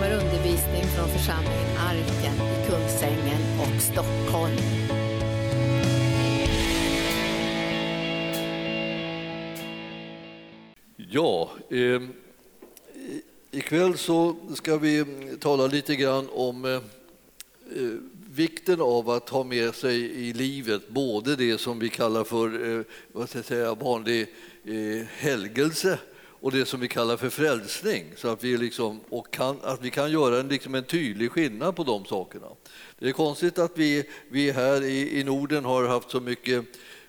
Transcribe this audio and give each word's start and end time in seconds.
kommer 0.00 0.14
undervisning 0.14 0.82
från 0.82 1.08
församlingen 1.08 1.76
Arken 1.78 2.34
i 2.34 2.66
Kungsängen 2.70 3.40
och 3.60 3.82
Stockholm. 3.82 4.56
Ja, 10.96 11.50
eh, 11.70 12.02
ikväll 13.50 13.98
så 13.98 14.36
ska 14.54 14.76
vi 14.76 15.04
tala 15.40 15.66
lite 15.66 15.96
grann 15.96 16.28
om 16.32 16.64
eh, 16.64 16.70
eh, 16.72 16.80
vikten 18.34 18.80
av 18.80 19.10
att 19.10 19.28
ha 19.28 19.44
med 19.44 19.74
sig 19.74 19.96
i 20.00 20.32
livet 20.32 20.88
både 20.88 21.36
det 21.36 21.58
som 21.58 21.78
vi 21.78 21.88
kallar 21.88 22.24
för 22.24 22.78
eh, 22.78 22.84
vad 23.12 23.28
ska 23.28 23.38
jag 23.38 23.44
säga, 23.44 23.74
vanlig 23.74 24.26
eh, 24.64 25.06
helgelse 25.16 25.98
och 26.40 26.52
det 26.52 26.66
som 26.66 26.80
vi 26.80 26.88
kallar 26.88 27.16
för 27.16 27.30
frälsning, 27.30 28.04
så 28.16 28.28
att 28.28 28.44
vi, 28.44 28.56
liksom, 28.56 29.00
och 29.08 29.30
kan, 29.30 29.56
att 29.62 29.82
vi 29.82 29.90
kan 29.90 30.12
göra 30.12 30.40
en, 30.40 30.48
liksom 30.48 30.74
en 30.74 30.84
tydlig 30.84 31.30
skillnad 31.30 31.76
på 31.76 31.84
de 31.84 32.04
sakerna. 32.04 32.46
Det 32.98 33.08
är 33.08 33.12
konstigt 33.12 33.58
att 33.58 33.78
vi, 33.78 34.04
vi 34.28 34.50
här 34.50 34.82
i, 34.82 35.20
i 35.20 35.24
Norden 35.24 35.64
har 35.64 35.88
haft 35.88 36.10
så 36.10 36.20
mycket, 36.20 36.64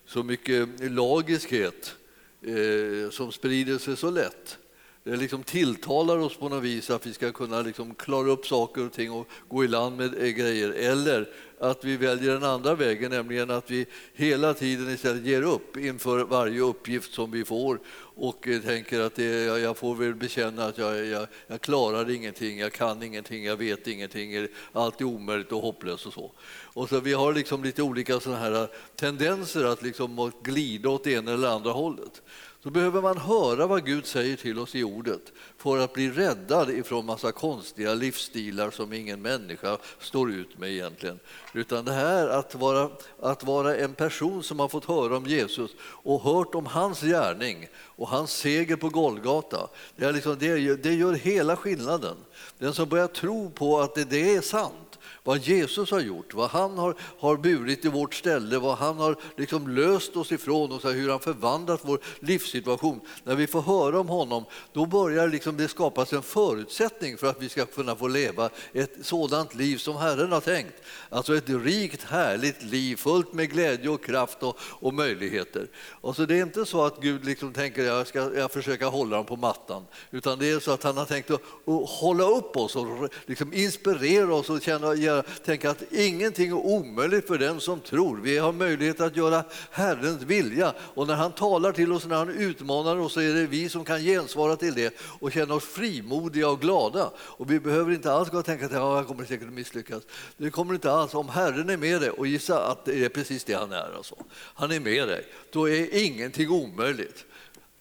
så 0.06 0.24
mycket 0.24 0.92
lagiskhet 0.92 1.96
eh, 2.42 3.10
som 3.12 3.32
sprider 3.32 3.78
sig 3.78 3.98
så 3.98 4.10
lätt. 4.10 4.58
Det 5.04 5.16
liksom 5.16 5.44
tilltalar 5.44 6.18
oss 6.18 6.38
på 6.38 6.50
något 6.50 6.64
vis 6.64 6.90
att 6.90 7.08
vi 7.08 7.14
ska 7.14 7.32
kunna 7.32 7.62
liksom 7.62 7.96
klara 7.96 8.30
upp 8.30 8.48
saker 8.48 8.86
och 8.86 8.94
ting 8.94 9.12
och 9.12 9.28
gå 9.48 9.64
i 9.64 9.68
land 9.68 9.98
med 9.98 10.24
eh, 10.24 10.30
grejer. 10.30 10.70
Eller 10.70 11.30
att 11.62 11.84
vi 11.84 11.98
väljer 11.98 12.34
den 12.34 12.44
andra 12.44 12.76
vägen, 12.76 13.12
nämligen 13.12 13.52
att 13.52 13.72
vi 13.72 13.86
hela 14.14 14.54
tiden 14.54 14.90
istället 14.90 15.26
ger 15.26 15.42
upp 15.42 15.78
inför 15.78 16.24
varje 16.24 16.60
uppgift 16.60 17.14
som 17.14 17.32
vi 17.32 17.46
får 17.46 17.80
och 18.16 18.48
tänker 18.66 19.00
att 19.00 19.16
det, 19.16 19.46
jag 19.46 19.78
får 19.78 19.96
väl 19.96 20.16
bekänna 20.16 20.66
att 20.66 20.78
jag, 20.78 21.06
jag, 21.06 21.28
jag 21.48 21.62
klarar 21.62 22.10
ingenting, 22.10 22.60
jag 22.60 22.74
kan 22.74 23.04
ingenting, 23.04 23.46
jag 23.46 23.58
vet 23.58 23.88
ingenting, 23.88 24.48
allt 24.72 25.02
är 25.02 25.06
omöjligt 25.06 25.52
och 25.52 25.62
hopplöst 25.62 26.06
och 26.06 26.14
så. 26.14 26.32
Och 26.74 26.90
så 26.90 27.00
vi 27.00 27.14
har 27.14 27.34
liksom 27.34 27.64
lite 27.64 27.84
olika 27.84 28.20
såna 28.20 28.38
här 28.38 28.68
tendenser 28.96 29.66
att 29.66 29.84
liksom 29.84 30.32
glida 30.44 30.90
åt 30.90 31.04
det 31.04 31.12
ena 31.12 31.34
eller 31.34 31.48
andra 31.48 31.72
hållet 31.72 32.22
så 32.64 32.70
behöver 32.70 33.02
man 33.02 33.18
höra 33.18 33.68
vad 33.68 33.86
Gud 33.86 34.06
säger 34.06 34.36
till 34.36 34.60
oss 34.60 34.76
i 34.76 34.84
ordet 34.84 35.22
för 35.58 35.78
att 35.78 35.94
bli 35.94 36.10
räddad 36.10 36.70
ifrån 36.70 37.06
massa 37.06 37.32
konstiga 37.32 37.94
livsstilar 37.94 38.72
som 38.72 38.94
ingen 38.94 39.22
människa 39.22 39.78
står 40.00 40.32
ut 40.32 40.58
med 40.58 40.70
egentligen. 40.70 41.20
Utan 41.54 41.86
det 41.86 41.92
här 41.92 42.28
att 42.28 42.56
vara, 42.56 42.90
att 43.20 43.44
vara 43.44 43.76
en 43.76 43.94
person 43.94 44.44
som 44.44 44.60
har 44.60 44.68
fått 44.68 44.86
höra 44.86 45.18
om 45.18 45.26
Jesus 45.26 45.72
och 45.82 46.22
hört 46.22 46.56
om 46.56 46.66
hans 46.66 47.02
gärning 47.02 47.68
och 47.76 48.08
hans 48.08 48.32
seger 48.32 48.76
på 48.76 48.90
Golgata, 48.90 49.70
det, 49.96 50.06
är 50.06 50.14
liksom, 50.14 50.36
det, 50.40 50.84
det 50.84 50.94
gör 50.94 51.14
hela 51.14 51.56
skillnaden. 51.56 52.16
Den 52.58 52.74
som 52.74 52.90
börjar 52.90 53.08
tro 53.08 53.50
på 53.50 53.80
att 53.80 53.96
det, 53.96 54.04
det 54.04 54.36
är 54.36 54.42
sant 54.42 54.91
vad 55.24 55.38
Jesus 55.38 55.92
har 55.92 56.00
gjort, 56.00 56.34
vad 56.34 56.50
han 56.50 56.78
har, 56.78 56.96
har 57.20 57.38
burit 57.38 57.86
i 57.86 57.88
vårt 57.88 58.14
ställe, 58.14 58.60
vad 58.60 58.78
han 58.78 58.98
har 58.98 59.16
liksom 59.38 59.68
löst 59.68 60.18
oss 60.18 60.32
ifrån 60.32 60.72
och 60.72 60.82
så 60.82 60.90
hur 60.90 61.10
han 61.10 61.20
förvandlat 61.20 61.82
vår 61.84 62.00
livssituation. 62.20 63.00
När 63.24 63.36
vi 63.36 63.48
får 63.48 63.62
höra 63.62 64.00
om 64.00 64.10
honom, 64.10 64.46
då 64.74 64.86
börjar 64.86 65.28
liksom 65.28 65.58
det 65.58 65.68
skapas 65.68 66.14
en 66.14 66.24
förutsättning 66.24 67.18
för 67.18 67.28
att 67.28 67.42
vi 67.42 67.50
ska 67.50 67.66
kunna 67.66 67.96
få 67.96 68.08
leva 68.08 68.50
ett 68.74 68.96
sådant 69.02 69.56
liv 69.56 69.78
som 69.78 69.96
Herren 69.96 70.32
har 70.32 70.42
tänkt. 70.42 70.74
Alltså 71.10 71.36
ett 71.36 71.50
rikt, 71.50 72.04
härligt 72.04 72.64
liv 72.64 72.96
fullt 72.96 73.34
med 73.34 73.52
glädje 73.52 73.90
och 73.90 74.04
kraft 74.06 74.44
och, 74.44 74.60
och 74.62 74.94
möjligheter. 74.94 75.68
Alltså 76.02 76.26
det 76.26 76.38
är 76.38 76.42
inte 76.42 76.66
så 76.66 76.86
att 76.86 77.02
Gud 77.02 77.26
liksom 77.26 77.54
tänker 77.54 77.84
jag 77.84 78.08
ska 78.08 78.36
jag 78.36 78.52
försöka 78.52 78.88
hålla 78.88 79.16
dem 79.16 79.26
på 79.26 79.36
mattan, 79.36 79.86
utan 80.12 80.40
det 80.40 80.50
är 80.50 80.60
så 80.60 80.72
att 80.72 80.84
han 80.84 80.98
har 80.98 81.06
tänkt 81.06 81.32
att, 81.32 81.42
att 81.66 81.90
hålla 81.90 82.24
upp 82.24 82.58
oss 82.58 82.76
och 82.76 83.10
liksom 83.26 83.54
inspirera 83.54 84.34
oss 84.34 84.50
och 84.50 84.62
känna, 84.62 84.91
jag 84.96 85.26
tänka 85.44 85.70
att 85.70 85.84
ingenting 85.92 86.48
är 86.50 86.56
omöjligt 86.56 87.28
för 87.28 87.38
den 87.38 87.60
som 87.60 87.80
tror. 87.80 88.18
Vi 88.18 88.38
har 88.38 88.52
möjlighet 88.52 89.02
att 89.02 89.18
göra 89.18 89.44
Herrens 89.72 90.22
vilja 90.22 90.74
och 90.80 91.08
när 91.08 91.16
han 91.16 91.32
talar 91.32 91.72
till 91.72 91.92
oss, 91.92 92.06
när 92.06 92.16
han 92.16 92.30
utmanar 92.30 92.98
oss, 92.98 93.14
så 93.14 93.20
är 93.20 93.34
det 93.34 93.48
vi 93.48 93.70
som 93.70 93.86
kan 93.86 94.02
gensvara 94.02 94.56
till 94.56 94.74
det 94.74 94.94
och 95.20 95.32
känna 95.32 95.54
oss 95.54 95.64
frimodiga 95.64 96.50
och 96.50 96.62
glada. 96.62 97.12
Och 97.18 97.52
vi 97.52 97.60
behöver 97.60 97.94
inte 97.94 98.14
alls 98.14 98.30
gå 98.30 98.38
och 98.38 98.46
tänka 98.46 98.66
att 98.66 98.72
ja, 98.72 98.98
jag 98.98 99.08
kommer 99.08 99.26
säkert 99.26 99.48
att 99.48 99.54
misslyckas. 99.54 100.04
Det 100.38 100.50
kommer 100.50 100.74
inte 100.74 100.92
alls. 100.92 101.14
Om 101.14 101.30
Herren 101.30 101.70
är 101.70 101.78
med 101.78 102.02
dig, 102.02 102.10
och 102.10 102.28
gissa 102.28 102.66
att 102.66 102.86
det 102.86 103.06
är 103.06 103.10
precis 103.10 103.44
det 103.44 103.54
han 103.54 103.72
är, 103.72 103.96
alltså. 103.98 104.16
han 104.34 104.72
är 104.72 104.80
med 104.80 105.08
dig, 105.08 105.26
då 105.52 105.70
är 105.70 106.06
ingenting 106.06 106.50
omöjligt. 106.50 107.26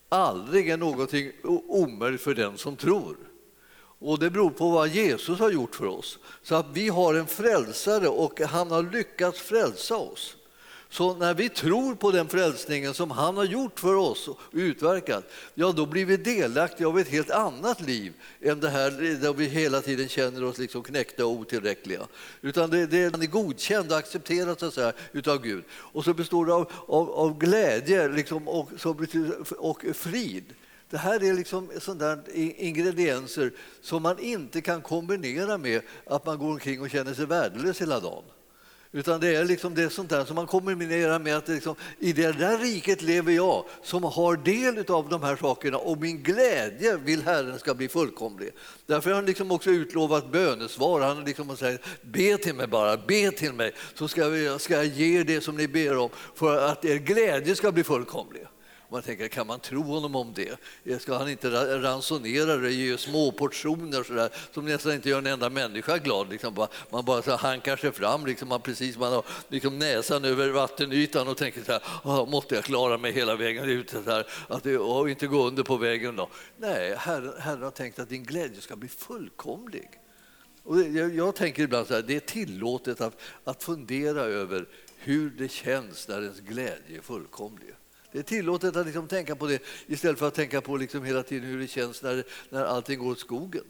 Aldrig 0.08 0.68
är 0.68 0.76
någonting 0.76 1.32
omöjligt 1.68 2.20
för 2.20 2.34
den 2.34 2.58
som 2.58 2.76
tror. 2.76 3.16
Och 4.02 4.18
det 4.18 4.30
beror 4.30 4.50
på 4.50 4.70
vad 4.70 4.88
Jesus 4.88 5.38
har 5.38 5.50
gjort 5.50 5.74
för 5.74 5.86
oss. 5.86 6.18
Så 6.42 6.54
att 6.54 6.66
vi 6.72 6.88
har 6.88 7.14
en 7.14 7.26
frälsare 7.26 8.08
och 8.08 8.40
han 8.40 8.70
har 8.70 8.82
lyckats 8.82 9.40
frälsa 9.40 9.96
oss. 9.96 10.36
Så 10.92 11.14
när 11.14 11.34
vi 11.34 11.48
tror 11.48 11.94
på 11.94 12.10
den 12.10 12.28
frälsningen 12.28 12.94
som 12.94 13.10
han 13.10 13.36
har 13.36 13.44
gjort 13.44 13.80
för 13.80 13.94
oss 13.94 14.28
och 14.28 14.38
utverkat, 14.52 15.24
ja 15.54 15.72
då 15.72 15.86
blir 15.86 16.06
vi 16.06 16.16
delaktiga 16.16 16.88
av 16.88 16.98
ett 16.98 17.08
helt 17.08 17.30
annat 17.30 17.80
liv 17.80 18.12
än 18.40 18.60
det 18.60 18.68
här 18.68 18.90
där 19.20 19.32
vi 19.32 19.46
hela 19.46 19.80
tiden 19.80 20.08
känner 20.08 20.44
oss 20.44 20.58
liksom 20.58 20.82
knäckta 20.82 21.26
och 21.26 21.32
otillräckliga. 21.32 22.06
Utan 22.40 22.70
det, 22.70 22.86
det 22.86 22.98
är 22.98 23.26
godkänd 23.26 23.92
och 23.92 23.98
accepterat 23.98 24.60
så 24.60 24.66
att 24.66 24.74
säga, 24.74 24.92
utav 25.12 25.42
Gud. 25.42 25.64
Och 25.70 26.04
så 26.04 26.14
består 26.14 26.46
det 26.46 26.54
av, 26.54 26.72
av, 26.86 27.10
av 27.10 27.38
glädje 27.38 28.08
liksom, 28.08 28.48
och, 28.48 28.70
och 29.58 29.84
frid. 29.94 30.44
Det 30.90 30.98
här 30.98 31.24
är 31.24 31.34
liksom 31.34 31.70
sådana 31.80 32.18
ingredienser 32.34 33.52
som 33.80 34.02
man 34.02 34.18
inte 34.18 34.60
kan 34.60 34.82
kombinera 34.82 35.58
med 35.58 35.82
att 36.06 36.26
man 36.26 36.38
går 36.38 36.50
omkring 36.50 36.80
och 36.80 36.90
känner 36.90 37.14
sig 37.14 37.26
värdelös 37.26 37.80
hela 37.80 38.00
dagen. 38.00 38.24
Utan 38.92 39.20
det 39.20 39.36
är 39.36 39.44
liksom 39.44 39.74
det 39.74 39.90
sånt 39.90 40.10
där 40.10 40.24
som 40.24 40.36
man 40.36 40.46
kombinerar 40.46 41.18
med 41.18 41.36
att 41.36 41.48
liksom, 41.48 41.74
i 41.98 42.12
det 42.12 42.32
där 42.32 42.58
riket 42.58 43.02
lever 43.02 43.32
jag 43.32 43.64
som 43.82 44.04
har 44.04 44.36
del 44.36 44.84
av 44.90 45.08
de 45.08 45.22
här 45.22 45.36
sakerna 45.36 45.78
och 45.78 46.00
min 46.00 46.22
glädje 46.22 46.96
vill 46.96 47.22
Herren 47.22 47.58
ska 47.58 47.74
bli 47.74 47.88
fullkomlig. 47.88 48.50
Därför 48.86 49.10
har 49.10 49.16
han 49.16 49.26
liksom 49.26 49.50
också 49.50 49.70
utlovat 49.70 50.32
bönesvar. 50.32 51.00
Han 51.00 51.24
liksom 51.24 51.56
säger 51.56 51.80
be 52.02 52.36
till 52.36 52.54
mig 52.54 52.66
bara, 52.66 52.96
be 52.96 53.30
till 53.30 53.52
mig 53.52 53.72
så 53.94 54.08
ska 54.08 54.36
jag, 54.36 54.60
ska 54.60 54.74
jag 54.74 54.86
ge 54.86 55.22
det 55.22 55.40
som 55.40 55.56
ni 55.56 55.68
ber 55.68 55.96
om 55.96 56.10
för 56.34 56.68
att 56.68 56.84
er 56.84 56.96
glädje 56.96 57.56
ska 57.56 57.72
bli 57.72 57.84
fullkomlig. 57.84 58.46
Man 58.92 59.02
tänker, 59.02 59.28
kan 59.28 59.46
man 59.46 59.60
tro 59.60 59.82
honom 59.82 60.16
om 60.16 60.34
det? 60.34 60.60
Ska 61.00 61.18
han 61.18 61.28
inte 61.28 61.50
ransonera 61.82 62.56
det, 62.56 62.72
ge 62.72 62.98
små 62.98 63.32
portioner 63.32 64.02
så 64.02 64.12
där, 64.12 64.30
som 64.52 64.64
nästan 64.64 64.92
inte 64.92 65.08
gör 65.08 65.18
en 65.18 65.26
enda 65.26 65.50
människa 65.50 65.98
glad? 65.98 66.30
Liksom 66.30 66.66
man 66.90 67.04
bara 67.04 67.22
så 67.22 67.36
hankar 67.36 67.76
sig 67.76 67.92
fram, 67.92 68.26
liksom 68.26 68.48
man, 68.48 68.60
precis, 68.60 68.98
man 68.98 69.12
har 69.12 69.24
liksom 69.48 69.78
näsan 69.78 70.24
över 70.24 70.48
vattenytan 70.48 71.28
och 71.28 71.36
tänker 71.36 71.62
så 71.62 71.72
här, 71.72 71.82
ah, 72.02 72.24
måste 72.26 72.54
jag 72.54 72.64
klara 72.64 72.98
mig 72.98 73.12
hela 73.12 73.36
vägen 73.36 73.64
ut 73.64 73.90
så 73.90 74.02
här, 74.02 74.26
att 74.48 74.62
det, 74.62 74.78
och 74.78 75.10
inte 75.10 75.26
gå 75.26 75.46
under 75.46 75.62
på 75.62 75.76
vägen 75.76 76.16
då? 76.16 76.28
Nej, 76.56 76.94
Herren, 76.98 77.34
Herren 77.38 77.62
har 77.62 77.70
tänkt 77.70 77.98
att 77.98 78.08
din 78.08 78.24
glädje 78.24 78.60
ska 78.60 78.76
bli 78.76 78.88
fullkomlig. 78.88 79.90
Och 80.62 80.80
jag, 80.80 81.14
jag 81.14 81.34
tänker 81.34 81.62
ibland 81.62 81.86
så 81.86 81.94
här, 81.94 82.02
det 82.02 82.16
är 82.16 82.20
tillåtet 82.20 83.00
att, 83.00 83.20
att 83.44 83.62
fundera 83.62 84.20
över 84.20 84.68
hur 84.96 85.30
det 85.30 85.48
känns 85.48 86.08
när 86.08 86.22
ens 86.22 86.40
glädje 86.40 86.98
är 86.98 87.02
fullkomlig. 87.02 87.74
Det 88.12 88.18
är 88.18 88.22
tillåtet 88.22 88.76
att 88.76 88.86
liksom 88.86 89.08
tänka 89.08 89.36
på 89.36 89.46
det 89.46 89.62
istället 89.86 90.18
för 90.18 90.28
att 90.28 90.34
tänka 90.34 90.60
på 90.60 90.76
liksom 90.76 91.04
hela 91.04 91.22
tiden 91.22 91.48
hur 91.48 91.58
det 91.58 91.68
känns 91.68 92.02
när, 92.02 92.24
när 92.50 92.64
allting 92.64 92.98
går 92.98 93.10
åt 93.10 93.18
skogen. 93.18 93.64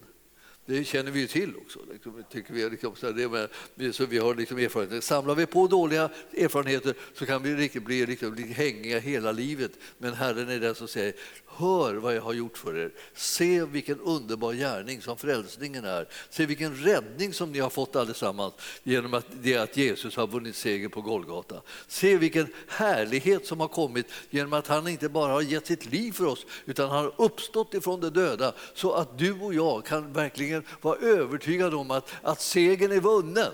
Det 0.65 0.83
känner 0.83 1.11
vi 1.11 1.19
ju 1.19 1.27
till 1.27 1.55
också. 1.57 1.79
Liksom, 1.93 2.23
tycker 2.29 2.53
vi, 2.53 2.69
liksom, 2.69 2.95
så 2.95 3.11
det 3.11 3.29
med, 3.75 3.95
så 3.95 4.05
vi 4.05 4.17
har 4.17 4.35
liksom 4.35 4.57
erfarenheter. 4.57 5.01
Samlar 5.01 5.35
vi 5.35 5.45
på 5.45 5.67
dåliga 5.67 6.09
erfarenheter 6.37 6.93
så 7.13 7.25
kan 7.25 7.43
vi 7.43 7.55
riktigt 7.55 7.83
bli, 7.83 8.05
liksom, 8.05 8.31
bli 8.31 8.43
hängiga 8.43 8.99
hela 8.99 9.31
livet. 9.31 9.71
Men 9.97 10.13
Herren 10.13 10.49
är 10.49 10.59
den 10.59 10.75
som 10.75 10.87
säger 10.87 11.13
Hör 11.55 11.93
vad 11.93 12.15
jag 12.15 12.21
har 12.21 12.33
gjort 12.33 12.57
för 12.57 12.77
er. 12.77 12.91
Se 13.13 13.65
vilken 13.65 13.99
underbar 13.99 14.53
gärning 14.53 15.01
som 15.01 15.17
frälsningen 15.17 15.85
är. 15.85 16.07
Se 16.29 16.45
vilken 16.45 16.75
räddning 16.75 17.33
som 17.33 17.51
ni 17.51 17.59
har 17.59 17.69
fått 17.69 17.95
allesammans 17.95 18.53
genom 18.83 19.13
att, 19.13 19.25
det 19.41 19.57
att 19.57 19.77
Jesus 19.77 20.15
har 20.15 20.27
vunnit 20.27 20.55
seger 20.55 20.89
på 20.89 21.01
Golgata. 21.01 21.61
Se 21.87 22.17
vilken 22.17 22.47
härlighet 22.67 23.45
som 23.45 23.59
har 23.59 23.67
kommit 23.67 24.05
genom 24.29 24.53
att 24.53 24.67
han 24.67 24.87
inte 24.87 25.09
bara 25.09 25.31
har 25.31 25.41
gett 25.41 25.67
sitt 25.67 25.91
liv 25.91 26.11
för 26.11 26.25
oss 26.25 26.45
utan 26.65 26.89
han 26.89 27.03
har 27.03 27.13
uppstått 27.17 27.73
ifrån 27.73 28.01
de 28.01 28.09
döda 28.09 28.53
så 28.73 28.93
att 28.93 29.17
du 29.17 29.39
och 29.41 29.53
jag 29.53 29.85
kan 29.85 30.13
verkligen 30.13 30.63
vara 30.81 30.97
övertygade 30.97 31.75
om 31.75 31.91
att, 31.91 32.13
att 32.21 32.41
segern 32.41 32.91
är 32.91 32.99
vunnen 32.99 33.53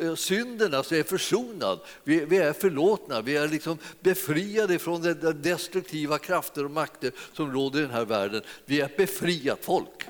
Eh, 0.00 0.14
synden 0.14 0.74
alltså 0.74 0.96
är 0.96 1.02
försonad, 1.02 1.80
vi, 2.04 2.24
vi, 2.24 2.36
är 2.36 2.52
förlåtna, 2.52 3.20
vi 3.20 3.36
är 3.36 3.48
liksom 3.48 3.78
befriade 4.00 4.78
från 4.78 5.02
de 5.02 5.32
destruktiva 5.32 6.18
krafter 6.18 6.64
och 6.64 6.70
makter 6.70 7.12
som 7.32 7.52
råder 7.52 7.78
i 7.78 7.82
den 7.82 7.90
här 7.90 8.04
världen. 8.04 8.42
Vi 8.64 8.80
är 8.80 8.84
ett 8.84 8.96
befriat 8.96 9.58
folk. 9.62 10.08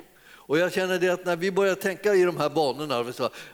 Och 0.48 0.58
jag 0.58 0.72
känner 0.72 0.98
det 0.98 1.08
att 1.08 1.26
när 1.26 1.36
vi 1.36 1.52
börjar 1.52 1.74
tänka 1.74 2.14
i 2.14 2.22
de 2.22 2.36
här 2.36 2.50
banorna, 2.50 2.98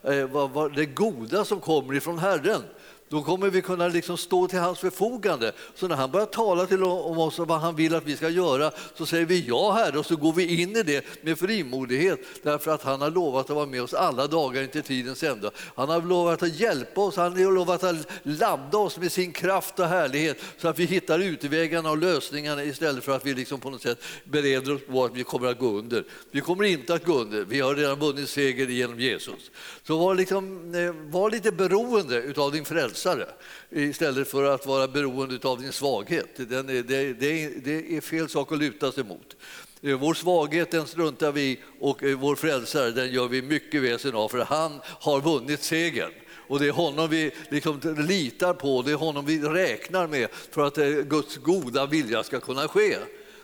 eh, 0.02 0.70
det 0.74 0.86
goda 0.86 1.44
som 1.44 1.60
kommer 1.60 1.94
ifrån 1.94 2.18
Herren, 2.18 2.62
då 3.08 3.22
kommer 3.22 3.50
vi 3.50 3.62
kunna 3.62 3.88
liksom 3.88 4.16
stå 4.16 4.48
till 4.48 4.58
hans 4.58 4.78
förfogande. 4.78 5.52
Så 5.74 5.88
när 5.88 5.96
han 5.96 6.10
börjar 6.10 6.26
tala 6.26 6.66
till 6.66 6.82
om 6.82 7.18
oss 7.18 7.38
och 7.38 7.48
vad 7.48 7.60
han 7.60 7.76
vill 7.76 7.94
att 7.94 8.06
vi 8.06 8.16
ska 8.16 8.28
göra 8.28 8.70
så 8.94 9.06
säger 9.06 9.26
vi 9.26 9.44
ja 9.48 9.72
Herre 9.72 9.98
och 9.98 10.06
så 10.06 10.16
går 10.16 10.32
vi 10.32 10.62
in 10.62 10.76
i 10.76 10.82
det 10.82 11.04
med 11.22 11.38
frimodighet 11.38 12.20
därför 12.42 12.70
att 12.70 12.82
han 12.82 13.00
har 13.00 13.10
lovat 13.10 13.50
att 13.50 13.56
vara 13.56 13.66
med 13.66 13.82
oss 13.82 13.94
alla 13.94 14.26
dagar 14.26 14.62
intill 14.62 14.82
tidens 14.82 15.22
ände. 15.22 15.50
Han 15.74 15.88
har 15.88 16.02
lovat 16.02 16.42
att 16.42 16.60
hjälpa 16.60 17.00
oss, 17.00 17.16
han 17.16 17.32
har 17.32 17.52
lovat 17.52 17.84
att 17.84 17.96
ladda 18.22 18.78
oss 18.78 18.98
med 18.98 19.12
sin 19.12 19.32
kraft 19.32 19.78
och 19.78 19.86
härlighet 19.86 20.38
så 20.58 20.68
att 20.68 20.78
vi 20.78 20.84
hittar 20.84 21.18
utvägarna 21.18 21.90
och 21.90 21.98
lösningarna 21.98 22.64
istället 22.64 23.04
för 23.04 23.16
att 23.16 23.26
vi 23.26 23.34
liksom 23.34 23.60
på 23.60 23.70
något 23.70 23.82
sätt 23.82 23.98
bereder 24.24 24.74
oss 24.74 24.82
på 24.90 25.04
att 25.04 25.16
vi 25.16 25.24
kommer 25.24 25.48
att 25.48 25.58
gå 25.58 25.66
under. 25.66 26.04
Vi 26.30 26.40
kommer 26.40 26.64
inte 26.64 26.94
att 26.94 27.04
gå 27.04 27.18
under, 27.18 27.44
vi 27.44 27.60
har 27.60 27.74
redan 27.74 27.98
vunnit 27.98 28.28
seger 28.28 28.66
genom 28.66 29.00
Jesus. 29.00 29.50
Så 29.86 29.98
var, 29.98 30.14
liksom, 30.14 30.74
eh, 30.74 31.12
var 31.12 31.30
lite 31.30 31.52
beroende 31.52 32.34
av 32.36 32.52
din 32.52 32.64
frälsning 32.64 33.03
frälsare 33.04 33.26
istället 33.70 34.28
för 34.28 34.44
att 34.44 34.66
vara 34.66 34.88
beroende 34.88 35.48
av 35.48 35.60
din 35.60 35.72
svaghet. 35.72 36.28
Den 36.36 36.68
är, 36.68 36.82
det, 36.82 37.12
det, 37.12 37.48
det 37.64 37.96
är 37.96 38.00
fel 38.00 38.28
sak 38.28 38.52
att 38.52 38.58
luta 38.58 38.92
sig 38.92 39.04
mot. 39.04 39.36
Eh, 39.82 39.98
vår 39.98 40.14
svaghet 40.14 40.70
den 40.70 40.86
struntar 40.86 41.32
vi 41.32 41.58
och 41.80 42.02
eh, 42.02 42.18
vår 42.18 42.36
frälsare 42.36 42.90
den 42.90 43.12
gör 43.12 43.28
vi 43.28 43.42
mycket 43.42 43.82
väsen 43.82 44.14
av 44.14 44.28
för 44.28 44.38
han 44.38 44.80
har 44.84 45.20
vunnit 45.20 45.62
segern. 45.62 46.12
Och 46.48 46.58
det 46.58 46.66
är 46.66 46.72
honom 46.72 47.10
vi 47.10 47.30
liksom 47.50 47.80
litar 48.08 48.54
på, 48.54 48.82
det 48.82 48.90
är 48.90 48.96
honom 48.96 49.26
vi 49.26 49.38
räknar 49.38 50.06
med 50.06 50.28
för 50.50 50.66
att 50.66 50.78
eh, 50.78 50.88
Guds 50.88 51.36
goda 51.36 51.86
vilja 51.86 52.22
ska 52.22 52.40
kunna 52.40 52.68
ske. 52.68 52.96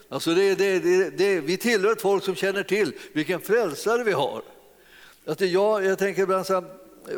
Alltså 0.09 0.35
det, 0.35 0.55
det, 0.55 1.11
det, 1.11 1.41
vi 1.41 1.57
tillhör 1.57 1.93
ett 1.93 2.03
folk 2.03 2.25
som 2.25 2.35
känner 2.35 2.63
till 2.63 2.93
vilken 3.13 3.41
frälsare 3.41 4.05
vi 4.05 4.13
har. 4.13 4.43
Att 5.27 5.41
jag, 5.41 5.85
jag 5.85 5.99
tänker 5.99 6.23
ibland 6.23 6.47
så 6.47 6.55
här, 6.55 6.65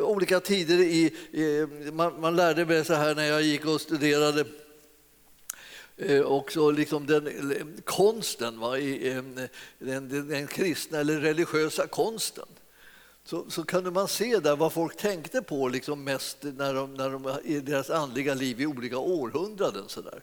olika 0.00 0.40
tider 0.40 0.78
i, 0.78 1.14
i 1.32 1.66
man, 1.92 2.20
man, 2.20 2.36
lärde 2.36 2.66
mig 2.66 2.84
så 2.84 2.94
här 2.94 3.14
när 3.14 3.24
jag 3.24 3.42
gick 3.42 3.66
och 3.66 3.80
studerade 3.80 4.44
eh, 5.96 6.20
också 6.20 6.70
liksom 6.70 7.06
den 7.06 7.82
konsten, 7.84 8.60
va, 8.60 8.78
i, 8.78 9.08
eh, 9.08 9.22
den, 9.78 10.08
den, 10.08 10.28
den 10.28 10.46
kristna 10.46 10.98
eller 10.98 11.20
religiösa 11.20 11.86
konsten. 11.86 12.46
Så, 13.24 13.50
så 13.50 13.64
kunde 13.64 13.90
man 13.90 14.08
se 14.08 14.38
där 14.38 14.56
vad 14.56 14.72
folk 14.72 14.96
tänkte 14.96 15.42
på 15.42 15.68
liksom 15.68 16.04
mest 16.04 16.38
när 16.42 16.74
de, 16.74 16.94
när 16.94 17.10
de, 17.10 17.38
i 17.44 17.60
deras 17.60 17.90
andliga 17.90 18.34
liv 18.34 18.60
i 18.60 18.66
olika 18.66 18.98
århundraden. 18.98 19.84
Så 19.86 20.00
där. 20.00 20.22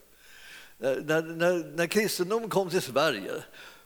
När, 0.78 1.22
när, 1.22 1.76
när 1.76 1.88
kristendomen 1.88 2.50
kom 2.50 2.70
till 2.70 2.82
Sverige 2.82 3.32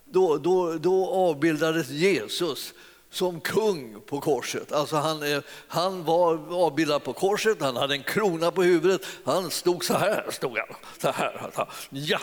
då, 0.06 0.38
då, 0.38 0.74
då 0.74 1.10
avbildades 1.10 1.90
Jesus 1.90 2.74
som 3.14 3.42
kung 3.42 4.02
på 4.06 4.22
korset. 4.22 4.72
Alltså 4.72 4.96
han, 4.96 5.42
han 5.68 6.04
var 6.04 6.54
avbildad 6.54 7.04
på 7.04 7.14
korset, 7.14 7.62
han 7.62 7.76
hade 7.76 7.94
en 7.94 8.04
krona 8.04 8.52
på 8.52 8.64
huvudet, 8.64 9.02
han 9.24 9.52
stod 9.52 9.86
så 9.86 9.94
här. 9.94 10.26
Stod 10.32 10.58
han, 10.58 10.68
så 11.02 11.12
här. 11.12 11.52
Ja, 11.90 12.20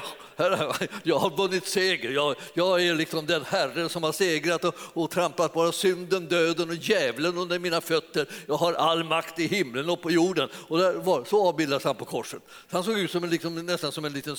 jag 1.02 1.18
har 1.18 1.36
vunnit 1.36 1.66
seger, 1.66 2.10
jag, 2.10 2.36
jag 2.54 2.82
är 2.82 2.94
liksom 2.94 3.26
den 3.26 3.44
herre 3.44 3.88
som 3.88 4.02
har 4.02 4.12
segrat 4.12 4.64
och, 4.64 4.74
och 4.78 5.10
trampat 5.10 5.52
bara 5.52 5.72
synden, 5.72 6.28
döden 6.28 6.68
och 6.68 6.74
djävulen 6.74 7.38
under 7.38 7.58
mina 7.58 7.80
fötter. 7.80 8.26
Jag 8.46 8.56
har 8.56 8.72
all 8.72 9.04
makt 9.04 9.38
i 9.38 9.46
himlen 9.46 9.90
och 9.90 10.02
på 10.02 10.10
jorden. 10.10 10.48
Och 10.68 10.78
var, 10.78 11.24
så 11.24 11.48
avbildades 11.48 11.84
han 11.84 11.96
på 11.96 12.04
korset. 12.04 12.42
Han 12.70 12.84
såg 12.84 12.98
ut 12.98 13.10
som 13.10 13.24
en, 13.24 13.30
liksom, 13.30 13.66
nästan 13.66 13.92
som 13.92 14.04
en 14.04 14.12
liten 14.12 14.36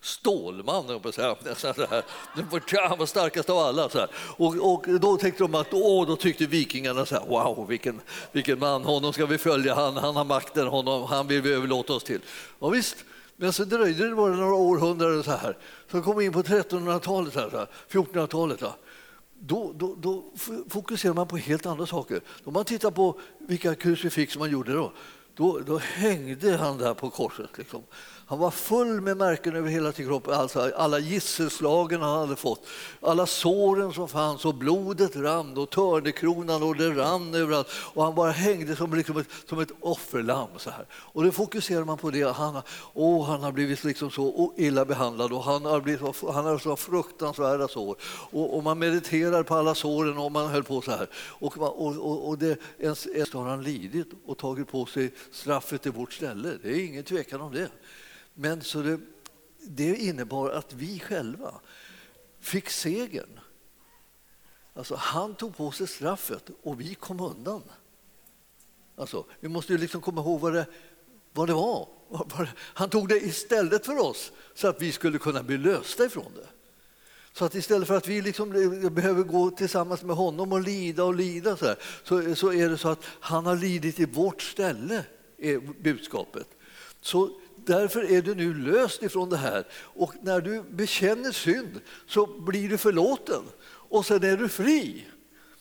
stålman. 0.00 1.00
Nästan 1.44 1.74
så 1.74 1.86
här. 1.86 2.88
Han 2.88 2.98
var 2.98 3.06
starkast 3.06 3.50
av 3.50 3.58
alla. 3.58 3.88
Så 3.88 4.06
och, 4.36 4.72
och, 4.72 5.00
då 5.00 5.16
tänkte 5.16 5.44
de 5.44 5.54
att 5.54 5.74
och 5.98 6.06
då 6.06 6.16
tyckte 6.16 6.46
vikingarna 6.46 7.06
så 7.06 7.14
här, 7.14 7.26
wow, 7.26 7.66
vilken, 7.68 8.00
vilken 8.32 8.58
man, 8.58 8.84
honom 8.84 9.12
ska 9.12 9.26
vi 9.26 9.38
följa, 9.38 9.74
han, 9.74 9.96
han 9.96 10.16
har 10.16 10.24
makten, 10.24 10.66
honom, 10.66 11.02
han 11.02 11.26
vill 11.26 11.42
vi 11.42 11.52
överlåta 11.52 11.92
oss 11.92 12.04
till. 12.04 12.20
Och 12.58 12.74
visst, 12.74 12.96
men 13.36 13.52
så 13.52 13.64
dröjde 13.64 14.08
det 14.08 14.14
bara 14.14 14.36
några 14.36 14.54
århundraden 14.54 15.22
så 15.22 15.30
här. 15.30 15.56
Så 15.90 16.02
kom 16.02 16.18
vi 16.18 16.24
in 16.24 16.32
på 16.32 16.42
1300-talet, 16.42 17.34
1400-talet. 17.90 18.60
Då, 19.40 19.72
då, 19.74 19.94
då 19.98 20.24
fokuserar 20.68 21.14
man 21.14 21.28
på 21.28 21.36
helt 21.36 21.66
andra 21.66 21.86
saker. 21.86 22.20
Om 22.44 22.52
man 22.52 22.64
tittar 22.64 22.90
på 22.90 23.20
vilka 23.38 23.74
krucifix 23.74 24.38
man 24.38 24.50
gjorde 24.50 24.72
då, 24.72 24.92
då, 25.34 25.58
då 25.58 25.78
hängde 25.78 26.56
han 26.56 26.78
där 26.78 26.94
på 26.94 27.10
korset. 27.10 27.50
Liksom. 27.58 27.82
Han 28.26 28.38
var 28.38 28.50
full 28.50 29.00
med 29.00 29.16
märken 29.16 29.56
över 29.56 29.68
hela 29.68 29.92
sin 29.92 30.06
kropp, 30.06 30.28
alltså 30.28 30.72
alla 30.76 30.98
gisselslagen 30.98 32.00
han 32.00 32.20
hade 32.20 32.36
fått, 32.36 32.66
alla 33.00 33.26
såren 33.26 33.92
som 33.92 34.08
fanns 34.08 34.44
och 34.44 34.54
blodet 34.54 35.16
rann 35.16 35.58
och 35.58 35.70
törnekronan 35.70 36.62
och 36.62 36.76
det 36.76 36.90
rann 36.90 37.34
överallt 37.34 37.68
och 37.94 38.04
han 38.04 38.14
bara 38.14 38.30
hängde 38.30 38.76
som, 38.76 38.94
liksom 38.94 39.16
ett, 39.16 39.26
som 39.48 39.60
ett 39.60 39.70
offerlamm. 39.80 40.48
Så 40.56 40.70
här. 40.70 40.86
Och 40.92 41.24
då 41.24 41.32
fokuserar 41.32 41.84
man 41.84 41.98
på 41.98 42.10
det. 42.10 42.32
Han, 42.32 42.62
oh, 42.94 43.26
han 43.26 43.42
har 43.42 43.52
blivit 43.52 43.84
liksom 43.84 44.10
så 44.10 44.52
illa 44.56 44.84
behandlad 44.84 45.32
och 45.32 45.44
han 45.44 45.64
har, 45.64 45.80
blivit, 45.80 46.02
han 46.32 46.44
har 46.44 46.58
så 46.58 46.76
fruktansvärda 46.76 47.68
sår. 47.68 47.96
Och, 48.30 48.56
och 48.56 48.62
man 48.62 48.78
mediterar 48.78 49.42
på 49.42 49.54
alla 49.54 49.74
såren 49.74 50.18
och 50.18 50.32
man 50.32 50.48
höll 50.48 50.64
på 50.64 50.80
så 50.80 50.90
här. 50.90 51.08
Och, 51.14 51.58
och, 51.58 51.96
och, 51.96 52.28
och 52.28 52.38
det, 52.38 52.58
ens, 52.78 53.06
ens 53.06 53.32
har 53.32 53.48
han 53.48 53.62
lidit 53.62 54.08
och 54.26 54.38
tagit 54.38 54.68
på 54.68 54.86
sig 54.86 55.12
straffet 55.32 55.86
i 55.86 55.90
vårt 55.90 56.12
ställe. 56.12 56.58
Det 56.62 56.68
är 56.68 56.86
ingen 56.86 57.04
tvekan 57.04 57.40
om 57.40 57.52
det. 57.52 57.68
Men 58.34 58.62
så 58.62 58.82
det, 58.82 59.00
det 59.62 59.96
innebar 59.96 60.50
att 60.50 60.72
vi 60.72 61.00
själva 61.00 61.60
fick 62.40 62.70
segern. 62.70 63.40
Alltså, 64.74 64.94
han 64.94 65.34
tog 65.34 65.56
på 65.56 65.70
sig 65.70 65.88
straffet 65.88 66.50
och 66.62 66.80
vi 66.80 66.94
kom 66.94 67.20
undan. 67.20 67.62
Alltså, 68.96 69.24
vi 69.40 69.48
måste 69.48 69.72
ju 69.72 69.78
liksom 69.78 70.00
komma 70.00 70.20
ihåg 70.20 70.40
vad 70.40 70.52
det, 70.52 70.66
vad 71.32 71.48
det 71.48 71.54
var. 71.54 71.88
Han 72.56 72.90
tog 72.90 73.08
det 73.08 73.20
istället 73.20 73.86
för 73.86 73.98
oss 73.98 74.32
så 74.54 74.68
att 74.68 74.82
vi 74.82 74.92
skulle 74.92 75.18
kunna 75.18 75.42
bli 75.42 75.58
lösta 75.58 76.04
ifrån 76.04 76.32
det. 76.34 76.46
Så 77.32 77.44
att 77.44 77.54
istället 77.54 77.88
för 77.88 77.96
att 77.96 78.08
vi 78.08 78.22
liksom 78.22 78.52
eh, 78.52 78.90
behöver 78.90 79.22
gå 79.22 79.50
tillsammans 79.50 80.02
med 80.02 80.16
honom 80.16 80.52
och 80.52 80.60
lida 80.60 81.04
och 81.04 81.14
lida 81.14 81.56
så, 81.56 81.66
här, 81.66 81.76
så, 82.04 82.34
så 82.34 82.52
är 82.52 82.68
det 82.68 82.78
så 82.78 82.88
att 82.88 83.04
han 83.20 83.46
har 83.46 83.56
lidit 83.56 84.00
i 84.00 84.04
vårt 84.04 84.42
ställe, 84.42 85.04
är 85.38 85.58
budskapet. 85.82 86.46
Så 87.00 87.40
Därför 87.66 88.12
är 88.12 88.22
du 88.22 88.34
nu 88.34 88.54
löst 88.54 89.02
ifrån 89.02 89.30
det 89.30 89.36
här. 89.36 89.66
Och 89.74 90.14
när 90.22 90.40
du 90.40 90.62
bekänner 90.62 91.32
synd 91.32 91.80
så 92.06 92.26
blir 92.26 92.68
du 92.68 92.78
förlåten 92.78 93.42
och 93.66 94.06
sen 94.06 94.24
är 94.24 94.36
du 94.36 94.48
fri. 94.48 95.06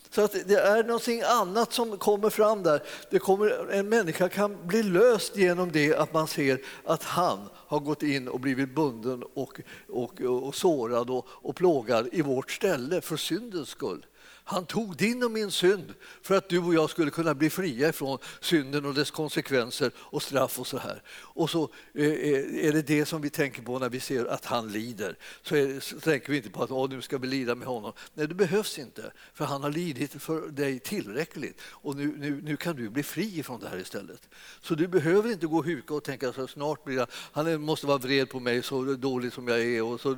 Så 0.09 0.21
att 0.21 0.47
det 0.47 0.55
är 0.55 0.83
någonting 0.83 1.21
annat 1.21 1.73
som 1.73 1.97
kommer 1.97 2.29
fram 2.29 2.63
där. 2.63 2.83
Det 3.11 3.19
kommer, 3.19 3.71
en 3.71 3.89
människa 3.89 4.29
kan 4.29 4.67
bli 4.67 4.83
löst 4.83 5.37
genom 5.37 5.71
det 5.71 5.95
att 5.95 6.13
man 6.13 6.27
ser 6.27 6.61
att 6.85 7.03
han 7.03 7.39
har 7.53 7.79
gått 7.79 8.03
in 8.03 8.27
och 8.27 8.39
blivit 8.39 8.75
bunden 8.75 9.23
och, 9.33 9.61
och, 9.89 10.21
och 10.21 10.55
sårad 10.55 11.09
och, 11.09 11.27
och 11.29 11.55
plågad 11.55 12.09
i 12.11 12.21
vårt 12.21 12.51
ställe 12.51 13.01
för 13.01 13.17
syndens 13.17 13.69
skull. 13.69 14.05
Han 14.45 14.65
tog 14.65 14.97
din 14.97 15.23
och 15.23 15.31
min 15.31 15.51
synd 15.51 15.93
för 16.21 16.37
att 16.37 16.49
du 16.49 16.59
och 16.59 16.73
jag 16.73 16.89
skulle 16.89 17.11
kunna 17.11 17.35
bli 17.35 17.49
fria 17.49 17.89
ifrån 17.89 18.17
synden 18.41 18.85
och 18.85 18.93
dess 18.93 19.11
konsekvenser 19.11 19.91
och 19.97 20.23
straff 20.23 20.59
och 20.59 20.67
så 20.67 20.77
här. 20.77 21.01
Och 21.09 21.49
så 21.49 21.69
eh, 21.93 22.05
eh, 22.05 22.67
är 22.67 22.71
det 22.71 22.81
det 22.81 23.05
som 23.05 23.21
vi 23.21 23.29
tänker 23.29 23.61
på 23.61 23.79
när 23.79 23.89
vi 23.89 23.99
ser 23.99 24.25
att 24.25 24.45
han 24.45 24.71
lider. 24.71 25.17
Så, 25.41 25.55
är, 25.55 25.79
så 25.79 25.99
tänker 25.99 26.31
vi 26.31 26.37
inte 26.37 26.49
på 26.49 26.63
att 26.63 26.71
Åh, 26.71 26.89
nu 26.89 27.01
ska 27.01 27.17
vi 27.17 27.27
lida 27.27 27.55
med 27.55 27.67
honom. 27.67 27.93
Nej, 28.13 28.27
det 28.27 28.35
behövs 28.35 28.79
inte, 28.79 29.11
för 29.33 29.45
han 29.45 29.63
har 29.63 29.71
lidit 29.71 30.21
för 30.21 30.47
dig 30.47 30.79
tillräckligt 30.79 31.61
och 31.65 31.95
nu, 31.95 32.15
nu, 32.17 32.41
nu 32.43 32.57
kan 32.57 32.75
du 32.75 32.89
bli 32.89 33.03
fri 33.03 33.43
från 33.43 33.59
det 33.59 33.69
här 33.69 33.77
istället. 33.77 34.29
Så 34.61 34.75
du 34.75 34.87
behöver 34.87 35.31
inte 35.31 35.47
gå 35.47 35.57
och 35.57 35.65
huka 35.65 35.93
och 35.93 36.03
tänka 36.03 36.33
så 36.33 36.47
snart 36.47 36.83
blir 36.83 36.97
jag, 36.97 37.07
han 37.11 37.61
måste 37.61 37.87
vara 37.87 37.97
vred 37.97 38.29
på 38.29 38.39
mig 38.39 38.63
så 38.63 38.81
dålig 38.83 39.33
som 39.33 39.47
jag 39.47 39.61
är 39.61 39.83
och 39.83 40.01
så, 40.01 40.17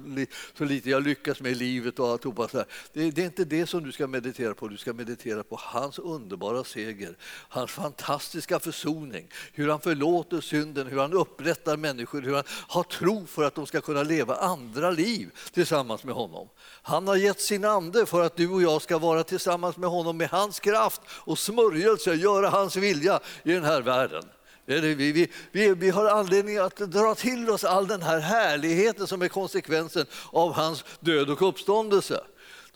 så 0.58 0.66
lite 0.66 0.90
jag 0.90 1.04
lyckas 1.04 1.42
med 1.42 1.52
i 1.52 1.56
livet 1.56 2.00
och 2.00 2.08
alltihopa. 2.08 2.48
Det, 2.94 3.12
det 3.12 3.22
är 3.22 3.26
inte 3.26 3.46
det 3.46 3.68
som 3.68 3.84
du 3.84 3.92
ska 3.92 4.08
meditera 4.16 4.54
på, 4.54 4.68
du 4.68 4.78
ska 4.78 4.94
meditera 4.94 5.44
på 5.44 5.60
hans 5.62 6.00
underbara 6.00 6.64
seger, 6.64 7.18
hans 7.50 7.72
fantastiska 7.72 8.60
försoning, 8.60 9.28
hur 9.54 9.70
han 9.70 9.82
förlåter 9.82 10.42
synden, 10.42 10.88
hur 10.88 11.00
han 11.00 11.14
upprättar 11.14 11.78
människor, 11.78 12.22
hur 12.22 12.34
han 12.34 12.44
har 12.48 12.84
tro 12.84 13.26
för 13.26 13.44
att 13.44 13.56
de 13.56 13.66
ska 13.66 13.82
kunna 13.82 14.04
leva 14.04 14.36
andra 14.36 14.92
liv 14.92 15.30
tillsammans 15.52 16.04
med 16.04 16.16
honom. 16.16 16.50
Han 16.82 17.08
har 17.08 17.16
gett 17.16 17.42
sin 17.42 17.66
ande 17.66 18.06
för 18.06 18.22
att 18.22 18.36
du 18.36 18.50
och 18.50 18.62
jag 18.62 18.82
ska 18.82 18.98
vara 18.98 19.24
tillsammans 19.24 19.78
med 19.78 19.90
honom 19.90 20.18
med 20.18 20.30
hans 20.30 20.60
kraft 20.60 21.02
och 21.10 21.40
smörjelse, 21.40 22.14
göra 22.14 22.50
hans 22.50 22.76
vilja 22.76 23.20
i 23.44 23.52
den 23.52 23.64
här 23.64 23.82
världen. 23.82 24.24
Vi, 24.66 24.96
vi, 24.96 25.32
vi, 25.52 25.74
vi, 25.74 25.90
har 25.90 26.06
anledning 26.06 26.58
att 26.58 26.78
dra 26.78 27.16
till 27.16 27.50
oss 27.50 27.64
all 27.64 27.88
den 27.88 28.02
här 28.02 28.20
härligheten 28.20 29.08
som 29.08 29.22
är 29.22 29.28
konsekvensen 29.28 30.06
av 30.32 30.54
hans 30.54 30.86
död 31.00 31.30
och 31.30 31.50
uppståndelse. 31.50 32.24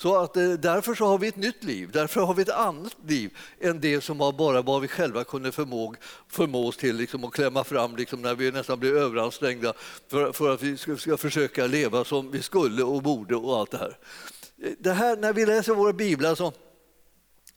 Så 0.01 0.15
att, 0.15 0.37
eh, 0.37 0.51
därför 0.51 0.95
så 0.95 1.05
har 1.05 1.17
vi 1.17 1.27
ett 1.27 1.35
nytt 1.35 1.63
liv, 1.63 1.89
därför 1.91 2.21
har 2.21 2.33
vi 2.33 2.41
ett 2.41 2.49
annat 2.49 2.95
liv 3.07 3.37
än 3.59 3.81
det 3.81 4.01
som 4.01 4.17
var 4.17 4.31
bara 4.31 4.61
vad 4.61 4.81
vi 4.81 4.87
själva 4.87 5.23
kunde 5.23 5.51
förmå, 5.51 5.95
förmå 6.27 6.67
oss 6.67 6.77
till 6.77 6.95
liksom, 6.95 7.23
att 7.23 7.33
klämma 7.33 7.63
fram 7.63 7.95
liksom, 7.95 8.21
när 8.21 8.35
vi 8.35 8.51
nästan 8.51 8.79
blev 8.79 8.97
överansträngda 8.97 9.73
för, 10.07 10.31
för 10.31 10.53
att 10.53 10.63
vi 10.63 10.77
ska, 10.77 10.97
ska 10.97 11.17
försöka 11.17 11.67
leva 11.67 12.03
som 12.03 12.31
vi 12.31 12.41
skulle 12.41 12.83
och 12.83 13.03
borde 13.03 13.35
och 13.35 13.57
allt 13.57 13.71
det 13.71 13.77
här. 13.77 13.97
Eh, 14.63 14.71
det 14.79 14.93
här 14.93 15.17
när 15.17 15.33
vi 15.33 15.45
läser 15.45 15.73
våra 15.73 15.93
biblar 15.93 16.35
så, 16.35 16.53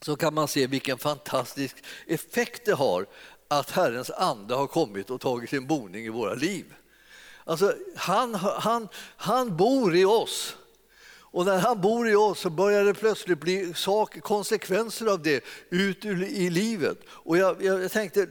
så 0.00 0.16
kan 0.16 0.34
man 0.34 0.48
se 0.48 0.66
vilken 0.66 0.98
fantastisk 0.98 1.76
effekt 2.06 2.64
det 2.64 2.74
har 2.74 3.06
att 3.48 3.70
Herrens 3.70 4.10
ande 4.10 4.54
har 4.54 4.66
kommit 4.66 5.10
och 5.10 5.20
tagit 5.20 5.50
sin 5.50 5.66
boning 5.66 6.06
i 6.06 6.08
våra 6.08 6.34
liv. 6.34 6.74
Alltså, 7.44 7.74
han, 7.96 8.34
han, 8.34 8.88
han 9.16 9.56
bor 9.56 9.96
i 9.96 10.04
oss. 10.04 10.56
Och 11.32 11.46
när 11.46 11.58
han 11.58 11.80
bor 11.80 12.08
i 12.08 12.14
oss 12.14 12.40
så 12.40 12.50
börjar 12.50 12.84
det 12.84 12.94
plötsligt 12.94 13.40
bli 13.40 13.74
sak, 13.74 14.20
konsekvenser 14.20 15.06
av 15.06 15.22
det 15.22 15.44
ut 15.70 16.04
i 16.04 16.50
livet. 16.50 16.98
Och 17.08 17.38
jag, 17.38 17.64
jag 17.64 17.92
tänkte, 17.92 18.26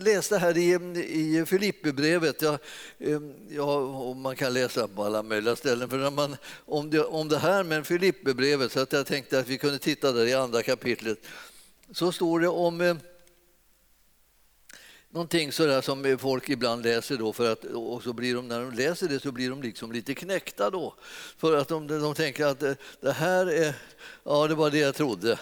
läste 0.00 0.38
här 0.38 0.58
i, 0.58 0.74
i 1.04 1.44
Filipperbrevet, 1.46 2.42
ehm, 2.42 2.58
ja, 2.98 3.32
ja, 3.48 4.14
man 4.14 4.36
kan 4.36 4.52
läsa 4.52 4.88
på 4.88 5.04
alla 5.04 5.22
möjliga 5.22 5.56
ställen 5.56 5.88
för 5.90 5.96
när 5.96 6.10
man, 6.10 6.36
om, 6.66 6.90
det, 6.90 7.04
om 7.04 7.28
det 7.28 7.38
här 7.38 7.64
med 7.64 7.86
Filipperbrevet 7.86 8.72
så 8.72 8.80
att 8.80 8.92
jag 8.92 9.06
tänkte 9.06 9.38
att 9.38 9.48
vi 9.48 9.58
kunde 9.58 9.78
titta 9.78 10.12
där 10.12 10.26
i 10.26 10.34
andra 10.34 10.62
kapitlet. 10.62 11.18
Så 11.92 12.12
står 12.12 12.40
det 12.40 12.48
om 12.48 12.80
eh, 12.80 12.96
någonting 15.10 15.52
sådär 15.52 15.80
som 15.80 16.18
folk 16.18 16.48
ibland 16.48 16.82
läser 16.82 17.16
då 17.16 17.32
för 17.32 17.52
att, 17.52 17.64
och 17.64 18.02
så 18.02 18.12
blir 18.12 18.34
de, 18.34 18.48
när 18.48 18.60
de 18.60 18.72
läser 18.72 19.08
det 19.08 19.20
så 19.20 19.32
blir 19.32 19.50
de 19.50 19.62
liksom 19.62 19.92
lite 19.92 20.14
knäckta 20.14 20.70
då. 20.70 20.94
För 21.36 21.56
att 21.56 21.68
de, 21.68 21.86
de 21.86 22.14
tänker 22.14 22.46
att 22.46 22.60
det, 22.60 22.76
det 23.00 23.12
här 23.12 23.46
är, 23.46 23.74
ja 24.24 24.46
det 24.48 24.54
var 24.54 24.70
det 24.70 24.78
jag 24.78 24.94
trodde. 24.94 25.38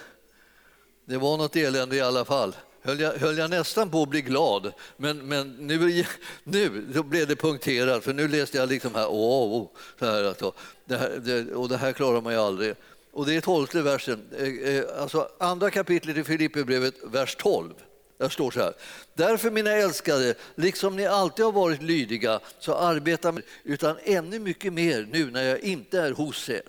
Det 1.04 1.16
var 1.16 1.36
något 1.36 1.56
elände 1.56 1.96
i 1.96 2.00
alla 2.00 2.24
fall. 2.24 2.56
Höll 2.82 3.00
jag, 3.00 3.12
höll 3.12 3.38
jag 3.38 3.50
nästan 3.50 3.90
på 3.90 4.02
att 4.02 4.08
bli 4.08 4.22
glad, 4.22 4.72
men, 4.96 5.28
men 5.28 5.52
nu, 5.52 6.04
nu 6.44 6.86
då 6.94 7.02
blev 7.02 7.26
det 7.26 7.36
punkterat 7.36 8.04
för 8.04 8.12
nu 8.12 8.28
läste 8.28 8.58
jag 8.58 8.68
liksom 8.68 8.94
här, 8.94 9.06
åh, 9.08 9.62
oh, 9.62 9.68
så 9.98 10.06
här 10.06 10.24
alltså, 10.24 10.52
det 10.84 10.96
här, 10.96 11.20
det, 11.24 11.54
och 11.54 11.68
det 11.68 11.76
här 11.76 11.92
klarar 11.92 12.20
man 12.20 12.32
ju 12.32 12.38
aldrig. 12.38 12.74
Och 13.12 13.26
det 13.26 13.36
är 13.36 13.40
tolfte 13.40 13.82
versen, 13.82 14.28
eh, 14.38 14.74
eh, 14.76 14.84
alltså 15.02 15.28
andra 15.38 15.70
kapitlet 15.70 16.16
i 16.16 16.24
Filipperbrevet, 16.24 16.94
vers 17.04 17.36
12. 17.36 17.74
Där 18.18 18.28
står 18.28 18.50
så 18.50 18.60
här. 18.60 18.74
Därför 19.14 19.50
mina 19.50 19.70
älskade, 19.70 20.34
liksom 20.54 20.96
ni 20.96 21.06
alltid 21.06 21.44
har 21.44 21.52
varit 21.52 21.82
lydiga, 21.82 22.40
så 22.58 22.74
arbeta 22.74 23.32
med, 23.32 23.42
utan 23.64 23.96
ännu 24.02 24.38
mycket 24.38 24.72
mer 24.72 25.08
nu 25.12 25.30
när 25.30 25.42
jag 25.42 25.60
inte 25.60 26.00
är 26.00 26.12
hos 26.12 26.48
er. 26.48 26.62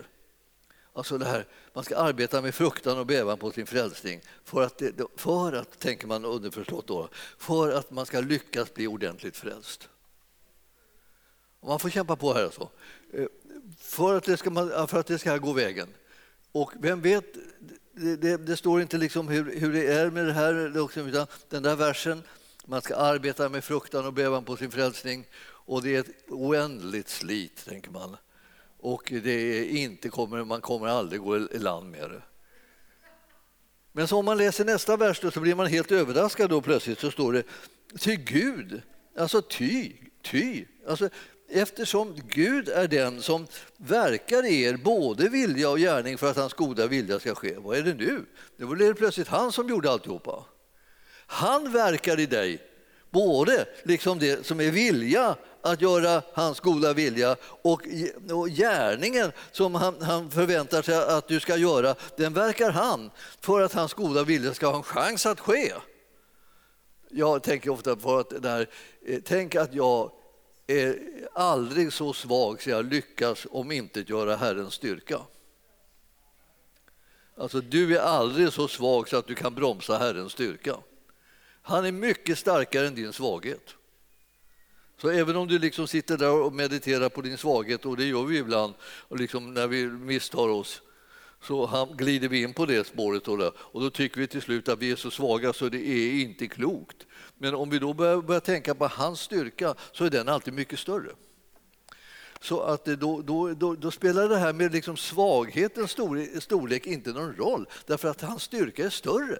Alltså 0.92 1.18
det 1.18 1.24
här, 1.24 1.46
man 1.72 1.84
ska 1.84 1.96
arbeta 1.96 2.42
med 2.42 2.54
fruktan 2.54 2.98
och 2.98 3.06
bävan 3.06 3.38
på 3.38 3.50
sin 3.50 3.66
frälsning 3.66 4.20
för 4.44 4.62
att, 4.62 4.78
det, 4.78 5.06
för 5.16 5.52
att 5.52 5.78
tänker 5.78 6.06
man 6.06 6.24
underförstått 6.24 6.86
då, 6.86 7.08
för 7.38 7.72
att 7.72 7.90
man 7.90 8.06
ska 8.06 8.20
lyckas 8.20 8.74
bli 8.74 8.86
ordentligt 8.86 9.36
frälst. 9.36 9.88
Och 11.60 11.68
man 11.68 11.78
får 11.78 11.90
kämpa 11.90 12.16
på 12.16 12.34
här 12.34 12.44
alltså. 12.44 12.68
Eh, 13.12 13.26
för 13.78 14.16
att 14.16 14.24
det 14.24 14.36
ska, 14.36 14.50
för 14.86 15.00
att 15.00 15.06
det 15.06 15.18
ska 15.18 15.36
gå 15.36 15.52
vägen. 15.52 15.88
Och 16.52 16.72
vem 16.80 17.00
vet, 17.00 17.24
det, 18.00 18.16
det, 18.16 18.36
det, 18.36 18.56
står 18.56 18.82
inte 18.82 18.98
liksom 18.98 19.28
hur, 19.28 19.60
hur 19.60 19.72
det 19.72 19.86
är 19.86 20.10
med 20.10 20.26
det 20.26 20.32
här, 20.32 20.78
utan 21.08 21.26
den 21.48 21.62
där 21.62 21.76
versen, 21.76 22.22
man 22.64 22.82
ska 22.82 22.96
arbeta 22.96 23.48
med 23.48 23.64
fruktan 23.64 24.06
och 24.06 24.12
bävan 24.12 24.44
på 24.44 24.56
sin 24.56 24.70
frälsning 24.70 25.26
och 25.42 25.82
det 25.82 25.96
är 25.96 26.00
ett 26.00 26.30
oändligt 26.30 27.08
slit, 27.08 27.64
tänker 27.64 27.90
man. 27.90 28.16
Och 28.78 29.12
det 29.22 29.30
är 29.30 29.64
inte 29.64 30.08
kommer, 30.08 30.44
man 30.44 30.60
kommer 30.60 30.86
aldrig 30.86 31.20
gå 31.20 31.36
i 31.36 31.58
land 31.58 31.90
med 31.90 32.10
det. 32.10 32.22
Men 33.92 34.08
så 34.08 34.18
om 34.18 34.24
man 34.24 34.38
läser 34.38 34.64
nästa 34.64 34.96
vers 34.96 35.20
då, 35.20 35.30
så 35.30 35.40
blir 35.40 35.54
man 35.54 35.66
helt 35.66 35.92
överraskad 35.92 36.50
då 36.50 36.60
plötsligt 36.60 36.98
så 36.98 37.10
står 37.10 37.32
det 37.32 37.42
ty 37.98 38.16
Gud, 38.16 38.82
alltså 39.16 39.42
ty, 39.42 39.92
ty. 40.22 40.64
Alltså, 40.88 41.08
eftersom 41.50 42.16
Gud 42.28 42.68
är 42.68 42.88
den 42.88 43.22
som 43.22 43.46
verkar 43.76 44.46
i 44.46 44.62
er 44.62 44.76
både 44.76 45.28
vilja 45.28 45.70
och 45.70 45.78
gärning 45.78 46.18
för 46.18 46.30
att 46.30 46.36
hans 46.36 46.54
goda 46.54 46.86
vilja 46.86 47.20
ska 47.20 47.34
ske. 47.34 47.54
Vad 47.58 47.78
är 47.78 47.82
det 47.82 47.94
nu? 47.94 48.24
Det 48.56 48.64
var 48.64 48.94
plötsligt 48.94 49.28
han 49.28 49.52
som 49.52 49.68
gjorde 49.68 49.90
alltihopa. 49.90 50.44
Han 51.26 51.72
verkar 51.72 52.20
i 52.20 52.26
dig, 52.26 52.62
både 53.10 53.66
liksom 53.82 54.18
det 54.18 54.46
som 54.46 54.60
är 54.60 54.70
vilja 54.70 55.36
att 55.62 55.80
göra 55.80 56.22
hans 56.32 56.60
goda 56.60 56.92
vilja 56.92 57.36
och, 57.42 57.82
och 58.30 58.48
gärningen 58.48 59.32
som 59.52 59.74
han, 59.74 60.02
han, 60.02 60.30
förväntar 60.30 60.82
sig 60.82 60.96
att 60.96 61.28
du 61.28 61.40
ska 61.40 61.56
göra, 61.56 61.94
den 62.16 62.34
verkar 62.34 62.70
han 62.70 63.10
för 63.40 63.60
att 63.60 63.72
hans 63.72 63.94
goda 63.94 64.24
vilja 64.24 64.54
ska 64.54 64.66
ha 64.66 64.76
en 64.76 64.82
chans 64.82 65.26
att 65.26 65.40
ske. 65.40 65.72
Jag 67.10 67.42
tänker 67.42 67.70
ofta 67.70 67.96
på 67.96 68.18
att 68.18 68.30
där, 68.42 68.50
här, 68.50 68.66
eh, 69.06 69.20
tänk 69.24 69.54
att 69.54 69.74
jag 69.74 70.10
är 70.70 70.98
aldrig 71.32 71.92
så 71.92 72.12
svag 72.12 72.62
så 72.62 72.70
jag 72.70 72.92
lyckas 72.92 73.46
om 73.50 73.72
inte 73.72 74.00
göra 74.00 74.36
Herrens 74.36 74.74
styrka. 74.74 75.20
Alltså, 77.36 77.60
du 77.60 77.96
är 77.96 78.00
aldrig 78.00 78.52
så 78.52 78.68
svag 78.68 79.08
så 79.08 79.16
att 79.16 79.26
du 79.26 79.34
kan 79.34 79.54
bromsa 79.54 79.98
Herrens 79.98 80.32
styrka. 80.32 80.76
Han 81.62 81.84
är 81.84 81.92
mycket 81.92 82.38
starkare 82.38 82.86
än 82.86 82.94
din 82.94 83.12
svaghet. 83.12 83.74
Så 85.00 85.08
även 85.10 85.36
om 85.36 85.48
du 85.48 85.58
liksom 85.58 85.88
sitter 85.88 86.18
där 86.18 86.32
och 86.32 86.52
mediterar 86.52 87.08
på 87.08 87.20
din 87.20 87.38
svaghet, 87.38 87.86
och 87.86 87.96
det 87.96 88.04
gör 88.04 88.24
vi 88.24 88.38
ibland 88.38 88.74
och 88.82 89.16
liksom 89.16 89.54
när 89.54 89.66
vi 89.66 89.86
misstar 89.86 90.48
oss, 90.48 90.82
så 91.42 91.88
glider 91.96 92.28
vi 92.28 92.42
in 92.42 92.54
på 92.54 92.66
det 92.66 92.86
spåret 92.86 93.28
och, 93.28 93.38
då, 93.38 93.52
och 93.56 93.80
då 93.80 93.90
tycker 93.90 94.20
vi 94.20 94.26
till 94.26 94.42
slut 94.42 94.68
att 94.68 94.78
vi 94.78 94.90
är 94.90 94.96
så 94.96 95.10
svaga 95.10 95.52
så 95.52 95.68
det 95.68 95.88
är 95.88 96.22
inte 96.22 96.46
klokt. 96.46 97.06
Men 97.38 97.54
om 97.54 97.70
vi 97.70 97.78
då 97.78 97.94
börjar, 97.94 98.22
börjar 98.22 98.40
tänka 98.40 98.74
på 98.74 98.86
hans 98.86 99.20
styrka 99.20 99.74
så 99.92 100.04
är 100.04 100.10
den 100.10 100.28
alltid 100.28 100.54
mycket 100.54 100.78
större. 100.78 101.10
Så 102.40 102.60
att 102.60 102.84
då, 102.84 103.22
då, 103.22 103.54
då, 103.54 103.74
då, 103.74 103.90
spelar 103.90 104.28
det 104.28 104.38
här 104.38 104.52
med 104.52 104.72
liksom 104.72 104.96
svaghetens 104.96 105.90
storlek, 105.90 106.42
storlek 106.42 106.86
inte 106.86 107.10
någon 107.10 107.36
roll, 107.36 107.66
därför 107.86 108.08
att 108.08 108.20
hans 108.20 108.42
styrka 108.42 108.84
är 108.84 108.90
större. 108.90 109.38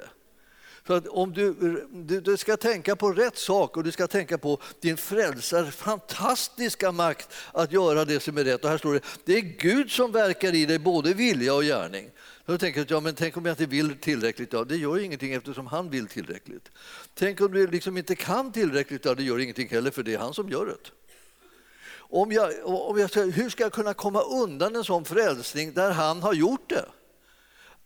För 0.85 0.97
att 0.97 1.09
om 1.09 1.33
du, 1.33 1.55
du, 1.93 2.21
du, 2.21 2.37
ska 2.37 2.57
tänka 2.57 2.97
på 2.97 3.13
rätt 3.13 3.39
sak 3.39 3.77
och 3.77 3.85
du 3.85 3.93
ska 3.93 4.07
tänka 4.07 4.39
på 4.39 4.61
din 4.81 4.97
frälsares 4.97 5.75
fantastiska 5.75 6.93
makt 6.93 7.29
att 7.53 7.73
göra 7.73 8.05
det 8.05 8.21
som 8.21 8.39
är 8.39 8.45
rätt. 8.45 8.65
Och 8.65 8.71
här 8.71 8.79
står 8.79 8.95
det, 8.95 9.01
det 9.25 9.35
är 9.35 9.41
Gud 9.41 9.91
som 9.91 10.13
verkar 10.13 10.55
i 10.55 10.67
dig 10.67 10.79
både 10.79 11.15
vilja 11.15 11.55
och 11.55 11.63
gärning. 11.63 12.11
Då 12.47 12.59
tänker 12.59 12.81
jag, 12.81 12.91
ja, 12.91 13.01
men 13.01 13.15
tänk 13.15 13.37
om 13.37 13.47
jag 13.47 13.53
inte 13.53 13.67
vill 13.67 13.97
tillräckligt? 13.97 14.53
Ja, 14.53 14.65
det 14.65 14.77
gör 14.77 14.99
ingenting 14.99 15.33
eftersom 15.33 15.67
han 15.67 15.91
vill 15.91 16.07
tillräckligt. 16.07 16.71
Tänk 17.15 17.41
om 17.41 17.53
du 17.53 17.67
liksom 17.67 17.97
inte 17.97 18.15
kan 18.15 18.53
tillräckligt? 18.53 19.05
Ja, 19.05 19.15
det 19.15 19.23
gör 19.23 19.39
ingenting 19.39 19.69
heller 19.69 19.91
för 19.91 20.03
det 20.03 20.15
är 20.15 20.19
han 20.19 20.35
som 20.35 20.49
gör 20.49 20.67
det. 20.67 20.91
Om 21.93 22.33
jag, 22.33 22.53
om 22.65 22.99
jag, 22.99 23.09
hur 23.17 23.51
ska 23.51 23.63
jag 23.63 23.73
kunna 23.73 23.95
komma 23.95 24.23
undan 24.23 24.77
en 24.77 24.85
sån 24.85 25.05
frälsning 25.05 25.73
där 25.73 25.91
han 25.91 26.23
har 26.23 26.35
gjort 26.35 26.69
det? 26.69 26.85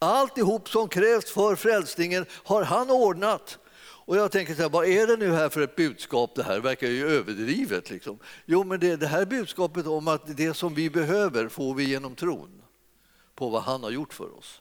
Alltihop 0.04 0.68
som 0.68 0.88
krävs 0.88 1.32
för 1.32 1.56
frälsningen 1.56 2.26
har 2.30 2.62
han 2.62 2.90
ordnat. 2.90 3.58
Och 4.06 4.16
jag 4.16 4.32
tänker 4.32 4.54
så 4.54 4.62
här, 4.62 4.68
vad 4.68 4.86
är 4.86 5.06
det 5.06 5.16
nu 5.16 5.32
här 5.32 5.48
för 5.48 5.60
ett 5.60 5.76
budskap? 5.76 6.34
Det 6.34 6.42
här 6.42 6.60
verkar 6.60 6.88
ju 6.88 7.08
överdrivet. 7.08 7.90
Liksom. 7.90 8.18
Jo, 8.46 8.64
men 8.64 8.80
det, 8.80 8.96
det 8.96 9.06
här 9.06 9.24
budskapet 9.24 9.86
om 9.86 10.08
att 10.08 10.36
det 10.36 10.54
som 10.54 10.74
vi 10.74 10.90
behöver 10.90 11.48
får 11.48 11.74
vi 11.74 11.84
genom 11.84 12.14
tron 12.14 12.62
på 13.34 13.48
vad 13.48 13.62
han 13.62 13.82
har 13.82 13.90
gjort 13.90 14.14
för 14.14 14.38
oss. 14.38 14.60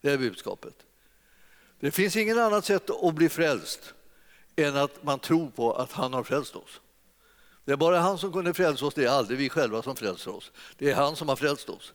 Det 0.00 0.10
är 0.10 0.18
budskapet. 0.18 0.74
Det 1.80 1.90
finns 1.90 2.16
ingen 2.16 2.38
annat 2.38 2.64
sätt 2.64 2.90
att 2.90 3.14
bli 3.14 3.28
frälst 3.28 3.94
än 4.56 4.76
att 4.76 5.02
man 5.02 5.18
tror 5.18 5.50
på 5.50 5.72
att 5.72 5.92
han 5.92 6.12
har 6.12 6.22
frälst 6.22 6.56
oss. 6.56 6.80
Det 7.64 7.72
är 7.72 7.76
bara 7.76 8.00
han 8.00 8.18
som 8.18 8.32
kunde 8.32 8.54
frälsa 8.54 8.86
oss, 8.86 8.94
det 8.94 9.04
är 9.04 9.08
aldrig 9.08 9.38
vi 9.38 9.48
själva 9.48 9.82
som 9.82 9.96
frälser 9.96 10.36
oss. 10.36 10.52
Det 10.78 10.90
är 10.90 10.94
han 10.94 11.16
som 11.16 11.28
har 11.28 11.36
frälst 11.36 11.68
oss. 11.68 11.92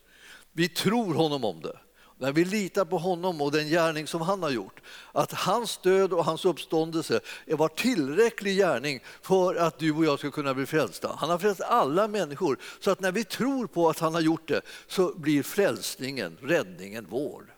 Vi 0.52 0.70
tror 0.70 1.14
honom 1.14 1.44
om 1.44 1.62
det. 1.62 1.80
När 2.22 2.32
vi 2.32 2.46
litar 2.46 2.86
på 2.86 2.98
honom 2.98 3.42
och 3.42 3.52
den 3.52 3.68
gärning 3.68 4.08
som 4.08 4.22
han 4.22 4.44
har 4.44 4.50
gjort, 4.50 4.82
att 5.12 5.32
hans 5.32 5.78
död 5.78 6.14
och 6.14 6.26
hans 6.26 6.46
uppståndelse 6.46 7.20
var 7.48 7.68
tillräcklig 7.68 8.58
gärning 8.58 9.00
för 9.22 9.56
att 9.56 9.80
du 9.80 9.92
och 9.92 10.06
jag 10.06 10.20
ska 10.20 10.32
kunna 10.32 10.54
bli 10.54 10.66
frälsta. 10.66 11.16
Han 11.18 11.30
har 11.30 11.38
frälst 11.38 11.62
alla 11.62 12.08
människor, 12.08 12.58
så 12.80 12.92
att 12.92 13.00
när 13.00 13.12
vi 13.12 13.24
tror 13.24 13.68
på 13.68 13.90
att 13.90 14.00
han 14.00 14.14
har 14.14 14.22
gjort 14.22 14.48
det 14.48 14.62
så 14.88 15.14
blir 15.20 15.44
frälsningen, 15.44 16.38
räddningen 16.42 17.08
vår. 17.10 17.56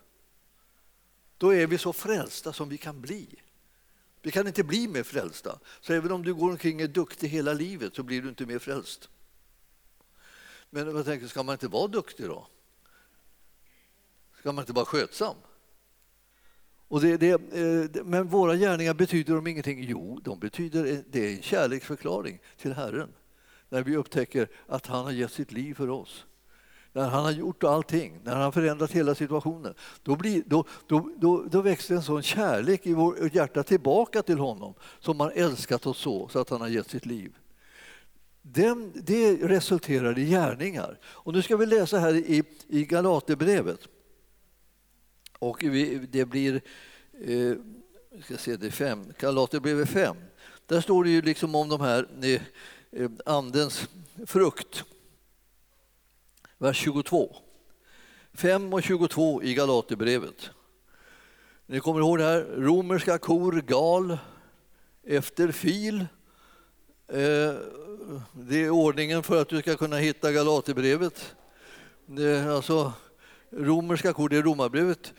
Då 1.37 1.53
är 1.53 1.67
vi 1.67 1.77
så 1.77 1.93
frälsta 1.93 2.53
som 2.53 2.69
vi 2.69 2.77
kan 2.77 3.01
bli. 3.01 3.27
Vi 4.21 4.31
kan 4.31 4.47
inte 4.47 4.63
bli 4.63 4.87
mer 4.87 5.03
frälsta. 5.03 5.59
Så 5.81 5.93
även 5.93 6.11
om 6.11 6.23
du 6.23 6.33
går 6.33 6.49
omkring 6.49 6.75
och 6.75 6.81
är 6.81 6.87
duktig 6.87 7.27
hela 7.27 7.53
livet 7.53 7.95
så 7.95 8.03
blir 8.03 8.21
du 8.21 8.29
inte 8.29 8.45
mer 8.45 8.59
frälst. 8.59 9.09
Men 10.69 10.95
jag 10.95 11.05
tänker, 11.05 11.27
ska 11.27 11.43
man 11.43 11.53
inte 11.53 11.67
vara 11.67 11.87
duktig 11.87 12.25
då? 12.25 12.47
Ska 14.41 14.51
man 14.51 14.61
inte 14.61 14.73
vara 14.73 14.85
skötsam? 14.85 15.35
Och 16.87 17.01
det, 17.01 17.23
eh, 17.31 17.39
det, 17.89 18.03
men 18.03 18.27
våra 18.27 18.55
gärningar 18.55 18.93
betyder 18.93 19.35
de 19.35 19.47
ingenting? 19.47 19.83
Jo, 19.83 20.19
de 20.23 20.39
betyder, 20.39 20.85
eh, 20.85 20.97
det 21.09 21.27
är 21.27 21.35
en 21.35 21.41
kärleksförklaring 21.41 22.39
till 22.57 22.73
Herren. 22.73 23.09
När 23.69 23.83
vi 23.83 23.95
upptäcker 23.95 24.47
att 24.67 24.87
han 24.87 25.05
har 25.05 25.11
gett 25.11 25.31
sitt 25.31 25.51
liv 25.51 25.73
för 25.73 25.89
oss. 25.89 26.25
När 26.93 27.09
han 27.09 27.23
har 27.23 27.31
gjort 27.31 27.63
allting, 27.63 28.19
när 28.23 28.31
han 28.33 28.41
har 28.41 28.51
förändrat 28.51 28.91
hela 28.91 29.15
situationen. 29.15 29.73
Då, 30.03 30.15
blir, 30.15 30.43
då, 30.45 30.65
då, 30.87 31.11
då, 31.17 31.43
då 31.43 31.61
växer 31.61 31.95
en 31.95 32.03
sån 32.03 32.23
kärlek 32.23 32.85
i 32.85 32.93
vårt 32.93 33.35
hjärta 33.35 33.63
tillbaka 33.63 34.21
till 34.21 34.39
honom 34.39 34.73
som 34.99 35.19
har 35.19 35.31
älskat 35.31 35.85
oss 35.85 35.97
så, 35.97 36.27
så 36.27 36.39
att 36.39 36.49
han 36.49 36.61
har 36.61 36.67
gett 36.67 36.89
sitt 36.89 37.05
liv. 37.05 37.37
Den, 38.41 38.91
det 38.95 39.35
resulterar 39.35 40.19
i 40.19 40.25
gärningar. 40.25 40.99
Och 41.03 41.33
nu 41.33 41.41
ska 41.41 41.57
vi 41.57 41.65
läsa 41.65 41.99
här 41.99 42.13
i, 42.13 42.43
i 42.67 42.85
Galaterbrevet. 42.85 43.87
Och 45.41 45.63
vi, 45.63 45.97
det 46.11 46.25
blir 46.25 46.61
eh, 47.21 47.53
ska 48.23 48.37
se, 48.37 48.55
det 48.55 48.67
är 48.67 48.71
fem, 48.71 49.13
Galaterbrevet 49.19 49.89
5. 49.89 50.15
Där 50.65 50.81
står 50.81 51.03
det 51.03 51.09
ju 51.09 51.21
liksom 51.21 51.55
om 51.55 51.69
de 51.69 51.81
här 51.81 52.07
eh, 52.91 53.11
andens 53.25 53.89
frukt. 54.25 54.83
Vers 56.57 56.77
22. 56.77 57.35
5 58.33 58.73
och 58.73 58.83
22 58.83 59.43
i 59.43 59.53
Galaterbrevet. 59.53 60.49
Ni 61.65 61.79
kommer 61.79 61.99
ihåg 61.99 62.17
det 62.17 62.23
här? 62.23 62.41
Romerska 62.41 63.17
kor 63.17 63.63
gal 63.67 64.17
efter 65.03 65.51
fil. 65.51 66.05
Eh, 67.07 67.53
det 68.31 68.63
är 68.65 68.69
ordningen 68.69 69.23
för 69.23 69.41
att 69.41 69.49
du 69.49 69.61
ska 69.61 69.77
kunna 69.77 69.97
hitta 69.97 70.31
Galaterbrevet. 70.31 71.35
Alltså, 72.49 72.93
romerska 73.51 74.13
kor, 74.13 74.29
det 74.29 74.37
är 74.37 74.41
Romarbrevet. 74.41 75.13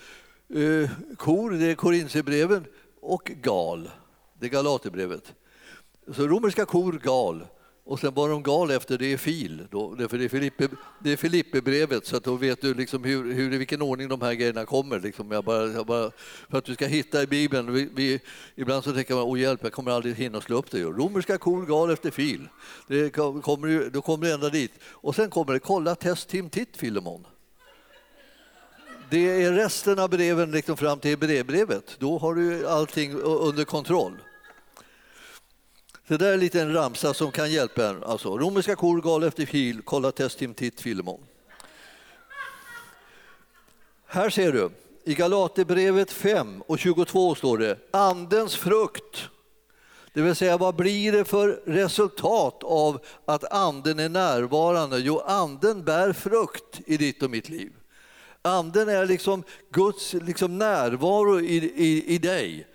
Eh, 0.55 0.91
kor, 1.17 1.51
det 1.51 1.67
är 1.67 1.75
Korinthierbreven. 1.75 2.65
Och 3.01 3.33
gal, 3.43 3.91
det 4.41 4.47
är 4.47 4.51
Galaterbrevet. 4.51 5.35
Så 6.17 6.27
romerska 6.27 6.65
kor 6.65 7.01
gal. 7.03 7.47
Och 7.85 8.01
sen 8.01 8.15
var 8.15 8.29
de 8.29 8.43
gal 8.43 8.71
efter 8.71 8.99
det 8.99 9.13
är 9.13 9.17
fil, 9.17 9.67
då, 9.71 9.97
för 9.97 10.19
det 10.19 10.25
är, 10.25 10.29
Filippe, 10.29 10.69
det 10.99 11.13
är 11.13 11.17
Filippebrevet 11.17 12.07
så 12.07 12.17
att 12.17 12.25
då 12.25 12.35
vet 12.35 12.61
du 12.61 12.75
liksom 12.75 13.05
hur, 13.05 13.33
hur, 13.33 13.53
i 13.55 13.59
vilken 13.59 13.83
ordning 13.83 14.09
de 14.09 14.23
här 14.23 14.35
grejerna 14.35 14.65
kommer. 14.65 15.01
Liksom. 15.01 15.31
Jag 15.31 15.45
bara, 15.45 15.67
jag 15.67 15.87
bara, 15.87 16.11
för 16.51 16.59
att 16.59 16.65
du 16.65 16.75
ska 16.75 16.87
hitta 16.87 17.23
i 17.23 17.27
Bibeln. 17.27 17.73
Vi, 17.73 17.89
vi, 17.95 18.21
ibland 18.55 18.85
så 18.85 18.93
tänker 18.93 19.15
man, 19.15 19.23
åh 19.23 19.41
hjälp, 19.41 19.61
jag 19.63 19.73
kommer 19.73 19.91
aldrig 19.91 20.15
hinna 20.15 20.41
slå 20.41 20.57
upp 20.57 20.71
det. 20.71 20.83
Romerska 20.83 21.39
kor 21.39 21.67
gal 21.67 21.91
efter 21.91 22.11
fil. 22.11 22.49
Det 22.89 23.11
kommer, 23.11 23.91
då 23.91 24.03
kommer 24.03 24.27
du 24.27 24.33
ända 24.33 24.49
dit. 24.49 24.73
Och 24.85 25.15
sen 25.15 25.31
kommer 25.31 25.53
det, 25.53 25.59
kolla 25.59 25.95
test, 25.95 26.29
tim, 26.29 26.51
titt, 26.51 26.77
Filemon. 26.77 27.27
Det 29.13 29.43
är 29.43 29.53
resten 29.53 29.99
av 29.99 30.11
breven 30.11 30.51
liksom 30.51 30.77
fram 30.77 30.99
till 30.99 31.19
brevbrevet. 31.19 31.97
Då 31.99 32.19
har 32.19 32.35
du 32.35 32.69
allting 32.69 33.13
under 33.21 33.65
kontroll. 33.65 34.17
Det 36.07 36.17
där 36.17 36.33
är 36.33 36.37
lite 36.37 36.61
en 36.61 36.73
ramsa 36.73 37.15
som 37.15 37.33
kan 37.33 37.51
hjälpa 37.51 37.89
en. 37.89 38.05
Alltså, 38.05 38.39
romerska 38.39 38.77
kor, 38.77 39.01
gal 39.01 39.23
efter 39.23 39.47
fil, 39.47 39.83
kolla 39.85 40.13
testim 40.13 40.55
tit 40.55 40.81
Filemon. 40.81 41.21
Här 44.07 44.31
ser 44.31 44.53
du, 44.53 44.71
i 45.05 45.15
Galaterbrevet 45.15 46.11
5 46.11 46.63
och 46.63 46.79
22 46.79 47.35
står 47.35 47.59
det 47.59 47.79
Andens 47.91 48.57
frukt. 48.57 49.29
Det 50.13 50.23
vill 50.23 50.35
säga, 50.35 50.57
vad 50.57 50.75
blir 50.75 51.13
det 51.13 51.25
för 51.25 51.63
resultat 51.67 52.63
av 52.65 53.05
att 53.25 53.53
anden 53.53 53.99
är 53.99 54.09
närvarande? 54.09 54.99
Jo, 54.99 55.19
anden 55.19 55.85
bär 55.85 56.13
frukt 56.13 56.81
i 56.87 56.97
ditt 56.97 57.23
och 57.23 57.31
mitt 57.31 57.49
liv. 57.49 57.73
Anden 58.43 58.89
är 58.89 59.07
liksom 59.07 59.43
Guds 59.71 60.15
liksom 60.15 60.59
närvaro 60.59 61.41
i, 61.41 61.57
i, 61.77 62.15
i 62.15 62.19
dig 62.19 62.67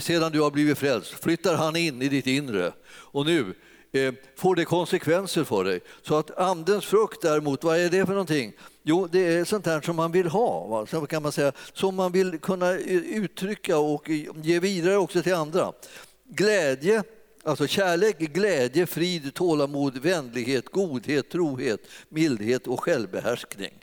sedan 0.00 0.32
du 0.32 0.40
har 0.40 0.50
blivit 0.50 0.78
frälst, 0.78 1.24
flyttar 1.24 1.54
han 1.54 1.76
in 1.76 2.02
i 2.02 2.08
ditt 2.08 2.26
inre. 2.26 2.72
Och 2.88 3.26
nu 3.26 3.54
eh, 3.92 4.14
får 4.36 4.54
det 4.54 4.64
konsekvenser 4.64 5.44
för 5.44 5.64
dig. 5.64 5.80
Så 6.02 6.18
att 6.18 6.38
andens 6.38 6.84
frukt 6.84 7.22
däremot, 7.22 7.64
vad 7.64 7.78
är 7.78 7.90
det 7.90 8.06
för 8.06 8.12
någonting? 8.12 8.52
Jo, 8.82 9.08
det 9.12 9.18
är 9.20 9.44
sånt 9.44 9.66
här 9.66 9.80
som 9.80 9.96
man 9.96 10.12
vill 10.12 10.26
ha, 10.26 10.66
va? 10.66 10.86
Så 10.86 11.06
kan 11.06 11.22
man 11.22 11.32
säga, 11.32 11.52
som 11.72 11.94
man 11.94 12.12
vill 12.12 12.38
kunna 12.38 12.70
eh, 12.70 12.96
uttrycka 12.96 13.78
och 13.78 14.10
eh, 14.10 14.26
ge 14.42 14.60
vidare 14.60 14.96
också 14.96 15.22
till 15.22 15.34
andra. 15.34 15.72
Glädje, 16.28 17.02
alltså 17.44 17.66
kärlek, 17.66 18.18
glädje, 18.18 18.86
frid, 18.86 19.34
tålamod, 19.34 19.98
vänlighet, 19.98 20.68
godhet, 20.68 21.30
trohet, 21.30 21.80
mildhet 22.08 22.66
och 22.66 22.80
självbehärskning. 22.80 23.79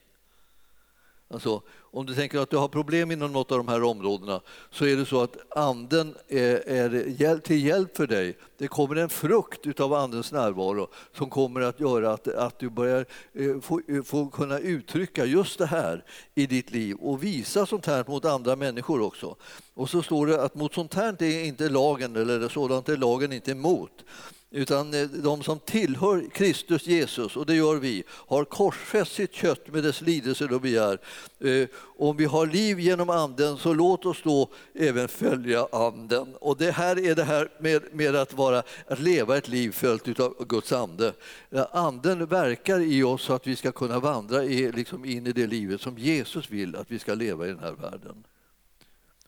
Alltså, 1.30 1.62
om 1.92 2.06
du 2.06 2.16
tänker 2.16 2.40
att 2.40 2.50
du 2.50 2.58
har 2.58 2.68
problem 2.68 3.12
inom 3.12 3.32
något 3.32 3.52
av 3.52 3.58
de 3.58 3.68
här 3.68 3.84
områdena 3.84 4.42
så 4.72 4.86
är 4.86 4.96
det 4.96 5.06
så 5.06 5.22
att 5.22 5.58
anden 5.58 6.16
är, 6.28 6.70
är 6.70 7.38
till 7.38 7.66
hjälp 7.66 7.98
för 7.98 8.08
dig. 8.08 8.38
Det 8.58 8.68
kommer 8.68 8.96
en 8.96 9.10
frukt 9.10 9.80
av 9.80 9.94
andens 9.94 10.32
närvaro 10.32 10.88
som 11.14 11.30
kommer 11.30 11.62
att 11.62 11.80
göra 11.80 12.14
att, 12.14 12.28
att 12.28 12.60
du 12.60 12.70
börjar 12.70 13.06
eh, 13.34 13.60
få, 13.62 13.82
eh, 13.88 14.04
få 14.04 14.30
kunna 14.30 14.60
uttrycka 14.60 15.26
just 15.26 15.58
det 15.60 15.66
här 15.66 16.04
i 16.36 16.46
ditt 16.46 16.72
liv 16.72 16.96
och 16.96 17.24
visa 17.24 17.66
sånt 17.66 17.86
här 17.86 18.06
mot 18.08 18.26
andra 18.26 18.56
människor 18.56 19.02
också. 19.02 19.36
Och 19.74 19.90
så 19.90 20.02
står 20.02 20.28
det 20.28 20.44
att 20.44 20.56
mot 20.56 20.74
sånt 20.74 20.94
här 20.94 21.24
är 21.24 21.44
inte 21.46 21.70
lagen, 21.70 22.16
eller 22.16 22.50
sådant 22.50 22.90
är 22.90 22.98
lagen 22.98 23.34
inte 23.34 23.52
emot. 23.52 24.04
Utan 24.52 24.94
eh, 24.94 25.08
de 25.08 25.44
som 25.44 25.60
tillhör 25.60 26.30
Kristus 26.34 26.88
Jesus, 26.88 27.38
och 27.38 27.46
det 27.46 27.56
gör 27.56 27.76
vi, 27.76 28.04
har 28.10 28.46
korsfäst 28.46 29.14
sitt 29.14 29.34
kött 29.34 29.74
med 29.74 29.84
dess 29.84 30.02
lidelser 30.02 30.54
och 30.54 30.62
begär. 30.62 31.00
Eh, 31.40 31.68
om 31.98 32.18
vi 32.18 32.26
har 32.26 32.46
liv 32.46 32.80
genom 32.80 33.10
Anden, 33.10 33.58
så 33.58 33.74
låt 33.74 34.06
oss 34.06 34.22
då 34.24 34.50
även 34.74 35.08
följa 35.08 35.68
Anden. 35.72 36.36
Och 36.36 36.58
det 36.58 36.72
här 36.72 37.00
är 37.00 37.16
det 37.16 37.24
här 37.24 37.50
med, 37.60 37.84
med 37.92 38.16
att, 38.16 38.34
vara, 38.34 38.64
att 38.88 39.00
leva 39.00 39.38
ett 39.38 39.48
liv 39.48 39.72
följt 39.72 40.20
av 40.20 40.46
Guds 40.48 40.72
ande. 40.72 41.14
Eh, 41.52 41.66
anden 41.72 42.26
verkar 42.26 42.80
i 42.80 43.04
oss 43.04 43.22
så 43.22 43.34
att 43.34 43.48
vi 43.48 43.56
ska 43.56 43.72
kunna 43.72 44.00
vandra 44.00 44.44
i, 44.44 44.72
liksom 44.72 45.06
in 45.06 45.28
i 45.28 45.32
det 45.32 45.48
livet 45.48 45.82
som 45.82 45.98
Jesus 45.98 46.50
vill 46.50 46.76
att 46.76 46.92
vi 46.92 47.00
ska 47.00 47.14
leva 47.14 47.46
i 47.46 47.50
den 47.50 47.60
här 47.60 47.76
världen. 47.82 48.24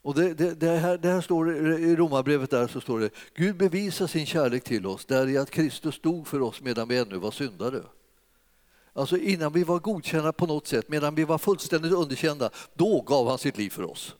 Och 0.02 0.16
det, 0.16 0.34
det, 0.34 0.54
det, 0.54 0.70
här, 0.70 0.98
det 0.98 1.08
här 1.08 1.22
står 1.22 1.52
I 1.80 1.96
Romarbrevet 1.96 2.50
där 2.50 2.68
så 2.68 2.82
står 2.82 3.00
det 3.00 3.10
Gud 3.34 3.58
bevisar 3.58 4.08
sin 4.08 4.26
kärlek 4.26 4.64
till 4.64 4.86
oss 4.86 5.06
där 5.06 5.28
i 5.28 5.38
att 5.38 5.50
Kristus 5.50 6.02
dog 6.02 6.28
för 6.28 6.42
oss 6.42 6.62
medan 6.62 6.88
vi 6.88 6.98
ännu 6.98 7.18
var 7.18 7.32
syndare. 7.32 7.82
Alltså 8.94 9.18
innan 9.18 9.54
vi 9.54 9.64
var 9.64 9.80
godkända 9.80 10.32
på 10.32 10.46
något 10.46 10.68
sätt, 10.68 10.90
medan 10.90 11.16
vi 11.16 11.24
var 11.24 11.38
fullständigt 11.38 11.94
underkända, 11.94 12.50
då 12.74 13.02
gav 13.02 13.28
han 13.30 13.38
sitt 13.38 13.58
liv 13.58 13.70
för 13.70 13.84
oss. 13.84 14.16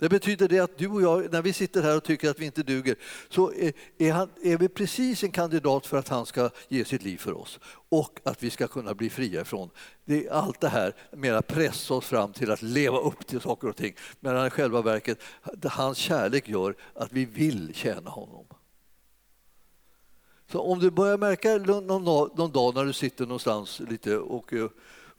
Det 0.00 0.08
betyder 0.08 0.48
det 0.48 0.58
att 0.58 0.78
du 0.78 0.88
och 0.88 1.02
jag, 1.02 1.32
när 1.32 1.42
vi 1.42 1.52
sitter 1.52 1.82
här 1.82 1.96
och 1.96 2.04
tycker 2.04 2.30
att 2.30 2.38
vi 2.38 2.46
inte 2.46 2.62
duger, 2.62 2.96
så 3.28 3.52
är, 3.98 4.12
han, 4.12 4.28
är 4.42 4.58
vi 4.58 4.68
precis 4.68 5.24
en 5.24 5.30
kandidat 5.30 5.86
för 5.86 5.96
att 5.96 6.08
han 6.08 6.26
ska 6.26 6.50
ge 6.68 6.84
sitt 6.84 7.02
liv 7.02 7.18
för 7.18 7.32
oss 7.32 7.58
och 7.88 8.20
att 8.24 8.42
vi 8.42 8.50
ska 8.50 8.68
kunna 8.68 8.94
bli 8.94 9.10
fria 9.10 9.40
ifrån 9.40 9.70
det, 10.04 10.28
allt 10.28 10.60
det 10.60 10.68
här 10.68 10.94
med 11.12 11.36
att 11.36 11.46
pressa 11.46 11.94
oss 11.94 12.06
fram 12.06 12.32
till 12.32 12.50
att 12.50 12.62
leva 12.62 12.98
upp 12.98 13.26
till 13.26 13.40
saker 13.40 13.68
och 13.68 13.76
ting. 13.76 13.94
Men 14.20 14.46
i 14.46 14.50
själva 14.50 14.82
verket, 14.82 15.20
hans 15.64 15.98
kärlek 15.98 16.48
gör 16.48 16.74
att 16.94 17.12
vi 17.12 17.24
vill 17.24 17.74
tjäna 17.74 18.10
honom. 18.10 18.46
Så 20.52 20.60
om 20.60 20.78
du 20.78 20.90
börjar 20.90 21.18
märka 21.18 21.56
någon, 21.56 22.04
någon 22.36 22.52
dag 22.52 22.74
när 22.74 22.84
du 22.84 22.92
sitter 22.92 23.24
någonstans 23.26 23.80
lite 23.80 24.18
och 24.18 24.52
eh, 24.52 24.68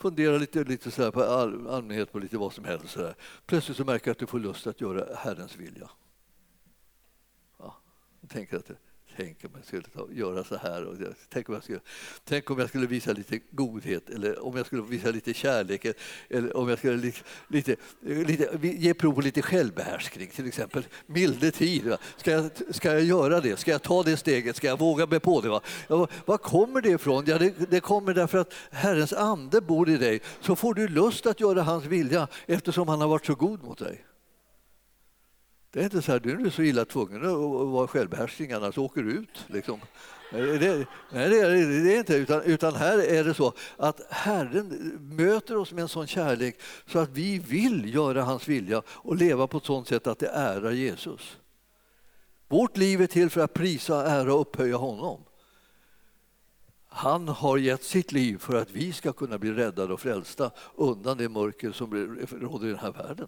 fundera 0.01 0.37
lite, 0.37 0.63
lite 0.63 0.91
så 0.91 1.11
på 1.11 1.23
all, 1.23 1.67
allmänhet 1.67 2.11
på 2.11 2.19
lite 2.19 2.37
vad 2.37 2.53
som 2.53 2.65
helst. 2.65 2.89
Så. 2.89 3.13
Plötsligt 3.45 3.77
så 3.77 3.85
märker 3.85 4.07
jag 4.07 4.11
att 4.11 4.19
du 4.19 4.27
får 4.27 4.39
lust 4.39 4.67
att 4.67 4.81
göra 4.81 5.15
Herrens 5.15 5.57
vilja. 5.57 5.89
Ja, 7.57 7.75
tänker 8.27 8.57
att 8.57 8.71
Tänk 9.17 9.45
om 9.45 9.51
jag 9.55 9.65
skulle 9.65 9.83
ta, 9.83 10.07
göra 10.11 10.43
så 10.43 10.55
här. 10.55 10.85
Och 10.85 10.95
tänk, 11.29 11.49
om 11.49 11.55
jag 11.55 11.63
skulle, 11.63 11.79
tänk 12.23 12.49
om 12.49 12.59
jag 12.59 12.69
skulle 12.69 12.87
visa 12.87 13.11
lite 13.11 13.39
godhet 13.51 14.09
eller 14.09 14.45
om 14.45 14.57
jag 14.57 14.65
skulle 14.65 14.81
visa 14.81 15.11
lite 15.11 15.33
kärlek 15.33 15.85
eller 16.29 16.57
om 16.57 16.69
jag 16.69 16.77
skulle 16.77 16.97
li, 16.97 17.13
lite, 17.47 17.75
lite, 18.01 18.57
ge 18.61 18.93
prov 18.93 19.13
på 19.13 19.21
lite 19.21 19.41
självbehärskning, 19.41 20.27
till 20.27 20.47
exempel 20.47 20.83
milde 21.05 21.51
tid. 21.51 21.95
Ska 22.17 22.31
jag, 22.31 22.51
ska 22.69 22.91
jag 22.91 23.03
göra 23.03 23.41
det? 23.41 23.59
Ska 23.59 23.71
jag 23.71 23.81
ta 23.81 24.03
det 24.03 24.17
steget? 24.17 24.55
Ska 24.55 24.67
jag 24.67 24.79
våga 24.79 25.05
mig 25.05 25.19
på 25.19 25.41
det? 25.41 25.49
Va? 25.49 25.61
Ja, 25.87 26.07
var 26.25 26.37
kommer 26.37 26.81
det 26.81 26.89
ifrån? 26.89 27.23
Ja, 27.27 27.37
det, 27.37 27.71
det 27.71 27.79
kommer 27.79 28.13
därför 28.13 28.37
att 28.37 28.53
Herrens 28.71 29.13
ande 29.13 29.61
bor 29.61 29.89
i 29.89 29.97
dig. 29.97 30.21
Så 30.39 30.55
får 30.55 30.73
du 30.73 30.87
lust 30.87 31.25
att 31.25 31.39
göra 31.39 31.61
hans 31.61 31.85
vilja 31.85 32.27
eftersom 32.45 32.87
han 32.87 33.01
har 33.01 33.07
varit 33.07 33.25
så 33.25 33.35
god 33.35 33.63
mot 33.63 33.77
dig. 33.77 34.05
Det 35.71 35.79
är 35.79 35.83
inte 35.83 36.01
så 36.01 36.11
att 36.11 36.23
du 36.23 36.45
är 36.45 36.49
så 36.49 36.61
illa 36.61 36.85
tvungen 36.85 37.25
att 37.25 37.67
vara 37.67 37.87
självbehärskning 37.87 38.51
annars 38.51 38.77
åker 38.77 39.03
du 39.03 39.11
ut. 39.11 39.45
Liksom. 39.47 39.79
Det, 40.31 40.87
nej, 41.11 41.29
det 41.29 41.39
är 41.39 41.83
det 41.83 41.97
inte. 41.97 42.15
Utan, 42.15 42.41
utan 42.41 42.75
här 42.75 42.97
är 42.97 43.23
det 43.23 43.33
så 43.33 43.53
att 43.77 44.01
Herren 44.09 44.67
möter 45.01 45.57
oss 45.57 45.71
med 45.71 45.81
en 45.81 45.87
sån 45.87 46.07
kärlek 46.07 46.59
så 46.85 46.99
att 46.99 47.09
vi 47.09 47.39
vill 47.39 47.95
göra 47.95 48.23
hans 48.23 48.47
vilja 48.47 48.81
och 48.87 49.15
leva 49.15 49.47
på 49.47 49.57
ett 49.57 49.65
sånt 49.65 49.87
sätt 49.87 50.07
att 50.07 50.19
det 50.19 50.27
ärar 50.27 50.71
Jesus. 50.71 51.37
Vårt 52.47 52.77
liv 52.77 53.01
är 53.01 53.07
till 53.07 53.29
för 53.29 53.41
att 53.41 53.53
prisa, 53.53 54.05
ära 54.05 54.33
och 54.33 54.41
upphöja 54.41 54.75
honom. 54.75 55.21
Han 56.87 57.27
har 57.27 57.57
gett 57.57 57.83
sitt 57.83 58.11
liv 58.11 58.37
för 58.37 58.55
att 58.55 58.71
vi 58.71 58.93
ska 58.93 59.13
kunna 59.13 59.37
bli 59.37 59.51
räddade 59.51 59.93
och 59.93 59.99
frälsta 59.99 60.51
undan 60.75 61.17
det 61.17 61.29
mörker 61.29 61.71
som 61.71 61.93
råder 62.41 62.67
i 62.67 62.69
den 62.69 62.79
här 62.79 62.91
världen. 62.91 63.27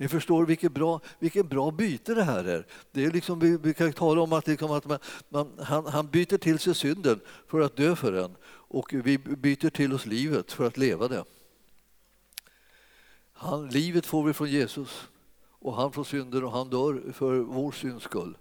Ni 0.00 0.08
förstår 0.08 0.46
vilket 0.46 0.72
bra, 0.72 1.00
vilket 1.18 1.46
bra 1.46 1.70
byte 1.70 2.14
det 2.14 2.22
här 2.22 2.44
är. 2.44 2.66
Det 2.92 3.04
är 3.04 3.10
liksom, 3.10 3.38
vi, 3.38 3.56
vi 3.56 3.74
kan 3.74 3.92
tala 3.92 4.20
om 4.20 4.32
att, 4.32 4.46
liksom 4.46 4.70
att 4.70 4.86
man, 4.86 4.98
man, 5.28 5.52
han, 5.58 5.86
han 5.86 6.06
byter 6.06 6.38
till 6.38 6.58
sig 6.58 6.74
synden 6.74 7.20
för 7.46 7.60
att 7.60 7.76
dö 7.76 7.96
för 7.96 8.12
den 8.12 8.36
och 8.46 8.92
vi 8.92 9.18
byter 9.18 9.70
till 9.70 9.92
oss 9.92 10.06
livet 10.06 10.52
för 10.52 10.66
att 10.66 10.76
leva 10.76 11.08
det. 11.08 11.24
Han, 13.32 13.68
livet 13.68 14.06
får 14.06 14.24
vi 14.24 14.32
från 14.32 14.50
Jesus 14.50 15.08
och 15.48 15.74
han 15.74 15.92
får 15.92 16.04
synden 16.04 16.44
och 16.44 16.52
han 16.52 16.70
dör 16.70 17.12
för 17.12 17.38
vår 17.38 17.72
syns 17.72 18.02
skull. 18.02 18.38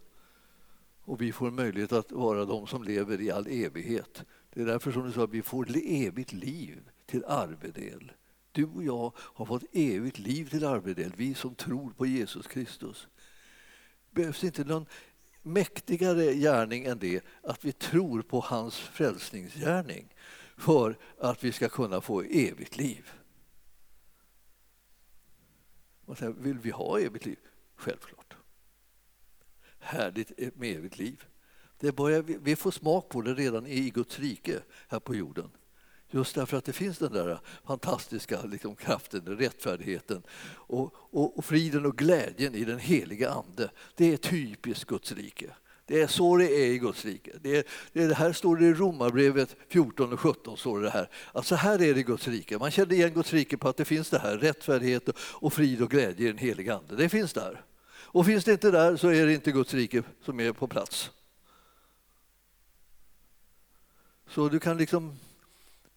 Och 1.04 1.22
vi 1.22 1.32
får 1.32 1.52
möjlighet 1.52 1.92
att 1.92 2.12
vara 2.12 2.46
de 2.46 2.68
som 2.68 2.84
lever 2.84 3.22
i 3.22 3.32
all 3.32 3.48
evighet. 3.48 4.24
Det 4.54 4.62
är 4.62 4.66
därför 4.66 4.92
som 4.92 5.06
du 5.06 5.12
sa 5.12 5.24
att 5.24 5.30
vi 5.30 5.42
får 5.42 5.68
evigt 5.86 6.34
liv 6.34 6.90
till 7.06 7.26
arvedel. 7.26 8.12
Du 8.58 8.66
och 8.66 8.84
jag 8.84 9.14
har 9.18 9.46
fått 9.46 9.64
evigt 9.72 10.20
liv 10.20 10.50
till 10.50 10.66
arvedel, 10.66 11.14
vi 11.16 11.34
som 11.34 11.56
tror 11.56 11.92
på 11.92 12.06
Jesus 12.06 12.48
Kristus. 12.48 13.08
behövs 14.12 14.44
inte 14.44 14.64
någon 14.64 14.86
mäktigare 15.42 16.34
gärning 16.34 16.86
än 16.86 17.00
det 17.00 17.26
att 17.44 17.66
vi 17.66 17.72
tror 17.72 18.22
på 18.22 18.40
hans 18.40 18.78
frälsningsgärning 18.78 20.14
för 20.58 20.98
att 21.20 21.44
vi 21.44 21.52
ska 21.52 21.70
kunna 21.70 22.02
få 22.02 22.22
evigt 22.22 22.78
liv. 22.78 23.12
Vill 26.38 26.60
vi 26.60 26.70
ha 26.70 27.00
evigt 27.00 27.26
liv? 27.26 27.40
Självklart. 27.76 28.36
Härligt 29.80 30.58
med 30.58 30.76
evigt 30.78 30.98
liv. 30.98 31.26
Det 31.80 31.92
börjar, 31.92 32.22
vi 32.22 32.56
får 32.56 32.72
smak 32.72 33.10
på 33.10 33.22
det 33.22 33.34
redan 33.34 33.68
i 33.68 33.90
Guds 33.90 34.20
rike 34.20 34.62
här 34.88 35.00
på 35.00 35.16
jorden. 35.16 35.50
Just 36.12 36.36
därför 36.36 36.58
att 36.58 36.66
det 36.66 36.74
finns 36.74 36.98
den 36.98 37.14
där 37.14 37.40
fantastiska 37.66 38.42
liksom, 38.44 38.76
kraften, 38.76 39.22
rättfärdigheten 39.26 40.24
och, 40.50 40.94
och, 40.96 41.38
och, 41.38 41.46
friden 41.46 41.86
och 41.86 41.98
glädjen 41.98 42.56
i 42.56 42.64
den 42.64 42.80
heliga 42.80 43.30
Ande. 43.30 43.70
Det 43.96 44.14
är 44.14 44.18
typiskt 44.18 44.86
Guds 44.86 45.12
rike. 45.12 45.50
Det 45.86 46.02
är 46.02 46.08
så 46.08 46.38
det 46.38 46.46
är 46.46 46.68
i 46.68 46.78
Guds 46.78 47.06
rike. 47.06 47.32
Det, 47.42 47.58
är, 47.58 47.64
det, 47.94 48.04
är, 48.04 48.08
det 48.08 48.16
här 48.16 48.34
står 48.34 48.58
det 48.58 48.66
i 48.66 48.74
Romarbrevet 48.74 49.56
14 49.70 50.14
och 50.14 50.20
17. 50.20 50.58
Står 50.58 50.82
det 50.82 50.90
här. 50.90 51.10
Alltså 51.32 51.56
här 51.56 51.82
är 51.82 51.94
det 51.94 52.00
i 52.00 52.04
Guds 52.04 52.28
rike. 52.28 52.58
Man 52.58 52.72
känner 52.72 52.94
igen 52.94 53.14
Guds 53.14 53.34
rike 53.34 53.58
på 53.58 53.70
att 53.70 53.78
det 53.78 53.86
finns 53.86 54.10
det 54.10 54.20
här, 54.20 54.38
rättfärdighet 54.38 55.10
och 55.20 55.54
frid 55.54 55.82
och 55.82 55.92
glädje 55.92 56.26
i 56.26 56.28
den 56.28 56.38
heliga 56.38 56.76
Ande. 56.76 56.96
Det 56.96 57.10
finns 57.10 57.34
där. 57.34 57.62
Och 57.90 58.26
finns 58.26 58.44
det 58.46 58.52
inte 58.52 58.72
där 58.72 58.96
så 58.96 59.08
är 59.08 59.26
det 59.26 59.34
inte 59.34 59.52
Guds 59.52 59.74
rike 59.74 60.04
som 60.26 60.40
är 60.40 60.52
på 60.52 60.68
plats. 60.68 61.12
Så 64.30 64.50
du 64.50 64.60
kan 64.60 64.78
liksom 64.78 65.20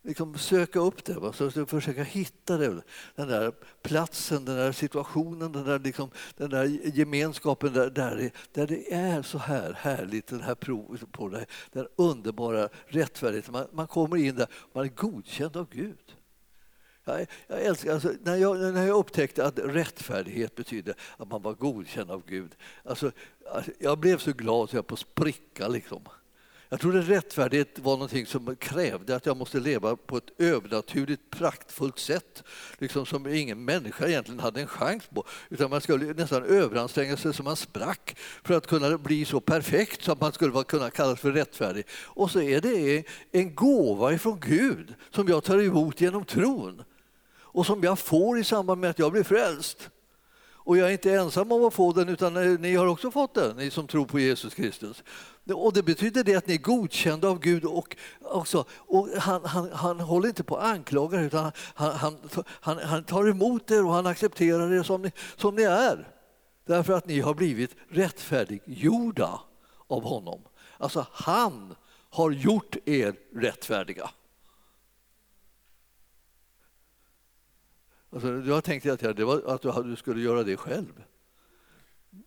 liksom 0.02 0.38
söka 0.38 0.80
upp 0.80 1.04
det, 1.04 1.14
va? 1.14 1.32
Så 1.32 1.66
försöka 1.66 2.02
hitta 2.02 2.56
det, 2.56 2.82
den 3.14 3.28
där 3.28 3.52
platsen, 3.82 4.44
den 4.44 4.56
där 4.56 4.72
situationen, 4.72 5.52
den 5.52 5.64
där, 5.64 5.78
liksom, 5.78 6.10
den 6.36 6.50
där 6.50 6.64
gemenskapen 6.94 7.72
där, 7.72 7.90
där, 7.90 8.16
det, 8.16 8.32
där 8.52 8.66
det 8.66 8.92
är 8.94 9.22
så 9.22 9.38
här 9.38 9.72
härligt, 9.72 10.26
den 10.26 10.40
här 10.40 10.54
provet 10.54 11.12
på 11.12 11.28
det, 11.28 11.46
den 11.72 11.86
underbara 11.96 12.68
rättfärdigheten. 12.86 13.52
Man, 13.52 13.66
man 13.72 13.86
kommer 13.86 14.16
in 14.16 14.34
där, 14.34 14.46
man 14.72 14.84
är 14.84 14.88
godkänd 14.88 15.56
av 15.56 15.68
Gud. 15.70 16.16
Jag, 17.04 17.26
jag 17.46 17.62
älskar, 17.62 17.92
alltså, 17.92 18.12
när, 18.22 18.36
jag, 18.36 18.74
när 18.74 18.86
jag 18.86 18.98
upptäckte 18.98 19.46
att 19.46 19.58
rättfärdighet 19.58 20.54
betyder 20.54 20.94
att 21.16 21.30
man 21.30 21.42
var 21.42 21.54
godkänd 21.54 22.10
av 22.10 22.22
Gud, 22.26 22.56
alltså, 22.84 23.12
alltså 23.52 23.70
jag 23.78 23.98
blev 23.98 24.18
så 24.18 24.32
glad 24.32 24.70
så 24.70 24.76
jag 24.76 24.86
på 24.86 24.96
spricka. 24.96 25.68
Liksom. 25.68 26.02
Jag 26.72 26.80
trodde 26.80 27.00
rättfärdighet 27.00 27.78
var 27.78 27.92
någonting 27.92 28.26
som 28.26 28.56
krävde 28.56 29.16
att 29.16 29.26
jag 29.26 29.36
måste 29.36 29.60
leva 29.60 29.96
på 29.96 30.16
ett 30.16 30.30
övernaturligt 30.38 31.30
praktfullt 31.30 31.98
sätt, 31.98 32.42
liksom 32.78 33.06
som 33.06 33.26
ingen 33.26 33.64
människa 33.64 34.06
egentligen 34.06 34.40
hade 34.40 34.60
en 34.60 34.66
chans 34.66 35.04
på. 35.14 35.24
Utan 35.48 35.70
man 35.70 35.80
skulle 35.80 36.14
nästan 36.14 36.44
överanstränga 36.44 37.16
sig 37.16 37.34
så 37.34 37.42
man 37.42 37.56
sprack 37.56 38.16
för 38.42 38.54
att 38.54 38.66
kunna 38.66 38.98
bli 38.98 39.24
så 39.24 39.40
perfekt 39.40 40.02
så 40.02 40.12
att 40.12 40.20
man 40.20 40.32
skulle 40.32 40.64
kunna 40.64 40.90
kallas 40.90 41.20
för 41.20 41.32
rättfärdig. 41.32 41.84
Och 41.92 42.30
så 42.30 42.40
är 42.40 42.60
det 42.60 43.04
en 43.32 43.54
gåva 43.54 44.12
ifrån 44.12 44.40
Gud 44.40 44.94
som 45.10 45.28
jag 45.28 45.44
tar 45.44 45.62
emot 45.62 46.00
genom 46.00 46.24
tron 46.24 46.82
och 47.38 47.66
som 47.66 47.82
jag 47.82 47.98
får 47.98 48.38
i 48.38 48.44
samband 48.44 48.80
med 48.80 48.90
att 48.90 48.98
jag 48.98 49.12
blir 49.12 49.24
frälst. 49.24 49.90
Och 50.64 50.76
jag 50.76 50.88
är 50.88 50.92
inte 50.92 51.14
ensam 51.14 51.52
om 51.52 51.64
att 51.64 51.74
få 51.74 51.92
den, 51.92 52.08
utan 52.08 52.36
eh, 52.36 52.58
ni 52.60 52.74
har 52.74 52.86
också 52.86 53.10
fått 53.10 53.34
den, 53.34 53.56
ni 53.56 53.70
som 53.70 53.86
tror 53.86 54.06
på 54.06 54.18
Jesus 54.18 54.54
Kristus. 54.54 55.02
Och 55.54 55.72
det 55.72 55.82
betyder 55.82 56.24
det 56.24 56.34
att 56.34 56.46
ni 56.46 56.54
är 56.54 56.58
godkända 56.58 57.28
av 57.28 57.40
Gud 57.40 57.64
och, 57.64 57.96
också, 58.20 58.64
och 58.70 59.08
han, 59.18 59.44
han, 59.44 59.72
han 59.72 60.00
håller 60.00 60.28
inte 60.28 60.44
på 60.44 60.56
att 60.56 60.64
anklaga 60.64 61.20
utan 61.20 61.52
han, 61.74 61.92
han, 61.92 62.16
han, 62.44 62.78
han 62.78 63.04
tar 63.04 63.28
emot 63.28 63.70
er 63.70 63.84
och 63.86 63.92
han 63.92 64.06
accepterar 64.06 64.72
er 64.72 64.82
som 64.82 65.02
ni, 65.02 65.12
som 65.36 65.54
ni 65.54 65.62
är. 65.62 66.08
Därför 66.66 66.92
att 66.92 67.06
ni 67.06 67.20
har 67.20 67.34
blivit 67.34 67.76
rättfärdiggjorda 67.88 69.40
av 69.88 70.02
honom. 70.02 70.40
Alltså 70.78 71.06
han 71.12 71.74
har 72.10 72.30
gjort 72.30 72.76
er 72.84 73.14
rättfärdiga. 73.34 74.10
Alltså, 78.12 78.28
jag 78.28 78.64
tänkte 78.64 78.92
att, 78.92 79.16
det 79.16 79.24
var, 79.24 79.42
att 79.46 79.84
du 79.84 79.96
skulle 79.96 80.22
göra 80.22 80.42
det 80.42 80.56
själv. 80.56 81.04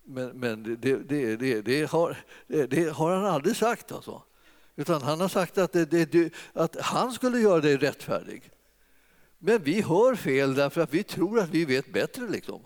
Men, 0.03 0.29
men 0.29 0.63
det, 0.63 0.95
det, 0.97 1.35
det, 1.35 1.61
det, 1.61 1.91
har, 1.91 2.17
det 2.47 2.93
har 2.93 3.15
han 3.15 3.25
aldrig 3.25 3.55
sagt. 3.55 3.91
Alltså. 3.91 4.21
Utan 4.75 5.01
han 5.01 5.21
har 5.21 5.27
sagt 5.27 5.57
att, 5.57 5.75
att 6.53 6.75
han 6.81 7.11
skulle 7.11 7.39
göra 7.39 7.61
dig 7.61 7.77
rättfärdig. 7.77 8.49
Men 9.37 9.63
vi 9.63 9.81
hör 9.81 10.15
fel 10.15 10.55
därför 10.55 10.81
att 10.81 10.93
vi 10.93 11.03
tror 11.03 11.39
att 11.39 11.49
vi 11.49 11.65
vet 11.65 11.93
bättre. 11.93 12.29
Liksom. 12.29 12.61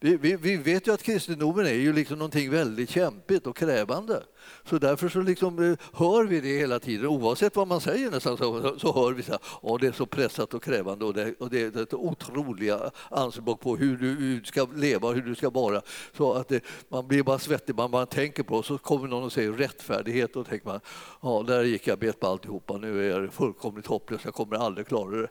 Vi, 0.00 0.16
vi, 0.16 0.36
vi, 0.36 0.56
vet 0.56 0.86
ju 0.86 0.92
att 0.92 1.02
kristendomen 1.02 1.66
är 1.66 1.72
ju 1.72 1.92
liksom 1.92 2.18
någonting 2.18 2.50
väldigt 2.50 2.90
kämpigt 2.90 3.46
och 3.46 3.56
krävande. 3.56 4.22
Så 4.64 4.78
därför 4.78 5.08
så 5.08 5.20
liksom, 5.20 5.70
eh, 5.72 5.78
hör 5.92 6.24
vi 6.24 6.40
det 6.40 6.58
hela 6.58 6.78
tiden. 6.78 7.06
Oavsett 7.06 7.56
vad 7.56 7.68
man 7.68 7.80
säger 7.80 8.10
nästan 8.10 8.36
så, 8.36 8.78
så 8.78 8.92
hör 8.92 9.12
vi 9.12 9.32
att 9.32 9.42
oh, 9.62 9.80
det 9.80 9.86
är 9.86 9.92
så 9.92 10.06
pressat 10.06 10.54
och 10.54 10.62
krävande 10.62 11.04
och 11.04 11.14
det, 11.14 11.34
och 11.40 11.50
det 11.50 11.62
är 11.62 11.82
ett 11.82 11.94
otroliga 11.94 12.90
anspråk 13.10 13.60
på 13.60 13.76
hur 13.76 13.96
du 13.96 14.44
ska 14.44 14.66
leva 14.74 15.08
och 15.08 15.14
hur 15.14 15.22
du 15.22 15.34
ska 15.34 15.50
vara. 15.50 15.82
Så 16.16 16.32
att 16.32 16.48
det, 16.48 16.64
man 16.88 17.08
blir 17.08 17.22
bara 17.22 17.38
svettig, 17.38 17.76
man 17.76 17.90
bara 17.90 18.06
tänker 18.06 18.42
på 18.42 18.54
och 18.54 18.64
så 18.64 18.78
kommer 18.78 19.08
någon 19.08 19.24
och 19.24 19.32
säger 19.32 19.52
rättfärdighet 19.52 20.36
och 20.36 20.46
tänker 20.46 20.66
man 20.66 20.80
ja, 21.22 21.44
där 21.46 21.64
gick 21.64 21.86
jag 21.86 21.98
bet 21.98 22.20
på 22.20 22.26
alltihopa, 22.26 22.76
nu 22.76 23.04
är 23.04 23.20
jag 23.20 23.32
fullkomligt 23.32 23.86
hopplös, 23.86 24.20
jag 24.24 24.34
kommer 24.34 24.56
aldrig 24.56 24.86
klara 24.86 25.16
det. 25.16 25.28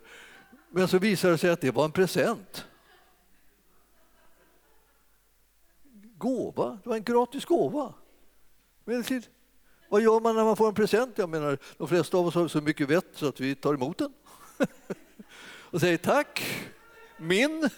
Men 0.72 0.88
så 0.88 1.00
visar 1.00 1.32
det 1.32 1.38
sig 1.38 1.50
att 1.50 1.62
det 1.62 1.72
var 1.72 1.86
en 1.86 1.92
present. 1.92 2.66
Gåva. 6.26 6.80
Det 6.84 6.90
var 6.90 6.96
en 6.96 7.04
gratis 7.04 7.46
gåva. 7.46 7.94
Vad 9.90 10.02
gör 10.02 10.20
man 10.20 10.36
när 10.36 10.44
man 10.44 10.56
får 10.56 10.68
en 10.68 10.74
present? 10.74 11.18
Jag 11.18 11.30
menar, 11.30 11.58
de 11.78 11.88
flesta 11.88 12.18
av 12.18 12.28
oss 12.28 12.36
har 12.36 12.48
så 12.48 12.62
mycket 12.62 12.90
vett 12.90 13.08
så 13.16 13.28
att 13.28 13.40
vi 13.40 13.56
tar 13.56 13.74
emot 13.74 13.98
den 13.98 14.14
och 15.72 15.80
säger 15.80 15.98
tack, 15.98 16.44
min. 17.18 17.70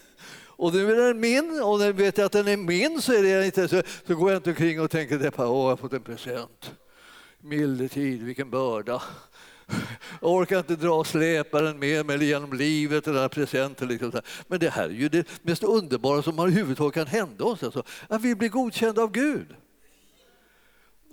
Och 0.45 0.73
nu 0.73 0.91
är 0.91 0.95
den 0.95 1.19
min 1.19 1.61
och 1.63 1.79
när 1.79 1.91
vet 1.91 2.17
jag 2.17 2.25
att 2.25 2.31
den 2.31 2.47
är 2.47 2.57
min 2.57 3.01
så, 3.01 3.13
är 3.13 3.23
det 3.23 3.45
inte, 3.45 3.67
så, 3.67 3.81
så 4.07 4.15
går 4.15 4.31
jag 4.31 4.39
inte 4.39 4.49
omkring 4.49 4.81
och 4.81 4.91
tänker 4.91 5.15
att 5.15 5.37
jag 5.37 5.47
har 5.47 5.75
fått 5.75 5.93
en 5.93 6.01
present. 6.01 6.71
Milde 7.39 7.87
tid, 7.87 8.23
vilken 8.23 8.49
börda. 8.49 9.01
Jag 10.21 10.31
orkar 10.31 10.59
inte 10.59 10.75
dra 10.75 11.03
släparen 11.03 11.79
med 11.79 12.05
mig 12.05 12.25
genom 12.25 12.53
livet, 12.53 13.05
den 13.05 13.13
där 13.13 13.27
presenten. 13.27 13.87
Liksom. 13.87 14.11
Men 14.47 14.59
det 14.59 14.69
här 14.69 14.83
är 14.83 14.89
ju 14.89 15.09
det 15.09 15.27
mest 15.41 15.63
underbara 15.63 16.21
som 16.21 16.39
överhuvudtaget 16.39 16.93
kan 16.93 17.07
hända 17.07 17.43
oss. 17.43 17.63
Alltså, 17.63 17.83
att 18.07 18.21
vi 18.21 18.35
blir 18.35 18.49
godkända 18.49 19.01
av 19.01 19.11
Gud. 19.11 19.55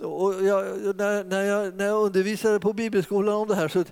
Och 0.01 0.43
jag, 0.43 0.65
när, 0.95 1.23
när, 1.23 1.41
jag, 1.41 1.75
när 1.75 1.85
jag 1.85 2.03
undervisade 2.03 2.59
på 2.59 2.73
bibelskolan 2.73 3.35
om 3.35 3.47
det 3.47 3.55
här 3.55 3.67
så 3.67 3.83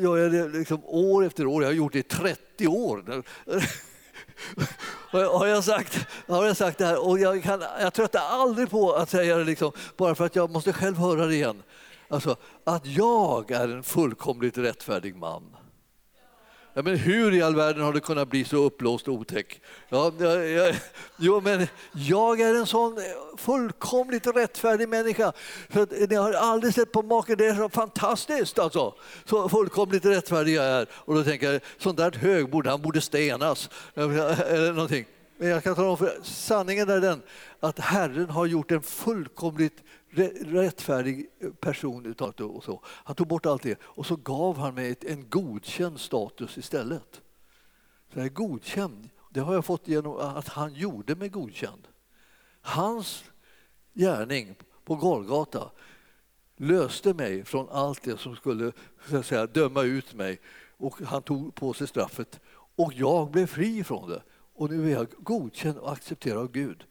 gör 0.00 0.16
jag 0.16 0.32
det 0.32 0.48
liksom 0.48 0.84
år 0.84 1.24
efter 1.24 1.46
år. 1.46 1.62
Jag 1.62 1.68
har 1.68 1.74
gjort 1.74 1.92
det 1.92 1.98
i 1.98 2.02
30 2.02 2.66
år. 2.66 3.22
har, 5.38 5.46
jag 5.46 5.64
sagt, 5.64 6.06
har 6.26 6.46
jag 6.46 6.56
sagt 6.56 6.78
det 6.78 6.86
här 6.86 7.06
och 7.06 7.18
jag, 7.18 7.42
kan, 7.42 7.62
jag 7.80 7.94
tröttar 7.94 8.20
aldrig 8.20 8.70
på 8.70 8.92
att 8.92 9.10
säga 9.10 9.36
det 9.36 9.44
liksom, 9.44 9.72
bara 9.96 10.14
för 10.14 10.26
att 10.26 10.36
jag 10.36 10.50
måste 10.50 10.72
själv 10.72 10.96
höra 10.96 11.26
det 11.26 11.34
igen. 11.34 11.62
Alltså, 12.12 12.36
att 12.64 12.86
jag 12.86 13.50
är 13.50 13.68
en 13.68 13.82
fullkomligt 13.82 14.58
rättfärdig 14.58 15.16
man. 15.16 15.56
Ja, 16.74 16.82
men 16.82 16.96
hur 16.96 17.34
i 17.34 17.42
all 17.42 17.56
världen 17.56 17.82
har 17.82 17.92
det 17.92 18.00
kunnat 18.00 18.28
bli 18.28 18.44
så 18.44 18.56
uppblåst 18.56 19.08
och 19.08 19.14
otäck? 19.14 19.60
Ja, 19.88 20.12
jag, 20.18 20.48
ja, 20.48 20.72
jo, 21.16 21.40
men 21.40 21.66
jag 21.92 22.40
är 22.40 22.54
en 22.54 22.66
sån 22.66 22.98
fullkomligt 23.36 24.26
rättfärdig 24.26 24.88
människa. 24.88 25.32
För 25.68 25.82
att, 25.82 25.90
ni 26.10 26.14
har 26.14 26.32
aldrig 26.32 26.74
sett 26.74 26.92
på 26.92 27.02
maken, 27.02 27.38
det 27.38 27.46
är 27.46 27.54
så 27.54 27.68
fantastiskt 27.68 28.58
alltså. 28.58 28.94
Så 29.24 29.48
fullkomligt 29.48 30.04
rättfärdig 30.04 30.54
jag 30.54 30.64
är. 30.64 30.86
Och 30.92 31.14
då 31.14 31.24
tänker 31.24 31.52
jag, 31.52 31.60
sånt 31.78 31.96
där 31.96 32.12
högbord, 32.12 32.66
han 32.66 32.82
borde 32.82 33.00
stenas. 33.00 33.70
Eller 33.94 34.72
någonting. 34.72 35.06
Men 35.38 35.48
jag 35.48 35.64
kan 35.64 35.74
tala 35.74 35.88
om 35.88 35.98
för 35.98 36.18
sanningen 36.22 36.88
är 36.88 37.00
den 37.00 37.22
att 37.60 37.78
Herren 37.78 38.30
har 38.30 38.46
gjort 38.46 38.70
en 38.70 38.82
fullkomligt 38.82 39.82
rättfärdig 40.12 41.26
person. 41.60 42.14
Och 42.38 42.64
så. 42.64 42.80
Han 42.84 43.16
tog 43.16 43.26
bort 43.26 43.46
allt 43.46 43.62
det 43.62 43.78
och 43.82 44.06
så 44.06 44.16
gav 44.16 44.58
han 44.58 44.74
mig 44.74 44.96
en 45.00 45.28
godkänd 45.28 46.00
status 46.00 46.58
istället. 46.58 47.20
Så 48.12 48.18
jag 48.18 48.26
är 48.26 48.30
godkänd. 48.30 49.08
Det 49.30 49.40
har 49.40 49.54
jag 49.54 49.64
fått 49.64 49.88
genom 49.88 50.16
att 50.16 50.48
han 50.48 50.74
gjorde 50.74 51.14
mig 51.14 51.28
godkänd. 51.28 51.88
Hans 52.60 53.24
gärning 53.94 54.54
på 54.84 54.96
Golgata 54.96 55.70
löste 56.56 57.14
mig 57.14 57.44
från 57.44 57.68
allt 57.68 58.02
det 58.02 58.20
som 58.20 58.36
skulle 58.36 58.72
så 59.08 59.16
att 59.16 59.26
säga, 59.26 59.46
döma 59.46 59.82
ut 59.82 60.14
mig. 60.14 60.40
Och 60.76 61.00
han 61.02 61.22
tog 61.22 61.54
på 61.54 61.72
sig 61.72 61.88
straffet 61.88 62.40
och 62.76 62.92
jag 62.94 63.30
blev 63.30 63.46
fri 63.46 63.84
från 63.84 64.10
det. 64.10 64.22
Och 64.54 64.70
nu 64.70 64.90
är 64.90 64.94
jag 64.94 65.06
godkänd 65.18 65.78
och 65.78 65.92
accepterad 65.92 66.38
av 66.38 66.52
Gud. 66.52 66.84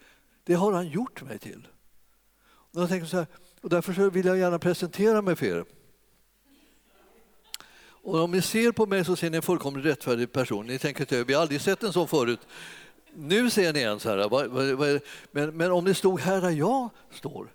Det 0.44 0.54
har 0.54 0.74
han 0.74 0.88
gjort 0.88 1.24
mig 1.24 1.40
till. 1.40 1.68
Och, 2.74 2.82
jag 2.82 2.90
tänker 2.90 3.08
så 3.08 3.18
här, 3.18 3.28
och 3.62 3.70
därför 3.70 4.10
vill 4.10 4.26
jag 4.26 4.38
gärna 4.38 4.60
presentera 4.60 5.22
mig 5.22 5.36
för 5.36 5.46
er. 5.46 5.66
Och 8.04 8.20
om 8.20 8.32
ni 8.32 8.42
ser 8.42 8.72
på 8.72 8.86
mig 8.86 9.06
så 9.06 9.16
ser 9.16 9.30
ni 9.30 9.38
en 9.38 9.44
fullkomligt 9.44 9.86
rättfärdig 9.86 10.32
person. 10.32 10.68
Ni 10.68 10.80
tänker 10.80 11.04
att 11.04 11.30
vi 11.30 11.34
har 11.34 11.42
aldrig 11.42 11.62
sett 11.62 11.84
en 11.84 11.94
sån 11.94 12.08
förut. 12.08 12.40
Nu 13.14 13.50
ser 13.50 13.74
ni 13.74 13.82
en 13.82 14.00
så 14.00 14.10
här, 14.10 14.30
vad, 14.30 14.48
vad, 14.48 14.72
vad, 14.72 15.02
men, 15.32 15.58
men 15.58 15.72
om 15.72 15.84
ni 15.84 15.94
stod 15.94 16.20
här 16.20 16.42
där 16.42 16.50
jag 16.50 16.90
står 17.12 17.54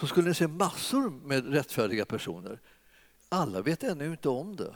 så 0.00 0.06
skulle 0.06 0.28
ni 0.28 0.34
se 0.34 0.46
massor 0.46 1.10
med 1.10 1.52
rättfärdiga 1.52 2.04
personer. 2.04 2.60
Alla 3.28 3.62
vet 3.62 3.82
ännu 3.82 4.06
inte 4.06 4.28
om 4.28 4.56
det, 4.56 4.74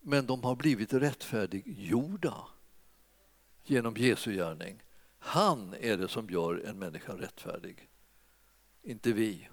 men 0.00 0.26
de 0.26 0.44
har 0.44 0.56
blivit 0.56 0.92
rättfärdiggjorda 0.92 2.34
genom 3.64 3.96
Jesu 3.96 4.32
gärning. 4.32 4.82
Han 5.18 5.74
är 5.80 5.96
det 5.96 6.08
som 6.08 6.30
gör 6.30 6.62
en 6.66 6.78
människa 6.78 7.12
rättfärdig, 7.12 7.88
inte 8.84 9.12
vi. 9.12 9.48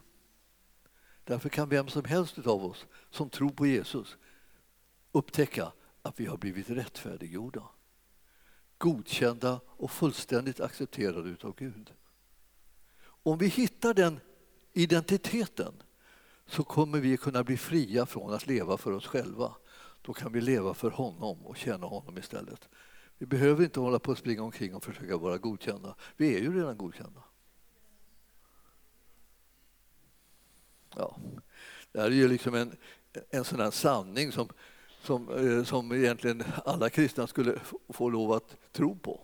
Därför 1.24 1.50
kan 1.50 1.70
vem 1.70 1.88
som 1.88 2.06
helst 2.06 2.38
av 2.38 2.66
oss 2.66 2.86
som 3.10 3.30
tror 3.30 3.50
på 3.50 3.68
Jesus 3.68 4.18
upptäcka 5.12 5.72
att 6.02 6.20
vi 6.20 6.26
har 6.26 6.38
blivit 6.38 6.70
rättfärdiggjorda 6.70 7.64
godkända 8.82 9.60
och 9.68 9.92
fullständigt 9.92 10.60
accepterade 10.60 11.36
av 11.42 11.56
Gud. 11.56 11.94
Om 13.04 13.38
vi 13.38 13.48
hittar 13.48 13.94
den 13.94 14.20
identiteten 14.74 15.74
så 16.46 16.64
kommer 16.64 17.00
vi 17.00 17.18
kunna 17.18 17.44
bli 17.44 17.58
fria 17.58 18.06
från 18.06 18.34
att 18.34 18.48
leva 18.48 18.78
för 18.78 18.92
oss 18.92 19.08
själva. 19.08 19.56
Då 20.02 20.14
kan 20.14 20.32
vi 20.32 20.42
leva 20.42 20.74
för 20.74 20.90
honom 20.90 21.46
och 21.46 21.58
tjäna 21.58 21.88
honom 21.88 22.18
istället. 22.18 22.70
Vi 23.18 23.26
behöver 23.26 23.64
inte 23.64 23.80
hålla 23.80 24.00
på 24.00 24.12
att 24.12 24.18
springa 24.18 24.44
omkring 24.44 24.76
och 24.76 24.84
försöka 24.84 25.18
vara 25.18 25.38
godkända. 25.38 25.96
Vi 26.18 26.36
är 26.36 26.40
ju 26.40 26.58
redan 26.58 26.78
godkända. 26.78 27.24
Ja. 30.96 31.18
Det 31.92 32.00
här 32.00 32.08
är 32.08 32.12
ju 32.12 32.28
liksom 32.28 32.56
en, 32.56 32.76
en 33.30 33.44
sån 33.44 33.60
här 33.60 33.72
sanning 33.72 34.32
som, 34.32 34.50
som, 35.04 35.30
eh, 35.30 35.64
som 35.64 35.92
egentligen 35.92 36.44
alla 36.66 36.90
kristna 36.90 37.28
skulle 37.28 37.60
få 37.90 38.10
lov 38.10 38.32
att 38.32 38.58
tro 38.72 38.96
på. 38.96 39.22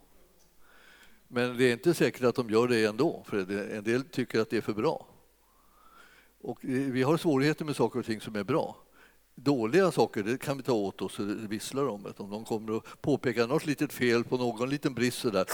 Men 1.27 1.57
det 1.57 1.63
är 1.63 1.73
inte 1.73 1.93
säkert 1.93 2.23
att 2.23 2.35
de 2.35 2.49
gör 2.49 2.67
det 2.67 2.85
ändå, 2.85 3.23
för 3.27 3.51
en 3.71 3.83
del 3.83 4.03
tycker 4.03 4.39
att 4.39 4.49
det 4.49 4.57
är 4.57 4.61
för 4.61 4.73
bra. 4.73 5.07
Och 6.41 6.59
vi 6.61 7.03
har 7.03 7.17
svårigheter 7.17 7.65
med 7.65 7.75
saker 7.75 7.99
och 7.99 8.05
ting 8.05 8.21
som 8.21 8.35
är 8.35 8.43
bra. 8.43 8.77
Dåliga 9.35 9.91
saker 9.91 10.23
det 10.23 10.37
kan 10.37 10.57
vi 10.57 10.63
ta 10.63 10.73
åt 10.73 11.01
oss 11.01 11.19
och 11.19 11.25
visslar 11.51 11.87
om. 11.87 12.13
Om 12.17 12.29
de 12.29 12.45
kommer 12.45 12.77
att 12.77 13.01
påpeka 13.01 13.45
något 13.45 13.65
litet 13.65 13.93
fel 13.93 14.23
på 14.23 14.37
någon 14.37 14.69
liten 14.69 14.93
brist 14.93 15.17
så 15.17 15.29
där, 15.29 15.45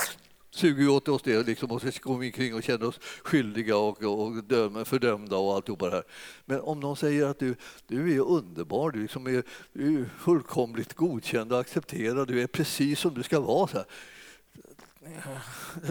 suger 0.53 0.89
åt 0.89 1.07
oss 1.07 1.21
det 1.21 1.47
liksom, 1.47 1.71
och 1.71 1.81
så 1.81 1.89
går 2.01 2.17
vi 2.17 2.27
omkring 2.27 2.55
och 2.55 2.63
känner 2.63 2.87
oss 2.87 2.99
skyldiga 3.23 3.77
och, 3.77 4.03
och 4.03 4.43
döm, 4.43 4.85
fördömda 4.85 5.37
och 5.37 5.55
alltihopa 5.55 5.85
det 5.85 5.95
här. 5.95 6.03
Men 6.45 6.59
om 6.59 6.79
någon 6.79 6.97
säger 6.97 7.25
att 7.25 7.39
du, 7.39 7.55
du 7.87 8.15
är 8.15 8.19
underbar, 8.19 8.91
du, 8.91 9.01
liksom 9.01 9.27
är, 9.27 9.43
du 9.73 10.01
är 10.01 10.09
fullkomligt 10.19 10.93
godkänd 10.93 11.53
och 11.53 11.59
accepterad, 11.59 12.27
du 12.27 12.41
är 12.41 12.47
precis 12.47 12.99
som 12.99 13.13
du 13.13 13.23
ska 13.23 13.39
vara. 13.39 13.67
Så 13.67 13.77
här. 13.77 13.85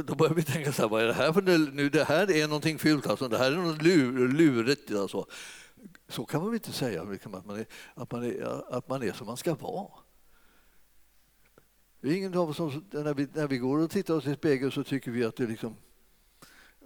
Då 0.04 0.14
börjar 0.14 0.34
vi 0.34 0.42
tänka 0.42 0.72
så 0.72 0.82
här, 0.82 0.88
vad 0.88 1.02
är 1.02 1.06
det 1.06 1.12
här 1.12 1.32
för 1.32 1.42
nu? 1.42 1.88
Det 1.88 2.04
här 2.04 2.30
är 2.30 2.46
någonting 2.46 2.78
fult, 2.78 3.06
alltså. 3.06 3.28
det 3.28 3.38
här 3.38 3.52
är 3.52 3.56
något 3.56 3.82
lur, 3.82 4.28
lurigt. 4.28 4.94
Alltså. 4.94 5.26
Så 6.08 6.24
kan 6.24 6.40
man 6.40 6.50
väl 6.50 6.54
inte 6.54 6.72
säga, 6.72 7.04
liksom, 7.04 7.34
att 7.34 7.46
man, 7.46 7.58
är, 7.58 7.66
att, 7.94 8.12
man 8.12 8.24
är, 8.24 8.74
att 8.76 8.88
man 8.88 9.02
är 9.02 9.12
som 9.12 9.26
man 9.26 9.36
ska 9.36 9.54
vara. 9.54 10.01
Det 12.02 12.08
är 12.08 12.16
ingen 12.16 12.34
av 12.34 12.50
oss 12.50 12.56
som, 12.56 12.84
när 12.90 13.14
vi, 13.14 13.28
när 13.32 13.48
vi 13.48 13.58
går 13.58 13.78
och 13.78 13.90
tittar 13.90 14.14
oss 14.14 14.26
i 14.26 14.34
spegeln 14.34 14.72
så 14.72 14.84
tycker 14.84 15.10
vi 15.10 15.24
att 15.24 15.36
det 15.36 15.46
liksom 15.46 15.76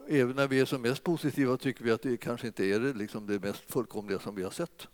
Även 0.09 0.37
när 0.37 0.49
vi 0.49 0.61
är 0.61 0.65
som 0.65 0.83
mest 0.83 1.03
positiva 1.03 1.57
tycker 1.57 1.85
vi 1.85 1.91
att 1.91 2.03
det 2.03 2.17
kanske 2.17 2.47
inte 2.47 2.65
är 2.65 2.81
det, 2.81 2.93
liksom 2.93 3.27
det 3.27 3.39
mest 3.39 3.73
fullkomliga 3.73 4.19
som 4.19 4.35
vi 4.35 4.43
har 4.43 4.51
sett. 4.51 4.89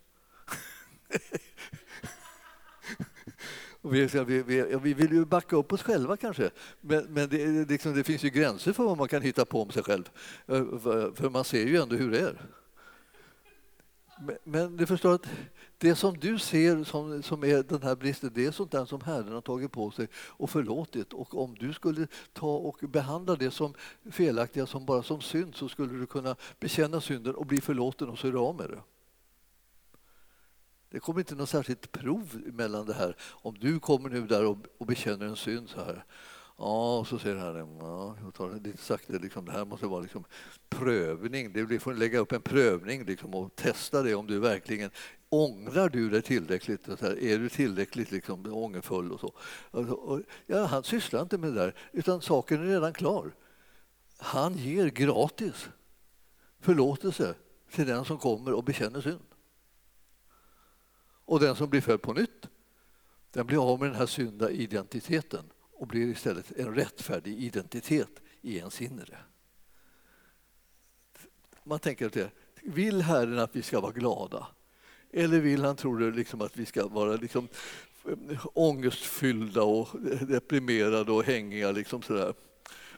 vi, 3.81 4.05
vi, 4.05 4.43
vi, 4.43 4.77
vi, 4.81 4.93
vill 4.93 5.11
ju 5.11 5.25
backa 5.25 5.55
upp 5.55 5.73
oss 5.73 5.83
själva 5.83 6.17
kanske, 6.17 6.51
men, 6.81 7.05
men 7.13 7.29
det, 7.29 7.69
liksom, 7.69 7.95
det, 7.95 8.03
finns 8.03 8.23
ju 8.23 8.29
gränser 8.29 8.73
för 8.73 8.83
vad 8.83 8.97
man 8.97 9.07
kan 9.07 9.21
hitta 9.21 9.45
på 9.45 9.61
om 9.61 9.71
sig 9.71 9.83
själv. 9.83 10.09
Eh, 10.45 10.65
för 11.15 11.29
man 11.29 11.43
ser 11.43 11.67
ju 11.67 11.77
ändå 11.77 11.95
hur 11.95 12.11
det 12.11 12.19
är. 12.19 12.41
Men 14.43 14.77
du 14.77 14.85
förstår 14.85 15.13
att 15.13 15.27
det 15.83 15.95
som 15.95 16.17
du 16.17 16.39
ser 16.39 16.83
som, 16.83 17.23
som 17.23 17.43
är 17.43 17.63
den 17.63 17.83
här 17.83 17.95
bristen, 17.95 18.31
det 18.33 18.45
är 18.45 18.51
sånt 18.51 18.71
där 18.71 18.85
som 18.85 19.01
Herren 19.01 19.33
har 19.33 19.41
tagit 19.41 19.71
på 19.71 19.91
sig 19.91 20.07
och 20.15 20.49
förlåtit. 20.49 21.13
Och 21.13 21.43
om 21.43 21.55
du 21.55 21.73
skulle 21.73 22.07
ta 22.33 22.55
och 22.55 22.77
behandla 22.81 23.35
det 23.35 23.51
som 23.51 23.73
felaktiga, 24.11 24.65
som 24.65 24.85
bara 24.85 25.03
som 25.03 25.21
synd, 25.21 25.55
så 25.55 25.69
skulle 25.69 25.93
du 25.93 26.05
kunna 26.05 26.35
bekänna 26.59 27.01
synden 27.01 27.35
och 27.35 27.45
bli 27.45 27.61
förlåten 27.61 28.09
och 28.09 28.19
så 28.19 28.27
är 28.27 28.31
du 28.31 28.37
av 28.37 28.55
med 28.55 28.69
det. 28.69 28.81
Det 30.89 30.99
kommer 30.99 31.19
inte 31.19 31.35
något 31.35 31.49
särskilt 31.49 31.91
prov 31.91 32.41
mellan 32.45 32.85
det 32.85 32.93
här. 32.93 33.15
Om 33.21 33.57
du 33.59 33.79
kommer 33.79 34.09
nu 34.09 34.27
där 34.27 34.45
och, 34.45 34.57
och 34.77 34.85
bekänner 34.85 35.25
en 35.25 35.35
synd 35.35 35.69
så 35.69 35.83
här 35.83 36.05
Ja, 36.63 36.99
och 36.99 37.07
så 37.07 37.19
säger 37.19 37.35
han, 37.35 37.77
ja, 37.79 38.15
jag 38.23 38.33
tar 38.33 38.49
det 38.49 38.69
lite 38.69 38.83
sakta, 38.83 39.13
liksom, 39.13 39.45
det 39.45 39.51
här 39.51 39.65
måste 39.65 39.85
vara 39.85 40.01
liksom 40.01 40.25
prövning. 40.69 41.53
Du 41.53 41.79
får 41.79 41.93
lägga 41.93 42.19
upp 42.19 42.31
en 42.31 42.41
prövning 42.41 43.05
liksom, 43.05 43.35
och 43.35 43.55
testa 43.55 44.01
det 44.01 44.15
om 44.15 44.27
du 44.27 44.39
verkligen 44.39 44.91
ångrar 45.29 45.89
du 45.89 46.09
dig 46.09 46.21
tillräckligt. 46.21 46.85
Så 46.85 47.05
här, 47.05 47.23
är 47.23 47.39
du 47.39 47.49
tillräckligt 47.49 48.11
liksom, 48.11 48.53
ångerfull 48.53 49.11
och 49.11 49.19
så. 49.19 49.33
Alltså, 49.71 49.93
och, 49.93 50.21
ja, 50.45 50.65
han 50.65 50.83
sysslar 50.83 51.21
inte 51.21 51.37
med 51.37 51.53
det 51.53 51.59
där, 51.59 51.75
utan 51.91 52.21
saken 52.21 52.61
är 52.61 52.67
redan 52.67 52.93
klar. 52.93 53.35
Han 54.17 54.57
ger 54.57 54.87
gratis 54.87 55.69
förlåtelse 56.59 57.35
till 57.71 57.87
den 57.87 58.05
som 58.05 58.17
kommer 58.17 58.53
och 58.53 58.63
bekänner 58.63 59.01
synd. 59.01 59.25
Och 61.25 61.39
den 61.39 61.55
som 61.55 61.69
blir 61.69 61.81
född 61.81 62.01
på 62.01 62.13
nytt, 62.13 62.47
den 63.31 63.45
blir 63.45 63.71
av 63.71 63.79
med 63.79 63.89
den 63.89 63.95
här 63.95 64.05
synda 64.05 64.51
identiteten 64.51 65.43
och 65.73 65.87
blir 65.87 66.07
istället 66.07 66.51
en 66.51 66.75
rättfärdig 66.75 67.43
identitet 67.43 68.21
i 68.41 68.57
ens 68.57 68.81
inre. 68.81 69.17
Man 71.63 71.79
tänker 71.79 72.05
att 72.05 72.13
det, 72.13 72.31
vill 72.63 73.01
Herren 73.01 73.39
att 73.39 73.55
vi 73.55 73.61
ska 73.61 73.79
vara 73.79 73.91
glada? 73.91 74.47
Eller 75.13 75.39
vill 75.39 75.63
han, 75.63 75.75
tror 75.75 75.97
du, 75.97 76.11
liksom 76.11 76.41
att 76.41 76.57
vi 76.57 76.65
ska 76.65 76.87
vara 76.87 77.15
liksom, 77.15 77.47
eh, 78.05 78.45
ångestfyllda 78.53 79.63
och 79.63 79.87
deprimerade 80.27 81.11
och 81.11 81.23
hängiga? 81.23 81.71
Liksom 81.71 82.01
sådär? 82.01 82.33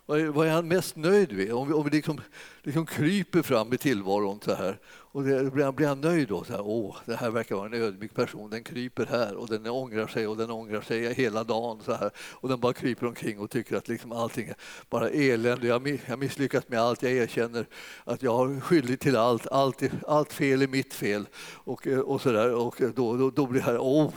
Vad 0.06 0.20
är, 0.20 0.26
vad 0.26 0.48
är 0.48 0.52
han 0.52 0.68
mest 0.68 0.96
nöjd 0.96 1.34
med? 1.34 1.54
Om 1.54 1.68
vi, 1.68 1.74
om 1.74 1.84
vi 1.84 1.90
liksom, 1.90 2.22
liksom 2.64 2.86
kryper 2.86 3.42
fram 3.42 3.74
i 3.74 3.78
tillvaron 3.78 4.40
så 4.42 4.54
här 4.54 4.80
och 5.16 5.24
det, 5.24 5.52
blir, 5.52 5.64
han, 5.64 5.76
blir 5.76 5.88
han 5.88 6.02
nöjd 6.02 6.28
då? 6.28 6.44
Så 6.44 6.54
här, 6.54 6.62
Åh, 6.62 6.96
det 7.06 7.16
här 7.16 7.30
verkar 7.32 7.56
vara 7.56 7.66
en 7.66 7.74
ödmjuk 7.74 8.14
person. 8.14 8.50
Den 8.50 8.64
kryper 8.64 9.06
här 9.06 9.36
och 9.36 9.48
den 9.48 9.68
ångrar 9.68 10.08
sig 10.08 10.28
och 10.28 10.38
den 10.38 10.52
ångrar 10.52 10.82
sig 10.82 11.14
hela 11.14 11.44
dagen 11.44 11.80
så 11.86 11.94
här 11.94 12.12
och 12.18 12.50
den 12.50 12.60
bara 12.60 12.74
kryper 12.74 13.08
omkring 13.08 13.40
och 13.40 13.50
tycker 13.50 13.76
att 13.76 13.88
liksom 13.88 14.12
allting 14.12 14.48
är 14.48 14.56
bara 14.90 15.10
elände. 15.10 15.68
Jag 15.68 15.74
har 15.74 16.18
misslyckats 16.18 16.70
med 16.70 16.80
allt. 16.80 17.04
Jag 17.04 17.12
erkänner 17.12 17.66
att 18.04 18.24
jag 18.24 18.56
är 18.56 18.60
skyldig 18.60 19.00
till 19.00 19.16
allt. 19.16 19.48
Allt, 19.48 19.82
allt 20.08 20.34
fel 20.34 20.62
är 20.62 20.68
mitt 20.68 20.94
fel 20.94 21.28
och, 21.54 21.88
eh, 21.88 22.00
och 22.00 22.22
så 22.22 22.32
där. 22.32 22.54
Och 22.54 22.82
eh, 22.82 22.90
då, 22.90 23.18
då, 23.18 23.30
då 23.30 23.48
blir 23.48 23.62
han, 23.62 23.78
åh, 23.78 24.14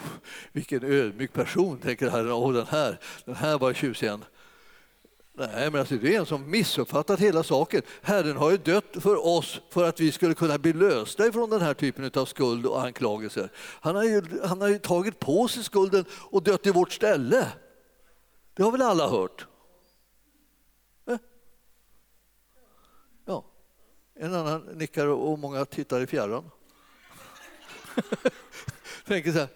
vilken 0.53 0.85
ödmjuk 0.85 1.33
person, 1.33 1.79
tänker 1.79 2.11
Herren. 2.11 2.33
Åh, 2.33 2.53
den 2.53 2.67
här, 2.67 2.99
den 3.25 3.35
här 3.35 3.59
var 3.59 3.73
tjusig. 3.73 4.11
Nej, 5.39 5.71
men 5.71 5.81
alltså, 5.81 5.97
det 5.97 6.15
är 6.15 6.19
en 6.19 6.27
som 6.27 6.51
missuppfattat 6.51 7.21
hela 7.21 7.43
saken. 7.43 7.83
Herren 8.03 8.37
har 8.37 8.51
ju 8.51 8.57
dött 8.57 8.85
för 8.93 9.27
oss 9.27 9.61
för 9.71 9.89
att 9.89 10.01
vi 10.01 10.13
skulle 10.13 10.35
kunna 10.35 10.59
bli 10.59 10.73
lösta 10.73 11.27
ifrån 11.27 11.51
den 11.51 11.61
här 11.61 11.75
typen 11.75 12.11
av 12.15 12.25
skuld 12.25 12.67
och 12.67 12.83
anklagelser. 12.83 13.53
Han 13.57 13.97
har 13.97 14.05
ju, 14.05 14.23
han 14.45 14.61
har 14.61 14.69
ju 14.69 14.79
tagit 14.79 15.19
på 15.19 15.49
sig 15.49 15.65
skulden 15.65 16.05
och 16.13 16.43
dött 16.43 16.67
i 16.67 16.71
vårt 16.71 16.93
ställe. 16.93 17.53
Det 18.55 18.63
har 18.63 18.73
väl 18.73 18.83
alla 18.83 19.09
hört? 19.09 19.47
Eh? 21.07 21.19
Ja, 23.25 23.45
en 24.15 24.35
annan 24.35 24.61
nickar 24.61 25.07
och 25.07 25.39
många 25.39 25.65
tittar 25.65 26.01
i 26.01 26.07
fjärran. 26.07 26.51
Tänker 29.07 29.33
så 29.33 29.39
här, 29.39 29.49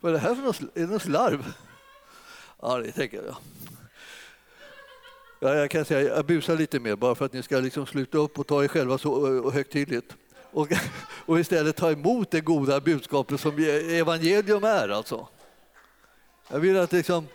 vad 0.00 0.10
är 0.10 0.12
det 0.12 0.18
här 0.18 0.34
för 0.34 0.42
något, 0.42 0.60
är 0.60 0.80
det 0.80 0.86
något 0.86 1.02
slarv? 1.02 1.54
Ja, 2.68 2.78
det 2.78 2.92
tänker 2.92 3.22
jag. 3.22 3.36
Ja, 5.40 5.54
jag 5.54 5.70
kan 5.70 5.84
säga, 5.84 6.16
jag 6.16 6.26
busar 6.26 6.56
lite 6.56 6.80
mer 6.80 6.96
bara 6.96 7.14
för 7.14 7.24
att 7.24 7.32
ni 7.32 7.42
ska 7.42 7.60
liksom 7.60 7.86
sluta 7.86 8.18
upp 8.18 8.38
och 8.38 8.46
ta 8.46 8.64
er 8.64 8.68
själva 8.68 8.98
så 8.98 9.36
eh, 9.46 9.52
högtidligt. 9.52 10.16
Och, 10.50 10.68
och 11.26 11.40
istället 11.40 11.76
ta 11.76 11.90
emot 11.90 12.30
det 12.30 12.40
goda 12.40 12.80
budskapet 12.80 13.40
som 13.40 13.58
e-, 13.58 13.98
evangelium 13.98 14.64
är. 14.64 14.88
Alltså. 14.88 15.28
Jag 16.48 16.60
vill 16.60 16.78
att 16.78 16.92
liksom... 16.92 17.26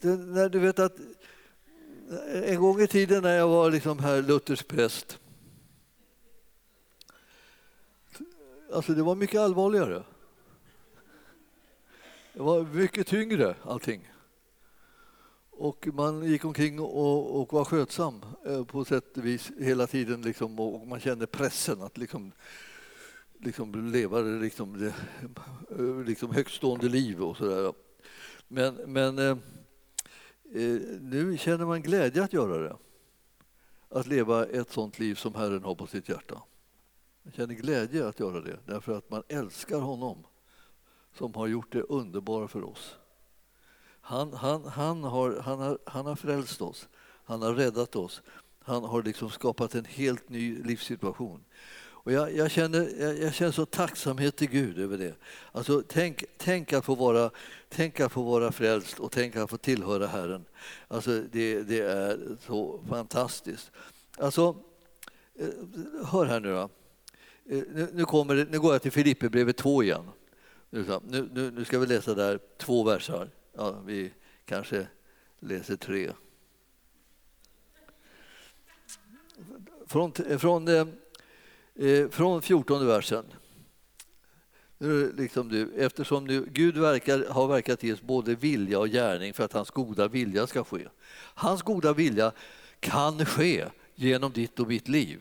När 0.00 0.48
du 0.48 0.58
vet 0.58 0.78
att 0.78 0.96
en 2.32 2.60
gång 2.60 2.80
i 2.80 2.86
tiden 2.86 3.22
när 3.22 3.36
jag 3.36 3.48
var 3.48 3.70
liksom 3.70 3.98
här 3.98 4.22
luthersk 4.22 4.68
präst 4.68 5.18
Alltså 8.72 8.92
det 8.92 9.02
var 9.02 9.14
mycket 9.14 9.40
allvarligare. 9.40 10.02
Det 12.34 12.42
var 12.42 12.64
mycket 12.64 13.06
tyngre 13.06 13.54
allting. 13.62 14.08
Och 15.50 15.88
man 15.92 16.24
gick 16.24 16.44
omkring 16.44 16.80
och, 16.80 17.40
och 17.40 17.52
var 17.52 17.64
skötsam 17.64 18.24
eh, 18.46 18.64
på 18.64 18.84
sätt 18.84 19.16
och 19.16 19.26
vis 19.26 19.52
hela 19.58 19.86
tiden 19.86 20.22
liksom, 20.22 20.60
och 20.60 20.86
man 20.86 21.00
kände 21.00 21.26
pressen 21.26 21.82
att 21.82 21.98
liksom 21.98 22.32
liksom 23.44 23.90
leva 23.92 24.20
liksom, 24.20 24.78
det, 24.78 24.94
eh, 25.78 26.04
liksom 26.04 26.30
högtstående 26.30 26.88
liv 26.88 27.22
och 27.22 27.36
sådär. 27.36 27.74
Men, 28.48 28.74
men 28.74 29.18
eh, 29.18 29.36
eh, 30.54 30.80
nu 31.00 31.36
känner 31.38 31.66
man 31.66 31.82
glädje 31.82 32.24
att 32.24 32.32
göra 32.32 32.58
det. 32.58 32.76
Att 33.88 34.06
leva 34.06 34.46
ett 34.46 34.70
sånt 34.70 34.98
liv 34.98 35.14
som 35.14 35.34
Herren 35.34 35.64
har 35.64 35.74
på 35.74 35.86
sitt 35.86 36.08
hjärta. 36.08 36.42
Man 37.22 37.32
känner 37.32 37.54
glädje 37.54 38.08
att 38.08 38.20
göra 38.20 38.40
det 38.40 38.58
därför 38.66 38.98
att 38.98 39.10
man 39.10 39.22
älskar 39.28 39.78
honom 39.78 40.26
som 41.18 41.34
har 41.34 41.46
gjort 41.46 41.72
det 41.72 41.82
underbara 41.82 42.48
för 42.48 42.64
oss. 42.64 42.96
Han, 44.00 44.32
han, 44.32 44.64
han, 44.64 45.04
har, 45.04 45.40
han, 45.40 45.58
har, 45.58 45.78
han 45.84 46.06
har 46.06 46.16
frälst 46.16 46.62
oss, 46.62 46.88
han 47.24 47.42
har 47.42 47.54
räddat 47.54 47.96
oss. 47.96 48.22
Han 48.66 48.84
har 48.84 49.02
liksom 49.02 49.30
skapat 49.30 49.74
en 49.74 49.84
helt 49.84 50.28
ny 50.28 50.62
livssituation. 50.62 51.44
Och 52.04 52.12
jag, 52.12 52.36
jag, 52.36 52.50
känner, 52.50 52.90
jag, 53.00 53.18
jag, 53.18 53.34
känner 53.34 53.52
så 53.52 53.66
tacksamhet 53.66 54.36
till 54.36 54.50
Gud 54.50 54.78
över 54.78 54.98
det. 54.98 55.14
Alltså, 55.52 55.82
tänk, 55.88 56.24
tänk, 56.36 56.72
att 56.72 56.84
få 56.84 56.94
vara, 56.94 57.30
tänk 57.68 58.00
att 58.00 58.12
få 58.12 58.22
vara 58.22 58.52
frälst 58.52 58.98
och 58.98 59.12
tänk 59.12 59.36
att 59.36 59.50
få 59.50 59.56
tillhöra 59.56 60.06
Herren. 60.06 60.44
Alltså, 60.88 61.22
det, 61.32 61.62
det 61.62 61.80
är 61.80 62.36
så 62.46 62.80
fantastiskt. 62.88 63.70
Alltså, 64.18 64.56
eh, 65.38 65.48
hör 66.06 66.26
här 66.26 66.40
nu 66.40 66.48
då. 66.48 66.60
Eh, 66.60 66.68
nu, 67.74 67.88
nu, 67.92 68.04
kommer, 68.04 68.46
nu 68.50 68.60
går 68.60 68.72
jag 68.72 68.82
till 68.82 68.92
Filipperbrevet 68.92 69.56
2 69.56 69.82
igen. 69.82 70.04
Nu, 70.74 71.28
nu, 71.32 71.50
nu 71.50 71.64
ska 71.64 71.78
vi 71.78 71.86
läsa 71.86 72.14
där 72.14 72.38
två 72.58 72.84
versar. 72.84 73.30
Ja, 73.52 73.80
vi 73.86 74.12
kanske 74.44 74.86
läser 75.40 75.76
tre. 75.76 76.12
Från, 79.86 80.12
från, 80.38 80.68
eh, 80.68 80.86
eh 81.74 82.08
från 82.08 82.42
14 82.42 82.86
versen. 82.86 83.24
Liksom 85.16 85.48
du, 85.48 85.72
eftersom 85.76 86.24
nu 86.24 86.46
Gud 86.52 86.76
verkar, 86.76 87.26
har 87.30 87.48
verkat 87.48 87.82
ge 87.82 87.92
oss 87.92 88.02
både 88.02 88.34
vilja 88.34 88.78
och 88.78 88.88
gärning 88.88 89.32
för 89.32 89.44
att 89.44 89.52
hans 89.52 89.70
goda 89.70 90.08
vilja 90.08 90.46
ska 90.46 90.64
ske. 90.64 90.88
Hans 91.34 91.62
goda 91.62 91.92
vilja 91.92 92.32
kan 92.80 93.26
ske 93.26 93.66
genom 93.94 94.32
ditt 94.32 94.60
och 94.60 94.68
mitt 94.68 94.88
liv. 94.88 95.20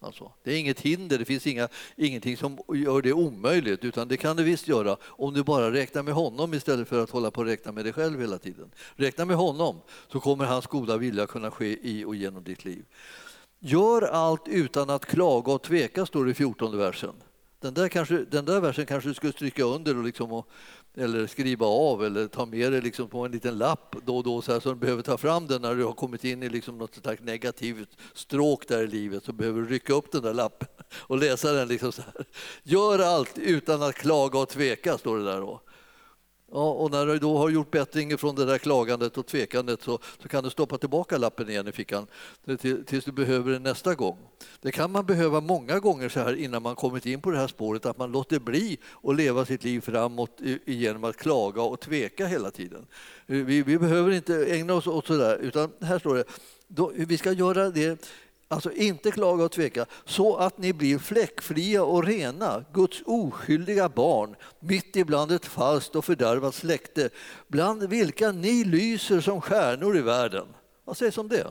Alltså, 0.00 0.32
det 0.42 0.52
är 0.52 0.58
inget 0.58 0.80
hinder, 0.80 1.18
det 1.18 1.24
finns 1.24 1.46
inga, 1.46 1.68
ingenting 1.96 2.36
som 2.36 2.58
gör 2.74 3.02
det 3.02 3.12
omöjligt 3.12 3.84
utan 3.84 4.08
det 4.08 4.16
kan 4.16 4.36
det 4.36 4.42
visst 4.42 4.68
göra 4.68 4.96
om 5.02 5.34
du 5.34 5.42
bara 5.42 5.72
räknar 5.72 6.02
med 6.02 6.14
honom 6.14 6.54
istället 6.54 6.88
för 6.88 7.02
att 7.02 7.10
hålla 7.10 7.30
på 7.30 7.40
och 7.40 7.46
räkna 7.46 7.72
med 7.72 7.84
dig 7.84 7.92
själv 7.92 8.20
hela 8.20 8.38
tiden. 8.38 8.70
Räkna 8.96 9.24
med 9.24 9.36
honom 9.36 9.80
så 10.12 10.20
kommer 10.20 10.44
hans 10.44 10.66
goda 10.66 10.96
vilja 10.96 11.26
kunna 11.26 11.50
ske 11.50 11.78
i 11.88 12.04
och 12.04 12.14
genom 12.14 12.44
ditt 12.44 12.64
liv. 12.64 12.84
Gör 13.58 14.02
allt 14.02 14.48
utan 14.48 14.90
att 14.90 15.06
klaga 15.06 15.52
och 15.52 15.62
tveka, 15.62 16.06
står 16.06 16.24
det 16.24 16.30
i 16.30 16.34
14 16.34 16.78
versen. 16.78 17.14
Den 17.60 17.74
där, 17.74 17.88
kanske, 17.88 18.16
den 18.16 18.44
där 18.44 18.60
versen 18.60 18.86
kanske 18.86 19.10
du 19.10 19.14
skulle 19.14 19.32
stryka 19.32 19.64
under 19.64 19.96
och 19.96 20.04
liksom 20.04 20.32
och, 20.32 20.48
eller 20.98 21.26
skriva 21.26 21.66
av 21.66 22.04
eller 22.04 22.26
ta 22.26 22.46
med 22.46 22.72
dig 22.72 22.80
liksom 22.80 23.08
på 23.08 23.24
en 23.24 23.32
liten 23.32 23.58
lapp 23.58 23.96
då 24.06 24.16
och 24.16 24.24
då 24.24 24.42
så, 24.42 24.52
här, 24.52 24.60
så 24.60 24.68
du 24.68 24.74
behöver 24.74 25.02
ta 25.02 25.18
fram 25.18 25.46
den 25.46 25.62
när 25.62 25.74
du 25.74 25.84
har 25.84 25.92
kommit 25.92 26.24
in 26.24 26.42
i 26.42 26.48
liksom 26.48 26.78
något 26.78 26.94
slags 26.94 27.22
negativt 27.22 27.88
stråk 28.14 28.68
där 28.68 28.82
i 28.82 28.86
livet 28.86 29.24
så 29.24 29.32
behöver 29.32 29.60
du 29.60 29.68
rycka 29.68 29.94
upp 29.94 30.12
den 30.12 30.22
där 30.22 30.34
lappen 30.34 30.68
och 30.96 31.18
läsa 31.18 31.52
den. 31.52 31.68
Liksom 31.68 31.92
så 31.92 32.02
här. 32.02 32.26
Gör 32.62 32.98
allt 32.98 33.38
utan 33.38 33.82
att 33.82 33.94
klaga 33.94 34.38
och 34.38 34.48
tveka, 34.48 34.98
står 34.98 35.18
det 35.18 35.24
där. 35.24 35.40
Då. 35.40 35.60
Ja, 36.52 36.70
och 36.70 36.90
när 36.90 37.06
du 37.06 37.18
då 37.18 37.38
har 37.38 37.48
gjort 37.48 37.70
bättring 37.70 38.18
från 38.18 38.34
det 38.34 38.44
där 38.44 38.58
klagandet 38.58 39.18
och 39.18 39.26
tvekandet 39.26 39.82
så, 39.82 39.98
så 40.22 40.28
kan 40.28 40.44
du 40.44 40.50
stoppa 40.50 40.78
tillbaka 40.78 41.18
lappen 41.18 41.50
igen 41.50 41.68
i 41.68 41.72
fickan 41.72 42.06
tills 42.86 43.04
du 43.04 43.12
behöver 43.12 43.52
den 43.52 43.62
nästa 43.62 43.94
gång. 43.94 44.18
Det 44.60 44.72
kan 44.72 44.92
man 44.92 45.06
behöva 45.06 45.40
många 45.40 45.78
gånger 45.78 46.08
så 46.08 46.20
här 46.20 46.34
innan 46.34 46.62
man 46.62 46.74
kommit 46.74 47.06
in 47.06 47.20
på 47.20 47.30
det 47.30 47.38
här 47.38 47.46
spåret 47.46 47.86
att 47.86 47.98
man 47.98 48.12
låter 48.12 48.38
bli 48.38 48.78
att 49.02 49.16
leva 49.16 49.44
sitt 49.44 49.64
liv 49.64 49.80
framåt 49.80 50.40
genom 50.66 51.04
att 51.04 51.16
klaga 51.16 51.62
och 51.62 51.80
tveka 51.80 52.26
hela 52.26 52.50
tiden. 52.50 52.86
Vi, 53.26 53.62
vi 53.62 53.78
behöver 53.78 54.10
inte 54.10 54.46
ägna 54.46 54.74
oss 54.74 54.86
åt 54.86 55.06
sådär 55.06 55.38
utan 55.38 55.72
här 55.80 55.98
står 55.98 56.14
det 56.14 56.24
då, 56.68 56.92
vi 56.94 57.18
ska 57.18 57.32
göra 57.32 57.70
det 57.70 58.06
Alltså 58.50 58.72
inte 58.72 59.10
klaga 59.10 59.44
och 59.44 59.52
tveka, 59.52 59.86
så 60.04 60.36
att 60.36 60.58
ni 60.58 60.72
blir 60.72 60.98
fläckfria 60.98 61.84
och 61.84 62.04
rena, 62.04 62.64
Guds 62.72 63.02
oskyldiga 63.06 63.88
barn, 63.88 64.36
mitt 64.60 64.96
ibland 64.96 65.32
ett 65.32 65.46
falskt 65.46 65.96
och 65.96 66.04
fördärvat 66.04 66.54
släkte, 66.54 67.10
bland 67.48 67.82
vilka 67.82 68.32
ni 68.32 68.64
lyser 68.64 69.20
som 69.20 69.40
stjärnor 69.40 69.96
i 69.96 70.00
världen. 70.00 70.46
Vad 70.84 70.96
sägs 70.96 71.18
om 71.18 71.28
det? 71.28 71.46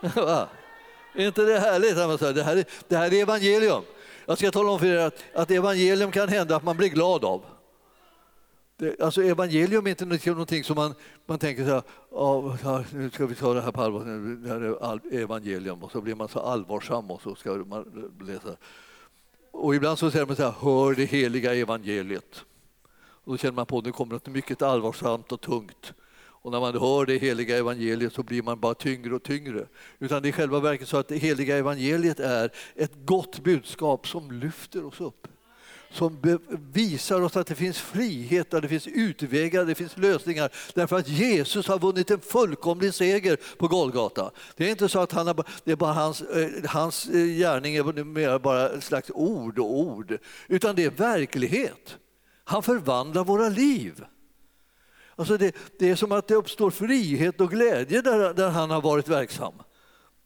är 1.14 1.26
inte 1.26 1.42
det 1.42 1.58
härligt? 1.58 1.96
Det 2.34 2.42
här, 2.42 2.56
är, 2.56 2.64
det 2.88 2.96
här 2.96 3.14
är 3.14 3.22
evangelium. 3.22 3.82
Jag 4.26 4.38
ska 4.38 4.50
tala 4.50 4.70
om 4.70 4.78
för 4.78 4.86
er 4.86 4.96
att, 4.96 5.24
att 5.34 5.50
evangelium 5.50 6.10
kan 6.10 6.28
hända 6.28 6.56
att 6.56 6.64
man 6.64 6.76
blir 6.76 6.88
glad 6.88 7.24
av. 7.24 7.44
Det, 8.80 9.00
alltså 9.00 9.22
evangelium 9.22 9.86
är 9.86 9.90
inte 9.90 10.30
någonting 10.30 10.64
som 10.64 10.76
man, 10.76 10.94
man 11.26 11.38
tänker 11.38 11.64
så 11.64 11.70
här, 11.70 11.82
oh, 12.10 12.80
nu 12.92 13.10
ska 13.10 13.26
vi 13.26 13.34
ta 13.34 13.54
det 13.54 13.60
här 13.60 13.72
på 13.72 13.82
allvar, 13.82 14.04
det 14.42 14.48
här 14.48 14.60
är 14.60 15.20
evangelium 15.22 15.82
och 15.82 15.92
så 15.92 16.00
blir 16.00 16.14
man 16.14 16.28
så 16.28 16.38
allvarsam 16.38 17.10
och 17.10 17.22
så 17.22 17.34
ska 17.34 17.50
man 17.50 18.10
läsa. 18.26 18.56
Och 19.50 19.74
ibland 19.74 19.98
så 19.98 20.10
säger 20.10 20.26
man 20.26 20.36
så 20.36 20.42
här, 20.42 20.54
hör 20.60 20.94
det 20.94 21.04
heliga 21.04 21.54
evangeliet. 21.54 22.44
Och 22.96 23.32
då 23.32 23.38
känner 23.38 23.52
man 23.54 23.66
på 23.66 23.78
att 23.78 23.84
nu 23.84 23.92
kommer 23.92 24.12
något 24.12 24.26
mycket 24.26 24.62
allvarsamt 24.62 25.32
och 25.32 25.40
tungt. 25.40 25.92
Och 26.20 26.52
när 26.52 26.60
man 26.60 26.78
hör 26.78 27.06
det 27.06 27.18
heliga 27.18 27.58
evangeliet 27.58 28.12
så 28.12 28.22
blir 28.22 28.42
man 28.42 28.60
bara 28.60 28.74
tyngre 28.74 29.14
och 29.14 29.22
tyngre. 29.22 29.66
Utan 29.98 30.22
det 30.22 30.28
är 30.28 30.32
själva 30.32 30.60
verket 30.60 30.88
så 30.88 30.96
att 30.96 31.08
det 31.08 31.16
heliga 31.16 31.56
evangeliet 31.56 32.20
är 32.20 32.50
ett 32.74 32.92
gott 33.04 33.38
budskap 33.38 34.08
som 34.08 34.30
lyfter 34.32 34.84
oss 34.84 35.00
upp 35.00 35.28
som 35.90 36.38
visar 36.72 37.20
oss 37.20 37.36
att 37.36 37.46
det 37.46 37.54
finns 37.54 37.78
frihet, 37.78 38.50
där 38.50 38.60
det 38.60 38.68
finns 38.68 38.86
utvägar, 38.86 39.64
det 39.64 39.74
finns 39.74 39.96
lösningar. 39.96 40.50
Därför 40.74 40.96
att 40.96 41.08
Jesus 41.08 41.68
har 41.68 41.78
vunnit 41.78 42.10
en 42.10 42.20
fullkomlig 42.20 42.94
seger 42.94 43.38
på 43.58 43.68
Golgata. 43.68 44.30
Det 44.56 44.66
är 44.66 44.70
inte 44.70 44.88
så 44.88 45.00
att 45.00 45.12
han 45.12 45.26
har, 45.26 45.44
det 45.64 45.72
är 45.72 45.76
bara 45.76 45.92
hans, 45.92 46.22
eh, 46.22 46.50
hans 46.66 47.08
eh, 47.08 47.24
gärning 47.24 47.76
är 47.76 48.04
mer 48.04 48.38
bara 48.38 48.68
ett 48.68 48.84
slags 48.84 49.10
ord 49.14 49.58
och 49.58 49.78
ord, 49.78 50.18
utan 50.48 50.76
det 50.76 50.84
är 50.84 50.90
verklighet. 50.90 51.96
Han 52.44 52.62
förvandlar 52.62 53.24
våra 53.24 53.48
liv. 53.48 54.04
Alltså 55.16 55.36
det, 55.36 55.56
det 55.78 55.90
är 55.90 55.96
som 55.96 56.12
att 56.12 56.28
det 56.28 56.34
uppstår 56.34 56.70
frihet 56.70 57.40
och 57.40 57.50
glädje 57.50 58.02
där, 58.02 58.34
där 58.34 58.50
han 58.50 58.70
har 58.70 58.80
varit 58.80 59.08
verksam. 59.08 59.54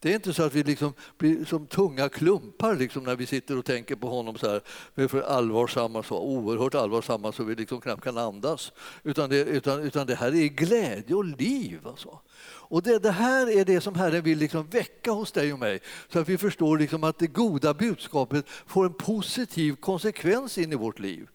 Det 0.03 0.11
är 0.11 0.15
inte 0.15 0.33
så 0.33 0.43
att 0.43 0.53
vi 0.53 0.63
liksom 0.63 0.93
blir 1.17 1.45
som 1.45 1.67
tunga 1.67 2.09
klumpar 2.09 2.75
liksom 2.75 3.03
när 3.03 3.15
vi 3.15 3.25
sitter 3.25 3.57
och 3.57 3.65
tänker 3.65 3.95
på 3.95 4.09
honom 4.09 4.37
så 4.37 4.49
här. 4.49 4.61
Vi 4.95 5.03
är 5.03 5.07
för 5.07 5.21
allvarsamma, 5.21 6.03
så 6.03 6.19
oerhört 6.19 6.75
allvarsamma 6.75 7.31
så 7.31 7.43
vi 7.43 7.55
liksom 7.55 7.81
knappt 7.81 8.03
kan 8.03 8.17
andas. 8.17 8.71
Utan 9.03 9.29
det, 9.29 9.37
utan, 9.37 9.81
utan 9.81 10.07
det 10.07 10.15
här 10.15 10.35
är 10.35 10.47
glädje 10.47 11.15
och 11.15 11.25
liv. 11.25 11.79
Alltså. 11.85 12.19
Och 12.45 12.83
det, 12.83 12.99
det, 12.99 13.11
här 13.11 13.57
är 13.59 13.65
det 13.65 13.81
som 13.81 13.95
Herren 13.95 14.23
vill 14.23 14.37
liksom 14.37 14.67
väcka 14.67 15.11
hos 15.11 15.31
dig 15.31 15.53
och 15.53 15.59
mig 15.59 15.79
så 16.09 16.19
att 16.19 16.29
vi 16.29 16.37
förstår 16.37 16.77
liksom 16.77 17.03
att 17.03 17.19
det 17.19 17.27
goda 17.27 17.73
budskapet 17.73 18.45
får 18.47 18.85
en 18.85 18.93
positiv 18.93 19.75
konsekvens 19.75 20.57
in 20.57 20.73
i 20.73 20.75
vårt 20.75 20.99
liv. 20.99 21.27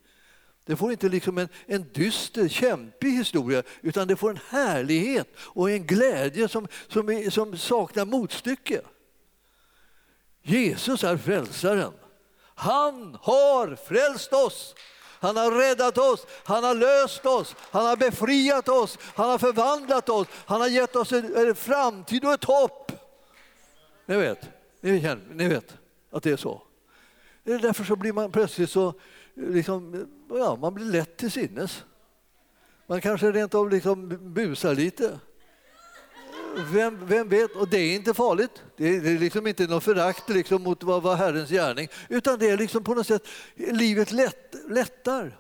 Det 0.69 0.77
får 0.77 0.93
inte 0.93 1.09
liksom 1.09 1.39
en, 1.39 1.49
en 1.67 1.87
dyster, 1.93 2.49
kämpig 2.49 3.11
historia 3.11 3.63
utan 3.83 4.09
det 4.09 4.17
får 4.17 4.31
en 4.31 4.41
härlighet 4.49 5.29
och 5.37 5.71
en 5.71 5.87
glädje 5.87 6.49
som, 6.49 6.69
som, 6.89 7.09
är, 7.09 7.31
som 7.31 7.59
saknar 7.59 8.05
motstycke. 8.05 8.81
Jesus 10.43 11.05
är 11.05 11.17
frälsaren. 11.17 11.93
Han 12.55 13.19
har 13.21 13.77
frälst 13.77 14.33
oss. 14.33 14.75
Han 15.21 15.37
har 15.37 15.51
räddat 15.51 15.99
oss, 15.99 16.27
han 16.45 16.65
har 16.65 16.75
löst 16.75 17.27
oss, 17.27 17.57
han 17.71 17.87
har 17.87 17.97
befriat 17.97 18.69
oss, 18.69 18.99
han 19.15 19.31
har 19.31 19.39
förvandlat 19.39 20.09
oss, 20.09 20.27
han 20.33 20.61
har 20.61 20.69
gett 20.69 20.97
oss 20.97 21.13
en, 21.13 21.37
en 21.37 21.55
framtid 21.55 22.25
och 22.25 22.33
ett 22.33 22.45
hopp. 22.45 22.93
Ni 24.07 24.17
vet, 24.17 24.39
ni, 24.81 25.01
känner, 25.01 25.35
ni 25.35 25.49
vet 25.49 25.77
att 26.11 26.23
det 26.23 26.31
är 26.31 26.37
så. 26.37 26.63
Därför 27.45 27.85
så 27.85 27.97
blir 27.97 28.13
man 28.13 28.33
plötsligt 28.33 28.71
så 28.71 28.95
liksom, 29.39 30.07
ja, 30.31 30.57
man 30.57 30.75
blir 30.75 30.85
lätt 30.85 31.17
till 31.17 31.31
sinnes. 31.31 31.85
Man 32.87 33.01
kanske 33.01 33.33
rent 33.33 33.55
av 33.55 33.71
liksom 33.71 34.19
busar 34.35 34.75
lite. 34.75 35.19
Vem, 36.73 37.07
vem 37.07 37.29
vet? 37.29 37.57
Och 37.57 37.69
det 37.69 37.79
är 37.79 37.95
inte 37.95 38.15
farligt. 38.15 38.63
Det 38.77 38.89
är, 38.89 39.01
det 39.01 39.11
är 39.11 39.19
liksom 39.19 39.47
inte 39.47 39.67
något 39.67 39.85
förakt 39.85 40.29
liksom 40.29 40.63
mot 40.63 40.83
vad 40.83 41.03
vad 41.03 41.19
Herrens 41.19 41.51
gärning, 41.51 41.89
utan 42.09 42.39
det 42.39 42.51
är 42.51 42.57
liksom 42.57 42.85
på 42.85 42.95
något 42.95 43.07
sätt 43.07 43.29
livet 43.55 44.13
lätt, 44.13 44.55
lättar. 44.69 45.39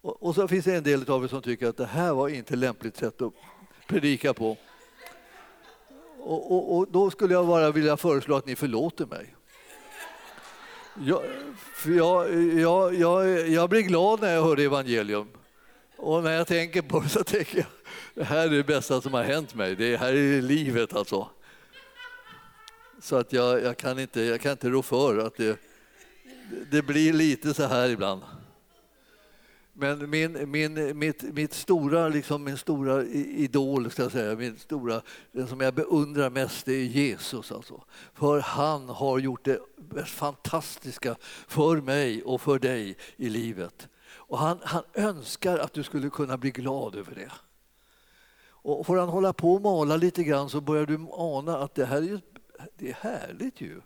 Och, 0.00 0.22
och 0.22 0.34
så 0.34 0.48
finns 0.48 0.64
det 0.64 0.76
en 0.76 0.82
del 0.82 1.10
av 1.10 1.24
er 1.24 1.28
som 1.28 1.42
tycker 1.42 1.68
att 1.68 1.76
det 1.76 1.86
här 1.86 2.12
var 2.12 2.28
inte 2.28 2.56
lämpligt 2.56 2.96
sätt 2.96 3.22
att 3.22 3.32
predika 3.86 4.34
på. 4.34 4.56
Och, 6.28 6.52
och, 6.52 6.76
och, 6.76 6.88
då 6.90 7.10
skulle 7.10 7.34
jag 7.34 7.46
bara 7.46 7.70
vilja 7.70 7.96
föreslå 7.96 8.36
att 8.36 8.46
ni 8.46 8.56
förlåter 8.56 9.06
mig. 9.06 9.34
Jag, 11.04 11.22
jag, 11.86 12.34
jag, 12.52 12.94
jag, 12.94 13.48
jag 13.48 13.70
blir 13.70 13.80
glad 13.80 14.20
när 14.20 14.34
jag 14.34 14.42
hör 14.42 14.60
evangelium. 14.60 15.28
Och 15.96 16.22
när 16.22 16.32
jag 16.32 16.46
tänker 16.46 16.82
på 16.82 17.00
det 17.00 17.08
så 17.08 17.24
tänker 17.24 17.58
jag, 17.58 17.66
det 18.14 18.24
här 18.24 18.46
är 18.46 18.50
det 18.50 18.64
bästa 18.64 19.00
som 19.00 19.14
har 19.14 19.22
hänt 19.22 19.54
mig. 19.54 19.76
Det 19.76 19.96
här 19.96 20.12
är 20.14 20.42
livet 20.42 20.94
alltså. 20.94 21.28
Så 23.02 23.16
att 23.16 23.32
jag, 23.32 23.62
jag, 23.62 23.76
kan 23.76 23.98
inte, 23.98 24.20
jag 24.20 24.40
kan 24.40 24.52
inte 24.52 24.68
rå 24.68 24.82
för 24.82 25.18
att 25.18 25.36
det, 25.36 25.58
det 26.70 26.82
blir 26.82 27.12
lite 27.12 27.54
så 27.54 27.64
här 27.64 27.88
ibland. 27.88 28.22
Men 29.80 30.10
min, 30.10 30.50
min, 30.50 30.98
mitt, 30.98 31.22
mitt 31.22 31.52
stora, 31.52 32.08
liksom 32.08 32.44
min 32.44 32.58
stora 32.58 33.04
idol, 33.04 33.90
ska 33.90 34.02
jag 34.02 34.12
säga, 34.12 34.36
min 34.36 34.58
stora, 34.58 35.02
den 35.32 35.48
som 35.48 35.60
jag 35.60 35.74
beundrar 35.74 36.30
mest, 36.30 36.66
det 36.66 36.72
är 36.72 36.84
Jesus. 36.84 37.52
Alltså. 37.52 37.84
För 38.14 38.40
han 38.40 38.88
har 38.88 39.18
gjort 39.18 39.44
det 39.44 39.60
mest 39.76 40.10
fantastiska 40.10 41.16
för 41.48 41.80
mig 41.80 42.22
och 42.22 42.40
för 42.40 42.58
dig 42.58 42.96
i 43.16 43.28
livet. 43.28 43.88
Och 44.10 44.38
han, 44.38 44.58
han 44.62 44.82
önskar 44.94 45.58
att 45.58 45.72
du 45.72 45.82
skulle 45.82 46.10
kunna 46.10 46.36
bli 46.36 46.50
glad 46.50 46.94
över 46.94 47.14
det. 47.14 47.32
Och 48.42 48.86
får 48.86 48.96
han 48.96 49.08
hålla 49.08 49.32
på 49.32 49.54
och 49.54 49.62
mala 49.62 49.96
lite 49.96 50.24
grann 50.24 50.50
så 50.50 50.60
börjar 50.60 50.86
du 50.86 51.06
ana 51.12 51.58
att 51.58 51.74
det 51.74 51.84
här 51.84 52.02
är, 52.02 52.20
det 52.76 52.88
är 52.88 52.94
härligt 52.94 53.60
ju. 53.60 53.80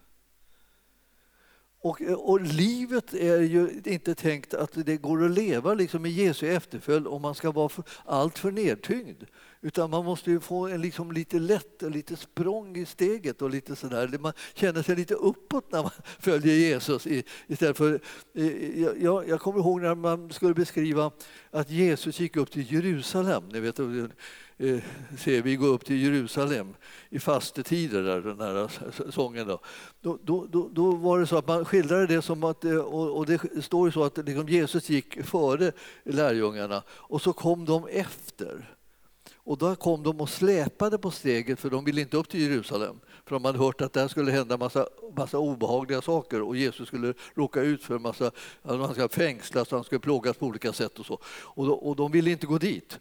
Och, 1.83 2.01
och, 2.01 2.41
livet 2.41 3.15
är 3.15 3.41
ju 3.41 3.81
inte 3.85 4.15
tänkt 4.15 4.55
att 4.55 4.87
det 4.87 4.97
går 4.97 5.25
att 5.25 5.31
leva 5.31 5.75
liksom 5.75 6.07
i 6.07 6.09
Jesu 6.09 6.49
efterföljd 6.49 7.07
om 7.07 7.23
man 7.23 7.35
ska 7.35 7.51
vara 7.51 7.69
för, 7.69 7.85
allt 8.05 8.39
för 8.39 8.51
nedtyngd. 8.51 9.25
Utan 9.65 9.91
man 9.91 10.05
måste 10.05 10.31
ju 10.31 10.41
få 10.41 10.69
en 10.69 10.81
liksom 10.81 11.13
lite 11.13 11.39
lätt, 11.39 11.83
lite 11.83 12.17
språng 12.17 12.77
i 12.77 12.87
steget 12.87 13.43
och 13.43 13.51
lite 13.51 13.77
sådär. 13.77 14.19
Man 14.21 14.33
känner 14.55 14.83
sig 14.83 14.97
lite 14.97 15.15
uppåt 15.15 15.73
när 15.73 15.83
man 15.83 15.91
följer 16.19 16.55
Jesus. 16.55 17.07
Istället 17.47 17.77
för, 17.77 18.01
jag, 19.03 19.29
jag 19.29 19.41
kommer 19.41 19.61
ihåg 19.61 19.81
när 19.81 19.95
man 19.95 20.33
skulle 20.33 20.55
beskriva 20.55 21.11
att 21.51 21.71
Jesus 21.71 22.21
gick 22.21 22.37
upp 22.37 22.51
till 22.51 22.73
Jerusalem. 22.73 23.49
Ni 23.53 23.61
vet, 23.61 23.79
eh, 23.79 23.87
ser 25.19 25.43
vi 25.43 25.57
gå 25.57 25.67
upp 25.67 25.85
till 25.85 26.03
Jerusalem 26.03 26.75
i 27.11 27.19
fastetider, 27.19 28.03
där, 28.03 28.21
den 28.21 28.41
här 28.41 28.71
sången. 29.11 29.47
Då. 29.47 29.61
Då, 30.01 30.19
då, 30.23 30.69
då, 30.73 30.91
var 30.91 31.19
det 31.21 31.27
så 31.27 31.37
att 31.37 31.47
man 31.47 31.65
skildrade 31.65 32.07
det 32.07 32.23
som 32.23 32.45
att, 32.45 32.65
eh, 32.65 32.77
och 32.77 33.27
det 33.27 33.41
står 33.65 33.89
ju 33.89 33.93
så 33.93 34.05
att 34.05 34.19
liksom 34.19 34.49
Jesus 34.49 34.89
gick 34.89 35.25
före 35.25 35.73
lärjungarna 36.05 36.83
och 36.89 37.23
så 37.23 37.33
kom 37.33 37.65
de 37.65 37.87
efter. 37.89 38.77
Och 39.45 39.59
då 39.59 39.77
kom 39.77 40.03
de 40.03 40.21
och 40.21 40.29
släpade 40.29 40.99
på 40.99 41.11
steget 41.11 41.61
för 41.61 41.71
de 41.71 41.85
ville 41.85 42.01
inte 42.01 42.17
upp 42.17 42.29
till 42.29 42.41
Jerusalem. 42.41 43.01
För 43.25 43.35
de 43.35 43.45
hade 43.45 43.59
hört 43.59 43.81
att 43.81 43.93
där 43.93 44.09
skulle 44.09 44.33
hända 44.33 44.57
massa, 44.57 44.87
massa 45.17 45.39
obehagliga 45.39 46.03
saker 46.03 46.43
och 46.43 46.57
Jesus 46.57 46.89
skulle 46.89 47.15
råka 47.35 47.61
ut 47.61 47.83
för 47.83 47.99
massa, 47.99 48.31
han 48.63 48.91
skulle 48.91 49.09
fängslas 49.09 49.73
och 49.73 49.79
han 49.79 49.85
skulle 49.85 49.99
plågas 49.99 50.37
på 50.37 50.47
olika 50.47 50.73
sätt 50.73 50.99
och 50.99 51.07
så. 51.07 51.19
Och, 51.25 51.67
då, 51.67 51.73
och 51.73 51.97
de 51.97 52.13
ville 52.13 52.31
inte 52.31 52.47
gå 52.47 52.59
dit. 52.59 52.99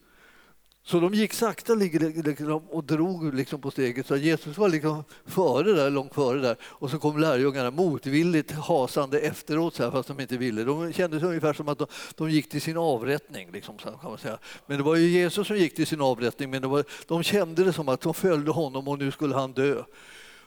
Så 0.84 1.00
de 1.00 1.14
gick 1.14 1.34
sakta 1.34 1.74
liksom 1.74 2.62
och 2.70 2.84
drog 2.84 3.34
liksom 3.34 3.62
på 3.62 3.72
steget. 3.72 4.08
Så 4.08 4.16
Jesus 4.16 4.58
var 4.58 4.70
liksom 4.70 5.04
före 5.26 5.74
där, 5.74 5.90
långt 5.90 6.14
före 6.14 6.40
där. 6.40 6.56
Och 6.62 6.90
så 6.90 7.00
kom 7.00 7.18
lärjungarna 7.20 7.72
motvilligt 7.72 8.52
hasande 8.52 9.20
efteråt, 9.20 9.76
så 9.76 9.84
här, 9.84 9.92
fast 9.92 10.08
de 10.08 10.20
inte 10.20 10.38
ville. 10.38 10.64
De 10.64 10.94
kände 10.94 11.20
sig 11.20 11.28
ungefär 11.28 11.54
som 11.54 11.70
att 11.70 11.78
de, 11.78 11.88
de 12.16 12.30
gick 12.30 12.50
till 12.50 12.62
sin 12.62 12.78
avrättning. 12.78 13.52
Liksom, 13.52 13.78
kan 13.78 13.98
man 14.04 14.18
säga. 14.18 14.38
Men 14.66 14.78
det 14.78 14.84
var 14.84 14.96
ju 14.96 15.08
Jesus 15.08 15.48
som 15.48 15.58
gick 15.58 15.76
till 15.76 15.88
sin 15.88 16.02
avrättning, 16.02 16.50
men 16.50 16.62
det 16.62 16.68
var, 16.68 16.84
de 17.08 17.24
kände 17.24 17.64
det 17.64 17.74
som 17.74 17.90
att 17.90 18.02
de 18.02 18.14
följde 18.14 18.52
honom 18.52 18.88
och 18.88 19.00
nu 19.00 19.12
skulle 19.12 19.36
han 19.36 19.54
dö. 19.54 19.84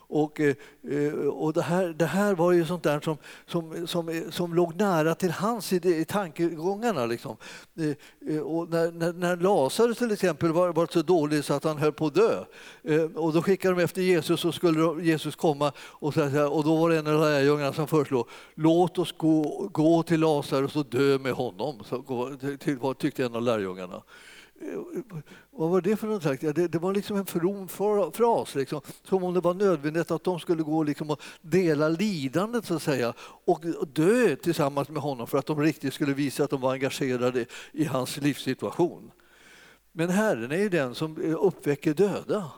Och, 0.06 0.40
eh, 0.40 0.54
eh, 0.90 1.12
och 1.12 1.52
det, 1.52 1.62
här, 1.62 1.88
det 1.88 2.06
här 2.06 2.34
var 2.34 2.52
ju 2.52 2.66
sånt 2.66 2.82
där 2.82 3.00
som, 3.00 3.16
som, 3.46 3.86
som, 3.86 4.22
som 4.30 4.54
låg 4.54 4.76
nära 4.76 5.14
till 5.14 5.30
hans 5.30 5.72
i, 5.72 5.76
i 5.76 6.04
tankegångarna. 6.04 7.06
Liksom. 7.06 7.36
Eh, 8.28 8.38
och 8.38 8.70
när, 8.70 8.92
när, 8.92 9.12
när 9.12 9.36
Lazarus 9.36 9.98
till 9.98 10.12
exempel 10.12 10.52
var, 10.52 10.72
var 10.72 10.88
så 10.90 11.02
dålig 11.02 11.44
så 11.44 11.54
att 11.54 11.64
han 11.64 11.78
höll 11.78 11.92
på 11.92 12.06
att 12.06 12.14
dö 12.14 12.44
och 13.14 13.32
då 13.32 13.42
skickade 13.42 13.74
de 13.74 13.82
efter 13.82 14.02
Jesus 14.02 14.44
och 14.44 14.54
skulle 14.54 15.02
Jesus 15.02 15.36
komma 15.36 15.72
och, 15.78 16.14
så, 16.14 16.48
och 16.48 16.64
då 16.64 16.76
var 16.76 16.90
det 16.90 16.98
en 16.98 17.06
av 17.06 17.20
lärjungarna 17.20 17.72
som 17.72 17.86
föreslog 17.86 18.28
låt 18.54 18.98
oss 18.98 19.14
gå, 19.16 19.68
gå 19.72 20.02
till 20.02 20.20
Lazarus 20.20 20.76
och 20.76 20.86
dö 20.86 21.18
med 21.18 21.32
honom, 21.32 21.84
så, 21.84 22.36
till, 22.60 22.78
tyckte 22.98 23.24
en 23.24 23.34
av 23.34 23.42
lärjungarna. 23.42 24.02
Vad 25.50 25.70
var 25.70 25.80
det 25.80 25.96
för 25.96 26.06
något? 26.06 26.40
Det, 26.40 26.68
det 26.68 26.78
var 26.78 26.94
liksom 26.94 27.16
en 27.16 27.26
from 27.26 27.68
fras, 28.12 28.54
liksom, 28.54 28.80
som 29.04 29.24
om 29.24 29.34
det 29.34 29.40
var 29.40 29.54
nödvändigt 29.54 30.10
att 30.10 30.24
de 30.24 30.40
skulle 30.40 30.62
gå 30.62 30.82
liksom 30.82 31.10
och 31.10 31.22
dela 31.40 31.88
lidandet 31.88 32.66
så 32.66 32.74
att 32.74 32.82
säga 32.82 33.14
och 33.18 33.64
dö 33.92 34.36
tillsammans 34.36 34.88
med 34.88 35.02
honom 35.02 35.26
för 35.26 35.38
att 35.38 35.46
de 35.46 35.60
riktigt 35.60 35.94
skulle 35.94 36.14
visa 36.14 36.44
att 36.44 36.50
de 36.50 36.60
var 36.60 36.72
engagerade 36.72 37.46
i 37.72 37.84
hans 37.84 38.16
livssituation. 38.16 39.10
Men 39.92 40.10
Herren 40.10 40.52
är 40.52 40.56
ju 40.56 40.68
den 40.68 40.94
som 40.94 41.22
eh, 41.22 41.44
uppväcker 41.44 41.94
döda. 41.94 42.50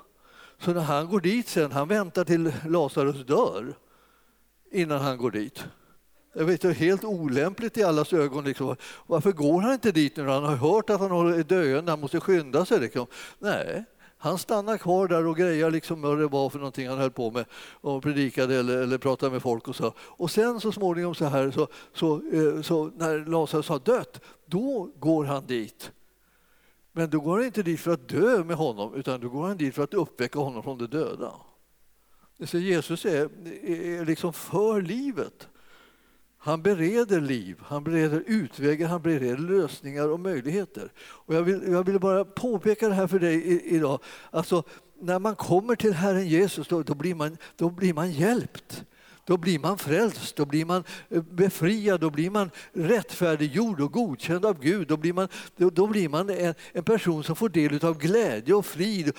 Så 0.59 0.73
när 0.73 0.81
han 0.81 1.07
går 1.07 1.21
dit 1.21 1.49
sen, 1.49 1.73
han 1.73 1.89
väntar 1.89 2.25
till 2.25 2.53
Lazarus 2.69 3.27
dör 3.27 3.75
innan 4.71 5.01
han 5.01 5.19
går 5.19 5.31
dit. 5.31 5.65
Jag 6.39 6.45
vet, 6.45 6.61
det 6.61 6.69
är 6.69 6.73
helt 6.73 7.05
olämpligt 7.05 7.77
i 7.77 7.83
allas 7.83 8.13
ögon. 8.13 8.45
Liksom. 8.45 8.77
Varför 9.07 9.33
går 9.33 9.61
han 9.61 9.73
inte 9.73 9.93
dit 9.93 10.17
nu? 10.17 10.29
Han 10.29 10.45
har 10.45 10.57
hört 10.57 10.91
att 10.91 11.01
han 11.01 11.35
är 11.35 11.43
döende, 11.43 11.93
han 11.93 12.01
måste 12.01 12.21
skynda 12.21 12.65
sig. 12.65 12.81
Liksom. 12.81 13.07
Nej, 13.39 13.85
han 14.19 14.39
stannar 14.39 14.79
kvar 14.79 15.09
där 15.09 15.27
och 15.27 15.37
grejar 15.37 15.71
liksom 15.71 16.03
vad 16.03 16.19
det 16.19 16.27
var 16.27 16.51
för 16.51 16.59
någonting 16.59 16.89
han 16.89 16.99
höll 16.99 17.11
på 17.11 17.31
med 17.31 17.45
och 17.81 18.03
predikade 18.03 18.57
eller, 18.57 18.79
eller 18.79 18.99
pratade 18.99 19.33
med 19.33 19.43
folk 19.43 19.69
och 19.69 19.77
så. 19.77 19.95
Och 19.99 20.31
sen 20.31 20.61
så 20.61 20.73
småningom 20.73 21.15
så 21.15 21.25
här 21.25 21.51
så, 21.51 21.69
så, 21.93 22.15
eh, 22.15 22.63
så 22.63 22.91
när 22.97 23.19
Lazarus 23.31 23.69
har 23.69 23.79
dött, 23.79 24.21
då 24.47 24.91
går 24.99 25.25
han 25.25 25.47
dit. 25.47 25.93
Men 26.93 27.11
då 27.11 27.21
går 27.21 27.37
han 27.37 27.47
inte 27.47 27.63
dit 27.63 27.81
för 27.81 27.93
att 27.93 28.09
dö 28.09 28.45
med 28.45 28.57
honom 28.57 28.95
utan 28.95 29.21
då 29.21 29.29
går 29.29 29.47
han 29.47 29.57
dit 29.57 29.75
för 29.75 29.83
att 29.83 29.95
uppväcka 29.95 30.39
honom 30.39 30.63
från 30.63 30.79
de 30.79 30.87
döda. 30.87 31.33
Så 32.45 32.59
Jesus 32.59 33.05
är, 33.05 33.29
är 33.65 34.05
liksom 34.05 34.33
för 34.33 34.83
livet. 34.83 35.49
Han 36.47 36.63
bereder 36.63 37.21
liv, 37.21 37.57
han 37.63 37.85
bereder 37.85 38.23
utvägar, 38.27 38.89
han 38.89 39.03
bereder 39.03 39.37
lösningar 39.37 40.09
och 40.09 40.21
möjligheter. 40.21 40.93
Och 40.99 41.35
jag, 41.35 41.43
vill, 41.43 41.63
jag 41.73 41.87
vill 41.87 42.01
bara 42.01 42.25
påpeka 42.25 42.89
det 42.89 42.95
här 42.95 43.07
för 43.07 43.19
dig 43.19 43.63
idag. 43.65 44.01
Alltså, 44.31 44.63
när 45.01 45.19
man 45.19 45.37
kommer 45.37 45.77
till 45.77 45.93
Herren 45.93 46.29
Jesus 46.29 46.69
då, 46.69 46.83
då, 46.83 46.95
blir 46.95 47.15
man, 47.15 47.37
då 47.57 47.71
blir 47.71 47.95
man 47.95 48.11
hjälpt. 48.11 48.85
Då 49.25 49.37
blir 49.37 49.59
man 49.59 49.79
frälst, 49.79 50.37
då 50.37 50.45
blir 50.45 50.65
man 50.65 50.85
eh, 51.09 51.23
befriad, 51.23 52.01
då 52.01 52.11
blir 52.11 52.31
man 52.31 52.51
rättfärdiggjord 52.73 53.81
och 53.81 53.93
godkänd 53.93 54.47
av 54.47 54.61
Gud. 54.61 54.89
Då 54.89 54.97
blir 54.97 55.13
man, 55.13 55.29
då 55.57 55.87
blir 55.87 56.09
man 56.09 56.31
en, 56.31 56.55
en 56.73 56.85
person 56.85 57.25
som 57.25 57.37
får 57.37 57.49
del 57.49 57.85
av 57.85 57.99
glädje 57.99 58.55
och 58.55 58.67
frid. 58.67 59.13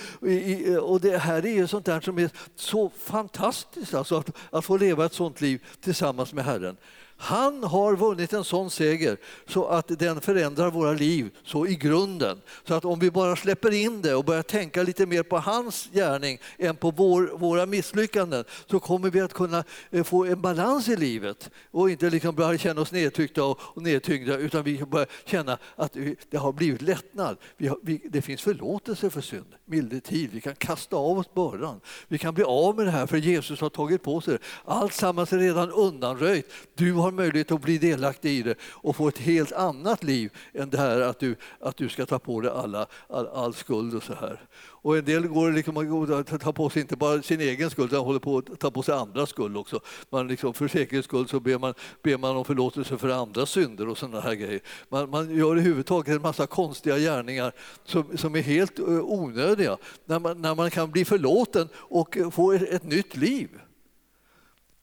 Och 0.82 1.02
det 1.02 1.18
här 1.18 1.46
är 1.46 1.54
ju 1.54 1.68
sånt 1.68 1.86
där 1.86 2.02
som 2.02 2.18
är 2.20 2.30
så 2.56 2.90
fantastiskt, 2.90 3.94
alltså 3.94 4.18
att, 4.18 4.32
att 4.52 4.66
få 4.66 4.78
leva 4.78 5.06
ett 5.06 5.14
sånt 5.14 5.42
liv 5.42 5.66
tillsammans 5.82 6.34
med 6.34 6.46
Herren. 6.46 6.78
Han 7.20 7.64
har 7.64 7.96
vunnit 7.96 8.34
en 8.34 8.44
sån 8.44 8.72
seger 8.72 9.18
så 9.48 9.66
att 9.66 10.00
den 10.00 10.22
förändrar 10.22 10.72
våra 10.72 10.94
liv 10.94 11.30
så 11.44 11.68
i 11.68 11.76
grunden. 11.76 12.42
Så 12.64 12.74
att 12.74 12.86
om 12.86 13.00
vi 13.00 13.12
bara 13.12 13.36
släpper 13.36 13.74
in 13.74 14.02
det 14.02 14.16
och 14.16 14.26
börjar 14.26 14.44
tänka 14.44 14.84
lite 14.84 15.06
mer 15.06 15.24
på 15.24 15.38
hans 15.38 15.90
gärning 15.94 16.40
än 16.58 16.76
på 16.76 16.92
vår, 16.92 17.32
våra 17.38 17.66
misslyckanden 17.66 18.44
så 18.66 18.80
kommer 18.80 19.10
vi 19.10 19.22
att 19.22 19.34
kunna 19.34 19.64
eh, 19.92 20.04
få 20.04 20.26
en 20.26 20.42
balans 20.42 20.90
i 20.90 20.96
livet 20.96 21.50
och 21.72 21.90
inte 21.90 22.10
liksom 22.10 22.36
börja 22.36 22.58
känna 22.58 22.82
oss 22.82 22.92
nedtryckta 22.92 23.44
och, 23.44 23.60
och 23.62 23.82
nedtyngda 23.82 24.38
utan 24.38 24.64
vi 24.64 24.86
börjar 24.86 25.08
känna 25.26 25.58
att 25.76 25.98
det 26.30 26.38
har 26.38 26.52
blivit 26.52 26.82
lättnad. 26.82 27.38
Vi 27.58 27.68
har, 27.68 27.78
vi, 27.84 28.02
det 28.06 28.22
finns 28.22 28.42
förlåtelse 28.42 29.10
för 29.10 29.22
synd, 29.22 29.56
milde 29.66 30.00
tid. 30.00 30.30
Vi 30.34 30.42
kan 30.42 30.56
kasta 30.56 30.96
av 30.96 31.20
oss 31.20 31.34
bördan. 31.34 31.80
Vi 32.08 32.18
kan 32.18 32.34
bli 32.34 32.44
av 32.44 32.76
med 32.76 32.86
det 32.86 32.92
här 32.92 33.08
för 33.08 33.18
Jesus 33.18 33.62
har 33.62 33.70
tagit 33.70 34.04
på 34.04 34.22
sig 34.22 34.34
det. 34.34 34.40
Allt 34.66 34.94
sammans 34.94 35.34
är 35.34 35.38
redan 35.38 35.72
undanröjt. 35.72 36.52
Du 36.76 36.94
har 36.94 37.07
har 37.08 37.12
möjlighet 37.12 37.52
att 37.52 37.62
bli 37.62 37.78
delaktig 37.78 38.32
i 38.32 38.44
det 38.44 38.56
och 38.62 38.96
få 38.96 39.08
ett 39.08 39.18
helt 39.18 39.52
annat 39.52 40.04
liv 40.04 40.32
än 40.54 40.70
det 40.70 40.78
här 40.78 41.02
att 41.02 41.20
du, 41.20 41.36
att 41.60 41.78
du 41.78 41.90
ska 41.90 42.06
ta 42.06 42.20
på 42.20 42.42
dig 42.42 42.52
alla, 42.52 42.88
all, 43.10 43.28
all 43.28 43.54
skuld 43.54 43.96
och 43.96 44.04
så 44.04 44.14
här. 44.14 44.40
Och 44.88 44.98
en 44.98 45.06
del 45.06 45.28
går 45.28 45.52
liksom 45.52 45.78
att 45.78 46.42
ta 46.42 46.54
på 46.54 46.70
sig 46.70 46.82
inte 46.82 46.96
bara 46.96 47.22
sin 47.22 47.42
egen 47.42 47.70
skuld 47.70 47.94
utan 47.94 48.06
håller 48.06 48.20
på 48.20 48.38
att 48.38 48.60
ta 48.60 48.72
på 48.72 48.84
sig 48.84 48.96
andras 48.96 49.30
skuld 49.30 49.58
också. 49.58 49.80
Man 50.10 50.28
liksom, 50.28 50.54
för 50.54 50.68
säkerhets 50.68 51.08
skull 51.08 51.28
så 51.28 51.40
ber 51.40 51.58
man, 51.58 51.74
ber 52.04 52.18
man 52.18 52.36
om 52.36 52.46
förlåtelse 52.46 52.98
för 52.98 53.10
andras 53.10 53.50
synder 53.50 53.88
och 53.88 53.98
sådana 53.98 54.20
här 54.20 54.34
grejer. 54.34 54.62
Man, 54.90 55.10
man 55.10 55.36
gör 55.36 55.58
i 55.58 55.62
huvud 55.62 55.86
taget 55.86 56.16
en 56.16 56.22
massa 56.22 56.48
konstiga 56.48 56.98
gärningar 56.98 57.52
som, 57.84 58.18
som 58.18 58.36
är 58.36 58.42
helt 58.42 58.80
onödiga 58.80 59.78
när 60.06 60.20
man, 60.20 60.42
när 60.42 60.56
man 60.56 60.72
kan 60.72 60.92
bli 60.92 61.06
förlåten 61.06 61.70
och 61.76 62.18
få 62.32 62.52
ett, 62.52 62.62
ett 62.62 62.84
nytt 62.84 63.18
liv. 63.18 63.50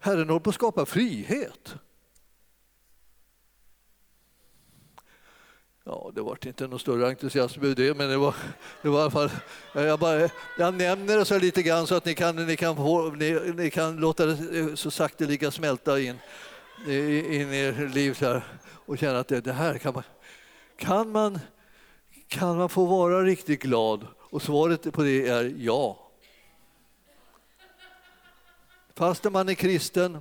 Herren 0.05 0.29
håller 0.29 0.41
på 0.41 0.51
att 0.51 0.55
skapa 0.55 0.87
frihet. 0.87 1.75
Ja, 5.85 6.13
det 6.15 6.23
var 6.23 6.39
inte 6.47 6.67
någon 6.67 6.79
större 6.79 7.09
entusiasm 7.09 7.65
över 7.65 7.75
det, 7.75 7.97
men 7.97 8.09
det 8.09 8.17
var, 8.17 8.35
det 8.83 8.89
var 8.89 8.99
i 8.99 9.03
alla 9.03 9.11
fall... 9.11 9.31
Jag, 9.73 9.99
bara, 9.99 10.29
jag 10.59 10.75
nämner 10.75 11.17
det 11.17 11.25
så 11.25 11.39
lite 11.39 11.63
grann 11.63 11.87
så 11.87 11.95
att 11.95 12.05
ni 12.05 12.15
kan, 12.15 12.47
ni 12.47 12.57
kan, 12.57 12.77
få, 12.77 13.11
ni, 13.11 13.53
ni 13.57 13.71
kan 13.71 13.97
låta 13.97 14.27
det 14.27 14.77
så 14.77 14.91
sakteliga 14.91 15.51
smälta 15.51 16.01
in, 16.01 16.19
in 16.87 17.53
i 17.53 17.75
ert 17.79 17.95
liv 17.95 18.19
här 18.21 18.45
och 18.87 18.99
känna 18.99 19.19
att 19.19 19.29
det, 19.29 19.41
det 19.41 19.53
här 19.53 19.79
kan 19.79 19.95
man, 19.95 20.03
kan 20.77 21.13
man... 21.13 21.39
Kan 22.29 22.57
man 22.57 22.69
få 22.69 22.85
vara 22.85 23.23
riktigt 23.23 23.63
glad? 23.63 24.07
Och 24.19 24.43
svaret 24.43 24.93
på 24.93 25.03
det 25.03 25.29
är 25.29 25.55
ja. 25.59 26.11
Fast 28.95 29.25
man 29.25 29.49
är 29.49 29.55
kristen, 29.55 30.19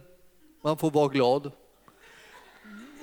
man 0.62 0.78
får 0.78 0.92
vara 0.92 1.08
glad. 1.08 1.52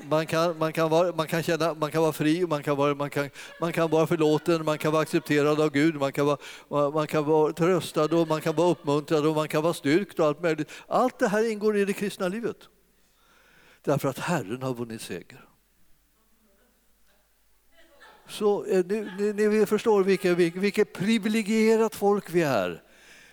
Man 0.09 0.27
kan, 0.27 0.59
man, 0.59 0.73
kan 0.73 0.91
vara, 0.91 1.13
man, 1.17 1.27
kan 1.27 1.43
känna, 1.43 1.75
man 1.75 1.91
kan 1.91 2.03
vara 2.03 2.13
fri, 2.13 2.47
man 2.47 2.63
kan 2.63 2.77
vara, 2.77 2.95
man, 2.95 3.11
kan, 3.11 3.31
man 3.61 3.73
kan 3.73 3.91
vara 3.91 4.07
förlåten, 4.07 4.65
man 4.65 4.79
kan 4.79 4.93
vara 4.93 5.03
accepterad 5.03 5.61
av 5.61 5.71
Gud, 5.71 5.95
man 5.95 6.13
kan 6.13 6.27
vara, 6.27 6.91
man 6.91 7.07
kan 7.07 7.25
vara 7.25 7.53
tröstad 7.53 8.15
och 8.15 8.29
man 8.29 8.41
kan 8.41 8.57
vara 8.57 8.71
uppmuntrad 8.71 9.27
och 9.27 9.35
man 9.35 9.49
kan 9.49 9.63
vara 9.63 9.75
styrkt 9.75 10.19
och 10.19 10.27
allt 10.27 10.43
möjligt. 10.43 10.71
Allt 10.87 11.19
det 11.19 11.29
här 11.29 11.51
ingår 11.51 11.77
i 11.77 11.85
det 11.85 11.93
kristna 11.93 12.29
livet. 12.29 12.57
Därför 13.83 14.09
att 14.09 14.19
Herren 14.19 14.63
har 14.63 14.75
vunnit 14.75 15.03
seger. 15.03 15.45
Så 18.29 18.63
ni, 18.63 19.09
ni, 19.19 19.49
ni 19.49 19.67
förstår 19.67 20.05
vilket, 20.05 20.39
vilket 20.39 20.93
privilegierat 20.93 21.95
folk 21.95 22.31
vi 22.31 22.43
är. 22.43 22.83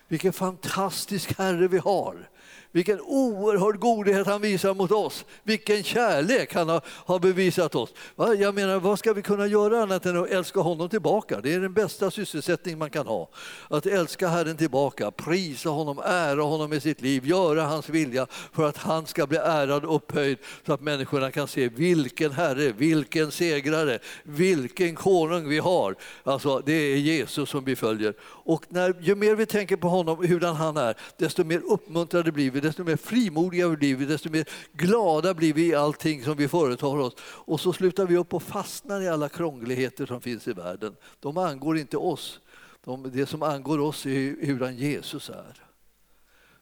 Vilken 0.08 0.32
fantastisk 0.32 1.38
Herre 1.38 1.68
vi 1.68 1.78
har. 1.78 2.28
Vilken 2.72 3.00
oerhörd 3.00 3.80
godhet 3.80 4.26
han 4.26 4.40
visar 4.40 4.74
mot 4.74 4.90
oss. 4.90 5.24
Vilken 5.42 5.82
kärlek 5.82 6.54
han 6.54 6.68
har, 6.68 6.82
har 6.86 7.18
bevisat 7.18 7.74
oss. 7.74 7.94
Jag 8.38 8.54
menar, 8.54 8.80
vad 8.80 8.98
ska 8.98 9.12
vi 9.12 9.22
kunna 9.22 9.46
göra 9.46 9.82
annat 9.82 10.06
än 10.06 10.22
att 10.22 10.30
älska 10.30 10.60
honom 10.60 10.88
tillbaka? 10.88 11.40
Det 11.40 11.54
är 11.54 11.60
den 11.60 11.72
bästa 11.72 12.10
sysselsättning 12.10 12.78
man 12.78 12.90
kan 12.90 13.06
ha. 13.06 13.30
Att 13.68 13.86
älska 13.86 14.28
Herren 14.28 14.56
tillbaka, 14.56 15.10
prisa 15.10 15.68
honom, 15.68 15.98
ära 16.04 16.42
honom 16.42 16.70
med 16.70 16.82
sitt 16.82 17.00
liv, 17.00 17.26
göra 17.26 17.62
hans 17.62 17.88
vilja 17.88 18.26
för 18.52 18.68
att 18.68 18.76
han 18.76 19.06
ska 19.06 19.26
bli 19.26 19.38
ärad 19.38 19.84
och 19.84 19.96
upphöjd 19.96 20.38
så 20.66 20.72
att 20.72 20.80
människorna 20.80 21.30
kan 21.30 21.48
se 21.48 21.68
vilken 21.68 22.32
Herre, 22.32 22.72
vilken 22.72 23.30
segrare, 23.30 23.98
vilken 24.22 24.94
konung 24.94 25.48
vi 25.48 25.58
har. 25.58 25.96
Alltså, 26.24 26.62
det 26.66 26.72
är 26.72 26.96
Jesus 26.96 27.50
som 27.50 27.64
vi 27.64 27.76
följer. 27.76 28.14
Och 28.22 28.64
när, 28.68 28.94
ju 29.00 29.14
mer 29.14 29.34
vi 29.34 29.46
tänker 29.46 29.76
på 29.76 29.88
honom, 29.88 29.97
hurdan 30.06 30.56
han 30.56 30.76
är, 30.76 30.96
desto 31.16 31.44
mer 31.44 31.62
uppmuntrade 31.64 32.32
blir 32.32 32.50
vi, 32.50 32.60
desto 32.60 32.84
mer 32.84 32.96
frimodiga 32.96 33.68
blir 33.68 33.96
vi, 33.96 34.04
desto 34.04 34.30
mer 34.30 34.48
glada 34.72 35.34
blir 35.34 35.52
vi 35.52 35.66
i 35.66 35.74
allting 35.74 36.24
som 36.24 36.36
vi 36.36 36.48
företar 36.48 36.96
oss. 36.96 37.14
Och 37.20 37.60
så 37.60 37.72
slutar 37.72 38.06
vi 38.06 38.16
upp 38.16 38.34
och 38.34 38.42
fastnar 38.42 39.00
i 39.00 39.08
alla 39.08 39.28
krångligheter 39.28 40.06
som 40.06 40.20
finns 40.20 40.48
i 40.48 40.52
världen. 40.52 40.96
De 41.20 41.38
angår 41.38 41.78
inte 41.78 41.96
oss. 41.96 42.40
De, 42.84 43.10
det 43.12 43.26
som 43.26 43.42
angår 43.42 43.78
oss 43.78 44.06
är 44.06 44.46
hurdan 44.46 44.76
Jesus 44.76 45.30
är. 45.30 45.62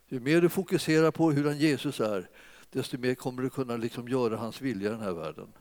Ju 0.08 0.20
mer 0.20 0.40
du 0.40 0.48
fokuserar 0.48 1.10
på 1.10 1.32
hurdan 1.32 1.58
Jesus 1.58 2.00
är, 2.00 2.28
desto 2.70 2.98
mer 2.98 3.14
kommer 3.14 3.42
du 3.42 3.50
kunna 3.50 3.76
liksom 3.76 4.08
göra 4.08 4.36
hans 4.36 4.60
vilja 4.60 4.88
i 4.88 4.92
den 4.92 5.00
här 5.00 5.12
världen. 5.12 5.52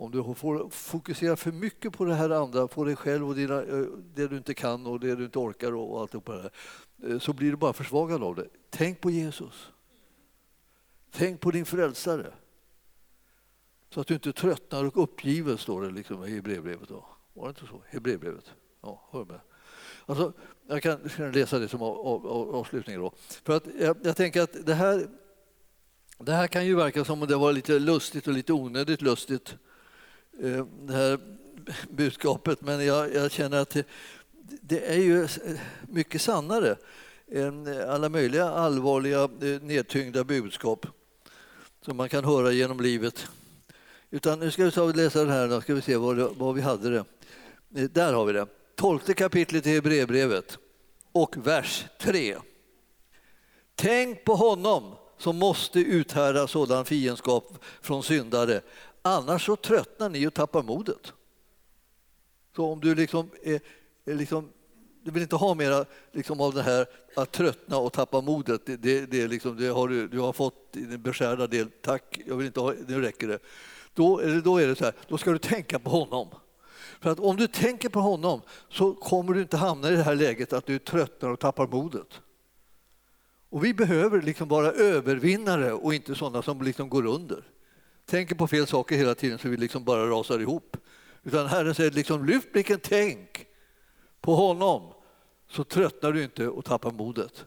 Om 0.00 0.10
du 0.10 0.34
får 0.34 0.68
fokusera 0.70 1.36
för 1.36 1.52
mycket 1.52 1.92
på 1.92 2.04
det 2.04 2.14
här 2.14 2.30
andra, 2.30 2.68
på 2.68 2.84
dig 2.84 2.96
själv 2.96 3.28
och 3.28 3.34
dina, 3.34 3.62
eh, 3.62 3.84
det 4.14 4.28
du 4.28 4.36
inte 4.36 4.54
kan 4.54 4.86
och 4.86 5.00
det 5.00 5.14
du 5.14 5.24
inte 5.24 5.38
orkar 5.38 5.72
och 5.74 6.00
allt 6.00 6.12
det 6.12 6.32
här, 6.32 6.50
eh, 7.02 7.18
så 7.18 7.32
blir 7.32 7.50
du 7.50 7.56
bara 7.56 7.72
försvagad 7.72 8.22
av 8.22 8.34
det. 8.34 8.46
Tänk 8.70 9.00
på 9.00 9.10
Jesus. 9.10 9.70
Tänk 11.10 11.40
på 11.40 11.50
din 11.50 11.64
frälsare. 11.64 12.32
Så 13.90 14.00
att 14.00 14.06
du 14.06 14.14
inte 14.14 14.32
tröttnar 14.32 14.84
och 14.84 15.02
uppgiven, 15.02 15.58
står 15.58 15.82
det 15.82 15.90
liksom 15.90 16.24
i 16.24 16.34
Hebreerbrevet. 16.34 16.90
Var 16.90 17.44
det 17.44 17.48
inte 17.48 17.66
så? 17.66 17.82
Hebreerbrevet. 17.88 18.52
Ja, 18.80 19.08
hör 19.10 19.24
med. 19.24 19.40
Alltså, 20.06 20.32
jag 20.66 20.82
kan 20.82 20.98
läsa 21.32 21.58
det 21.58 21.68
som 21.68 21.82
avslutning. 21.82 22.98
Då. 22.98 23.12
För 23.16 23.56
att 23.56 23.64
jag, 23.80 23.96
jag 24.02 24.16
tänker 24.16 24.42
att 24.42 24.66
det 24.66 24.74
här, 24.74 25.08
det 26.18 26.32
här 26.32 26.46
kan 26.46 26.66
ju 26.66 26.74
verka 26.74 27.04
som 27.04 27.22
om 27.22 27.28
det 27.28 27.36
var 27.36 27.52
lite 27.52 27.78
lustigt 27.78 28.26
och 28.26 28.32
lite 28.32 28.52
onödigt 28.52 29.02
lustigt. 29.02 29.56
Eh, 30.42 30.66
det 30.82 30.92
här 30.92 31.18
budskapet, 31.90 32.60
men 32.60 32.86
jag, 32.86 33.14
jag 33.14 33.32
känner 33.32 33.58
att 33.58 33.70
det, 33.70 33.84
det, 34.60 34.92
är 34.92 34.98
ju 34.98 35.22
eh, 35.24 35.28
mycket 35.88 36.22
sannare 36.22 36.76
än 37.32 37.82
alla 37.88 38.08
möjliga 38.08 38.50
allvarliga 38.50 39.22
eh, 39.22 39.62
nedtyngda 39.62 40.24
budskap 40.24 40.86
som 41.84 41.96
man 41.96 42.08
kan 42.08 42.24
höra 42.24 42.52
genom 42.52 42.80
livet. 42.80 43.26
Utan 44.10 44.38
nu 44.38 44.50
ska 44.50 44.64
vi 44.64 44.70
ta 44.70 44.82
och 44.82 44.96
läsa 44.96 45.24
det 45.24 45.32
här, 45.32 45.48
då 45.48 45.60
ska 45.60 45.74
vi 45.74 45.82
se 45.82 45.96
var, 45.96 46.14
var 46.14 46.52
vi 46.52 46.60
hade 46.60 46.90
det. 46.90 47.04
Där 47.88 48.12
har 48.12 48.24
vi 48.24 48.32
det. 48.32 48.46
Tolfte 48.74 49.14
kapitlet 49.14 49.66
i 49.66 49.70
Hebreerbrevet 49.70 50.58
och 51.12 51.46
vers 51.46 51.84
3. 52.00 52.36
Tänk 53.74 54.24
på 54.24 54.34
honom 54.34 54.94
som 55.18 55.36
måste 55.36 55.80
uthärda 55.80 56.46
sådan 56.46 56.84
fiendskap 56.84 57.64
från 57.80 58.02
syndare 58.02 58.60
Annars 59.02 59.46
så 59.46 59.56
tröttnar 59.56 60.08
ni 60.08 60.26
och 60.26 60.34
tappar 60.34 60.62
modet. 60.62 61.12
Så 62.56 62.72
om 62.72 62.80
du 62.80 62.94
liksom, 62.94 63.30
är, 63.42 63.60
är 64.04 64.14
liksom 64.14 64.48
du 65.02 65.10
vill 65.10 65.22
inte 65.22 65.36
ha 65.36 65.54
mera 65.54 65.84
liksom, 66.12 66.40
av 66.40 66.54
det 66.54 66.62
här 66.62 66.86
att 67.16 67.32
tröttna 67.32 67.78
och 67.78 67.92
tappa 67.92 68.20
modet. 68.20 68.66
Det, 68.66 68.76
det, 68.76 69.06
det, 69.06 69.26
liksom, 69.28 69.56
det 69.56 69.68
har 69.68 69.88
du, 69.88 70.08
du 70.08 70.18
har 70.18 70.32
fått 70.32 70.72
din 70.72 71.02
beskärda 71.02 71.46
del. 71.46 71.70
Tack, 71.82 72.20
jag 72.26 72.36
vill 72.36 72.46
inte 72.46 72.60
ha, 72.60 72.74
nu 72.86 73.00
räcker 73.00 73.28
det. 73.28 73.38
Då, 73.94 74.20
då 74.44 74.58
är 74.58 74.66
det 74.66 74.76
så 74.76 74.84
här, 74.84 74.94
då 75.08 75.18
ska 75.18 75.30
du 75.30 75.38
tänka 75.38 75.78
på 75.78 75.90
honom. 75.90 76.28
För 77.00 77.10
att 77.10 77.20
om 77.20 77.36
du 77.36 77.46
tänker 77.46 77.88
på 77.88 78.00
honom 78.00 78.40
så 78.68 78.94
kommer 78.94 79.34
du 79.34 79.40
inte 79.40 79.56
hamna 79.56 79.90
i 79.90 79.96
det 79.96 80.02
här 80.02 80.14
läget 80.14 80.52
att 80.52 80.66
du 80.66 80.78
tröttnar 80.78 81.30
och 81.30 81.38
tappar 81.40 81.66
modet. 81.66 82.20
Och 83.48 83.64
vi 83.64 83.74
behöver 83.74 84.22
liksom 84.22 84.48
vara 84.48 84.72
övervinnare 84.72 85.72
och 85.72 85.94
inte 85.94 86.14
sådana 86.14 86.42
som 86.42 86.62
liksom 86.62 86.88
går 86.88 87.06
under 87.06 87.44
tänker 88.10 88.34
på 88.34 88.46
fel 88.46 88.66
saker 88.66 88.96
hela 88.96 89.14
tiden 89.14 89.38
så 89.38 89.48
vi 89.48 89.56
liksom 89.56 89.84
bara 89.84 90.10
rasar 90.10 90.38
ihop. 90.38 90.76
Utan 91.22 91.46
Herren 91.46 91.74
säger 91.74 91.90
liksom, 91.90 92.26
lyft 92.26 92.52
blicken, 92.52 92.78
tänk 92.82 93.46
på 94.20 94.34
honom 94.34 94.92
så 95.48 95.64
tröttnar 95.64 96.12
du 96.12 96.22
inte 96.22 96.48
och 96.48 96.64
tappar 96.64 96.90
modet. 96.90 97.44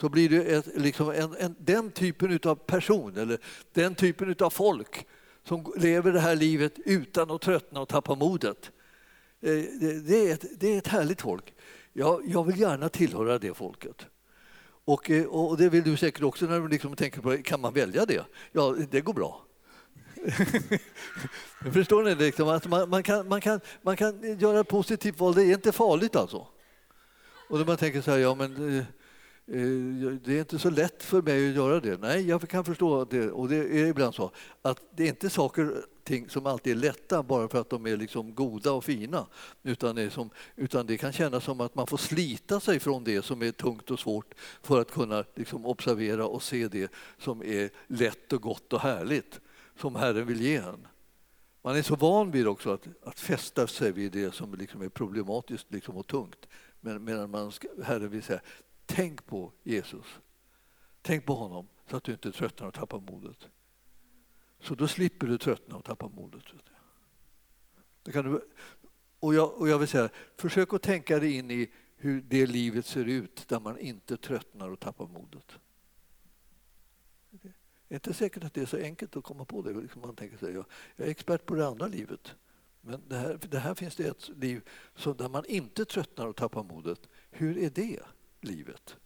Så 0.00 0.08
blir 0.08 0.28
du 0.28 0.42
ett, 0.42 0.66
liksom 0.76 1.10
en, 1.10 1.36
en, 1.38 1.56
den 1.58 1.90
typen 1.90 2.38
av 2.44 2.54
person 2.54 3.16
eller 3.16 3.38
den 3.72 3.94
typen 3.94 4.34
av 4.40 4.50
folk 4.50 5.06
som 5.44 5.72
lever 5.76 6.12
det 6.12 6.20
här 6.20 6.36
livet 6.36 6.72
utan 6.84 7.30
att 7.30 7.40
tröttna 7.40 7.80
och 7.80 7.88
tappa 7.88 8.14
modet. 8.14 8.70
Eh, 9.40 9.50
det, 9.50 10.00
det, 10.08 10.28
är, 10.28 10.34
ett, 10.34 10.60
det 10.60 10.74
är 10.74 10.78
ett 10.78 10.88
härligt 10.88 11.20
folk. 11.20 11.54
Jag, 11.92 12.22
jag 12.26 12.44
vill 12.44 12.60
gärna 12.60 12.88
tillhöra 12.88 13.38
det 13.38 13.54
folket. 13.54 14.06
Och, 14.84 15.10
eh, 15.10 15.24
och 15.24 15.56
det 15.56 15.68
vill 15.68 15.84
du 15.84 15.96
säkert 15.96 16.22
också 16.22 16.46
när 16.46 16.60
du 16.60 16.68
liksom 16.68 16.96
tänker 16.96 17.20
på 17.20 17.36
kan 17.36 17.60
man 17.60 17.74
välja 17.74 18.06
det? 18.06 18.24
Ja, 18.52 18.76
det 18.90 19.00
går 19.00 19.14
bra. 19.14 19.44
Förstår 21.72 22.02
ni? 22.02 22.14
Liksom, 22.14 22.48
att 22.48 22.66
man, 22.66 22.90
man, 22.90 23.02
kan, 23.02 23.28
man, 23.28 23.40
kan, 23.40 23.60
man 23.82 23.96
kan 23.96 24.38
göra 24.38 24.60
ett 24.60 24.68
positivt 24.68 25.18
val, 25.18 25.34
det 25.34 25.44
är 25.44 25.52
inte 25.54 25.72
farligt 25.72 26.16
alltså. 26.16 26.46
Och 27.48 27.58
då 27.58 27.64
man 27.64 27.76
tänker 27.76 28.00
så 28.00 28.10
här, 28.10 28.18
ja 28.18 28.34
men 28.34 28.68
eh, 28.68 28.78
eh, 28.78 30.12
det 30.24 30.34
är 30.34 30.38
inte 30.38 30.58
så 30.58 30.70
lätt 30.70 31.02
för 31.02 31.22
mig 31.22 31.48
att 31.48 31.56
göra 31.56 31.80
det. 31.80 32.00
Nej, 32.00 32.28
jag 32.28 32.48
kan 32.48 32.64
förstå 32.64 33.04
det. 33.04 33.30
Och 33.30 33.48
det 33.48 33.56
är 33.56 33.86
ibland 33.86 34.14
så 34.14 34.30
att 34.62 34.80
det 34.96 35.02
är 35.02 35.08
inte 35.08 35.30
saker 35.30 35.84
ting 36.04 36.28
som 36.28 36.46
alltid 36.46 36.72
är 36.72 36.80
lätta 36.80 37.22
bara 37.22 37.48
för 37.48 37.60
att 37.60 37.70
de 37.70 37.86
är 37.86 37.96
liksom 37.96 38.34
goda 38.34 38.72
och 38.72 38.84
fina. 38.84 39.26
Utan 39.62 39.96
det, 39.96 40.10
som, 40.10 40.30
utan 40.56 40.86
det 40.86 40.98
kan 40.98 41.12
kännas 41.12 41.44
som 41.44 41.60
att 41.60 41.74
man 41.74 41.86
får 41.86 41.96
slita 41.96 42.60
sig 42.60 42.80
från 42.80 43.04
det 43.04 43.22
som 43.22 43.42
är 43.42 43.52
tungt 43.52 43.90
och 43.90 43.98
svårt 43.98 44.34
för 44.62 44.80
att 44.80 44.90
kunna 44.90 45.24
liksom 45.34 45.66
observera 45.66 46.26
och 46.26 46.42
se 46.42 46.68
det 46.68 46.92
som 47.18 47.42
är 47.42 47.70
lätt 47.86 48.32
och 48.32 48.42
gott 48.42 48.72
och 48.72 48.80
härligt 48.80 49.40
som 49.76 49.94
Herren 49.94 50.26
vill 50.26 50.40
ge 50.40 50.56
en. 50.56 50.86
Man 51.62 51.76
är 51.76 51.82
så 51.82 51.96
van 51.96 52.30
vid 52.30 52.46
också 52.46 52.70
att, 52.70 52.86
att 53.02 53.20
fästa 53.20 53.66
sig 53.66 53.92
vid 53.92 54.12
det 54.12 54.34
som 54.34 54.54
liksom 54.54 54.82
är 54.82 54.88
problematiskt 54.88 55.66
liksom 55.72 55.96
och 55.96 56.06
tungt. 56.06 56.48
Men, 56.80 57.04
medan 57.04 57.30
man 57.30 57.52
ska, 57.52 57.68
Herren 57.84 58.10
vill 58.10 58.22
säga, 58.22 58.40
tänk 58.86 59.26
på 59.26 59.52
Jesus. 59.62 60.06
Tänk 61.02 61.26
på 61.26 61.34
honom 61.34 61.68
så 61.90 61.96
att 61.96 62.04
du 62.04 62.12
inte 62.12 62.32
tröttnar 62.32 62.66
och 62.66 62.74
tappar 62.74 63.00
modet. 63.00 63.48
Så 64.60 64.74
då 64.74 64.88
slipper 64.88 65.26
du 65.26 65.38
tröttna 65.38 65.76
och 65.76 65.84
tappa 65.84 66.08
modet. 66.08 66.44
Det 68.02 68.12
kan 68.12 68.24
du, 68.24 68.40
och, 69.20 69.34
jag, 69.34 69.52
och 69.60 69.68
jag 69.68 69.78
vill 69.78 69.88
säga, 69.88 70.08
försök 70.36 70.72
att 70.72 70.82
tänka 70.82 71.18
dig 71.18 71.32
in 71.32 71.50
i 71.50 71.70
hur 71.96 72.20
det 72.20 72.46
livet 72.46 72.86
ser 72.86 73.04
ut 73.04 73.48
där 73.48 73.60
man 73.60 73.78
inte 73.78 74.16
tröttnar 74.16 74.70
och 74.70 74.80
tappar 74.80 75.06
modet. 75.06 75.58
Det 77.88 77.94
är 77.94 77.96
inte 77.96 78.14
säkert 78.14 78.44
att 78.44 78.54
det 78.54 78.62
är 78.62 78.66
så 78.66 78.76
enkelt 78.76 79.16
att 79.16 79.24
komma 79.24 79.44
på 79.44 79.62
det. 79.62 79.72
Liksom 79.72 80.00
man 80.00 80.16
tänker 80.16 80.36
sig, 80.36 80.54
jag 80.54 80.66
är 80.96 81.10
expert 81.10 81.46
på 81.46 81.54
det 81.54 81.66
andra 81.66 81.86
livet. 81.86 82.34
Men 82.80 83.02
det 83.08 83.16
här, 83.16 83.38
det 83.48 83.58
här 83.58 83.74
finns 83.74 83.96
det 83.96 84.08
ett 84.08 84.28
liv 84.36 84.68
så 84.96 85.12
där 85.12 85.28
man 85.28 85.44
inte 85.44 85.84
tröttnar 85.84 86.26
och 86.26 86.36
tappar 86.36 86.62
modet. 86.62 87.08
Hur 87.30 87.58
är 87.58 87.70
det 87.70 88.00
livet? 88.40 88.96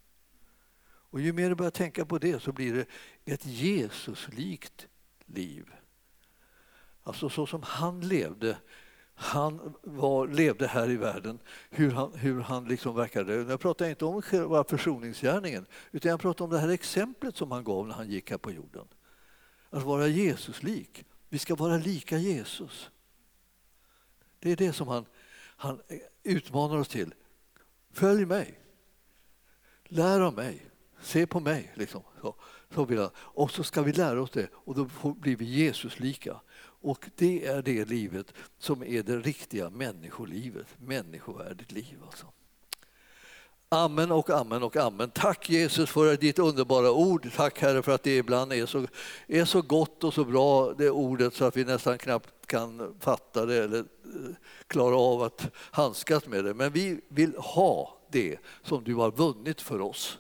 Och 1.11 1.21
ju 1.21 1.33
mer 1.33 1.49
du 1.49 1.55
börjar 1.55 1.71
tänka 1.71 2.07
på 2.07 2.19
det 2.19 2.41
så 2.43 2.53
blir 2.53 2.75
det 2.75 2.87
ett 3.33 3.47
Jesuslikt 3.47 4.89
liv. 5.27 5.71
Alltså 7.03 7.29
så 7.29 7.47
som 7.47 7.63
han 7.63 8.01
levde 8.01 8.59
han 9.21 9.75
var, 9.83 10.29
levde 10.29 10.67
här 10.67 10.91
i 10.91 10.97
världen, 10.97 11.39
hur 11.71 11.91
han, 11.91 12.15
hur 12.15 12.41
han 12.41 12.69
liksom 12.69 12.97
verkade. 12.97 13.35
Jag 13.35 13.61
pratar 13.61 13.89
inte 13.89 14.05
om 14.05 14.23
själva 14.23 14.65
försoningsgärningen 14.65 15.67
utan 15.93 16.11
jag 16.11 16.21
pratar 16.21 16.45
om 16.45 16.51
det 16.51 16.59
här 16.59 16.69
exemplet 16.69 17.37
som 17.37 17.51
han 17.51 17.65
gav 17.65 17.87
när 17.87 17.95
han 17.95 18.11
gick 18.11 18.31
här 18.31 18.39
på 18.39 18.53
jorden. 18.53 18.87
Att 19.71 19.83
vara 19.83 20.07
Jesuslik. 20.07 21.05
Vi 21.29 21.39
ska 21.39 21.55
vara 21.55 21.77
lika 21.77 22.19
Jesus. 22.19 22.91
Det 24.39 24.53
är 24.53 24.57
det 24.57 24.73
som 24.73 24.89
han, 24.89 25.07
han 25.57 25.81
utmanar 26.23 26.77
oss 26.77 26.89
till. 26.89 27.15
Följ 27.93 28.27
mig. 28.27 28.61
Lär 29.85 30.21
av 30.21 30.35
mig 30.35 30.69
Se 31.01 31.27
på 31.27 31.41
mig. 31.41 31.73
Liksom. 31.75 32.03
Så, 32.21 32.35
så 32.75 32.85
vill 32.85 32.99
han. 32.99 33.11
Och 33.17 33.51
så 33.51 33.65
ska 33.65 33.83
vi 33.83 33.93
lära 33.93 34.23
oss 34.23 34.31
det 34.31 34.49
och 34.53 34.75
då 34.75 35.13
blir 35.13 35.37
vi 35.37 35.45
Jesuslika. 35.45 36.41
Och 36.81 37.07
det 37.17 37.45
är 37.45 37.63
det 37.63 37.89
livet 37.89 38.35
som 38.59 38.83
är 38.83 39.03
det 39.03 39.17
riktiga 39.17 39.71
människolivet, 39.71 40.67
människovärdigt 40.79 41.73
liv. 41.73 41.99
Alltså. 42.07 42.27
Amen 43.71 44.13
och 44.13 44.31
amen 44.31 44.63
och 44.63 44.77
amen. 44.77 45.11
Tack 45.11 45.51
Jesus 45.51 45.91
för 45.91 46.17
ditt 46.17 46.39
underbara 46.39 46.93
ord. 46.93 47.31
Tack 47.37 47.61
Herre 47.61 47.83
för 47.83 47.93
att 47.93 48.03
det 48.03 48.17
ibland 48.17 48.53
är 48.53 48.67
så, 48.67 48.87
är 49.27 49.45
så 49.45 49.63
gott 49.63 50.05
och 50.05 50.15
så 50.15 50.25
bra 50.25 50.73
det 50.73 50.91
ordet 50.91 51.35
så 51.35 51.45
att 51.45 51.57
vi 51.57 51.65
nästan 51.65 51.99
knappt 51.99 52.47
kan 52.47 52.95
fatta 53.01 53.47
det 53.47 53.65
eller 53.65 53.79
eh, 53.79 53.85
klara 54.67 54.97
av 54.97 55.23
att 55.23 55.51
handskas 55.55 56.27
med 56.27 56.45
det. 56.45 56.55
Men 56.55 56.73
vi 56.73 57.01
vill 57.09 57.37
ha 57.37 57.99
det 58.11 58.39
som 58.63 58.85
du 58.85 58.95
har 58.95 59.11
vunnit 59.11 59.61
för 59.61 59.81
oss. 59.81 60.19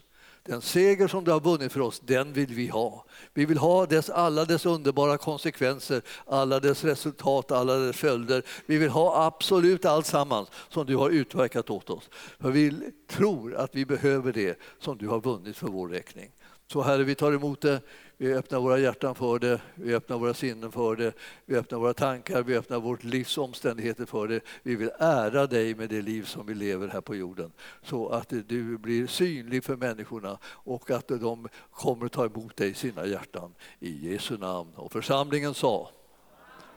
Den 0.49 0.62
seger 0.62 1.09
som 1.09 1.24
du 1.24 1.30
har 1.30 1.40
vunnit 1.40 1.72
för 1.72 1.80
oss, 1.80 2.01
den 2.01 2.32
vill 2.32 2.55
vi 2.55 2.68
ha. 2.68 3.05
Vi 3.34 3.44
vill 3.44 3.59
ha 3.59 3.86
dess, 3.86 4.11
alla 4.11 4.44
dess 4.44 4.66
underbara 4.66 5.18
konsekvenser, 5.18 6.03
alla 6.26 6.61
dess 6.61 6.84
resultat, 6.84 7.53
alla 7.53 7.76
dess 7.76 7.96
följder. 7.96 8.42
Vi 8.66 8.78
vill 8.78 8.88
ha 8.88 9.26
absolut 9.26 9.84
allt 9.84 10.07
sammans 10.07 10.49
som 10.68 10.86
du 10.86 10.96
har 10.96 11.11
utverkat 11.11 11.70
åt 11.70 11.90
oss. 11.90 12.11
För 12.40 12.51
vi 12.51 12.92
tror 13.11 13.55
att 13.55 13.74
vi 13.74 13.86
behöver 13.86 14.32
det 14.32 14.59
som 14.80 14.99
du 14.99 15.09
har 15.09 15.20
vunnit 15.20 15.57
för 15.57 15.66
vår 15.66 15.88
räkning. 15.88 16.30
Så 16.72 16.82
Herre, 16.82 17.05
vi 17.05 17.14
tar 17.14 17.32
emot 17.32 17.61
det, 17.61 17.80
vi 18.20 18.34
öppnar 18.34 18.60
våra 18.60 18.78
hjärtan 18.78 19.14
för 19.14 19.38
det, 19.38 19.60
vi 19.74 19.94
öppnar 19.94 20.18
våra 20.18 20.34
sinnen 20.34 20.72
för 20.72 20.96
det, 20.96 21.12
vi 21.46 21.56
öppnar 21.56 21.78
våra 21.78 21.94
tankar, 21.94 22.42
vi 22.42 22.56
öppnar 22.56 22.80
vårt 22.80 23.04
livs 23.04 23.38
omständigheter 23.38 24.06
för 24.06 24.28
det. 24.28 24.40
Vi 24.62 24.76
vill 24.76 24.90
ära 24.98 25.46
dig 25.46 25.74
med 25.74 25.88
det 25.88 26.02
liv 26.02 26.22
som 26.22 26.46
vi 26.46 26.54
lever 26.54 26.88
här 26.88 27.00
på 27.00 27.14
jorden 27.14 27.52
så 27.82 28.08
att 28.08 28.28
du 28.46 28.78
blir 28.78 29.06
synlig 29.06 29.64
för 29.64 29.76
människorna 29.76 30.38
och 30.44 30.90
att 30.90 31.08
de 31.08 31.48
kommer 31.70 32.08
ta 32.08 32.26
emot 32.26 32.56
dig 32.56 32.70
i 32.70 32.74
sina 32.74 33.06
hjärtan. 33.06 33.54
I 33.80 34.12
Jesu 34.12 34.38
namn. 34.38 34.70
Och 34.74 34.92
församlingen 34.92 35.54
sa 35.54 35.90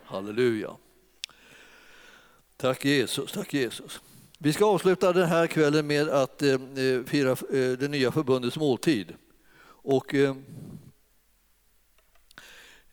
Halleluja. 0.06 0.76
Tack 2.58 2.86
Jesus, 2.86 3.32
tack 3.32 3.54
Jesus. 3.54 4.02
Vi 4.38 4.54
ska 4.54 4.66
avsluta 4.66 5.14
den 5.14 5.28
här 5.28 5.48
kvällen 5.48 5.88
med 5.88 6.10
att 6.10 6.42
eh, 6.42 6.60
fira 7.06 7.32
eh, 7.32 7.78
det 7.80 7.88
nya 7.88 8.12
förbundets 8.12 8.58
måltid. 8.58 9.14
Och 9.64 10.16
eh, 10.16 10.36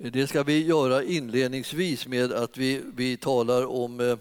det 0.01 0.27
ska 0.27 0.43
vi 0.43 0.67
göra 0.67 1.03
inledningsvis 1.03 2.07
med 2.07 2.33
att 2.33 2.57
vi, 2.57 2.83
vi 2.95 3.17
talar 3.17 3.67
om 3.67 4.01
eh, 4.01 4.19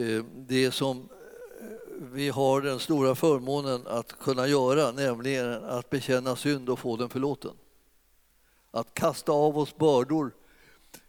eh 0.00 0.24
det 0.36 0.70
som 0.70 0.96
eh, 0.98 1.66
vi 1.98 2.28
har 2.28 2.60
den 2.60 2.78
stora 2.78 3.14
förmånen 3.14 3.86
att 3.86 4.18
kunna 4.18 4.46
göra, 4.46 4.92
nämligen 4.92 5.64
att 5.64 5.90
bekänna 5.90 6.36
synd 6.36 6.68
och 6.68 6.78
få 6.78 6.96
den 6.96 7.08
förlåten. 7.08 7.50
Att 8.70 8.94
kasta 8.94 9.32
av 9.32 9.58
oss 9.58 9.76
bördor, 9.76 10.30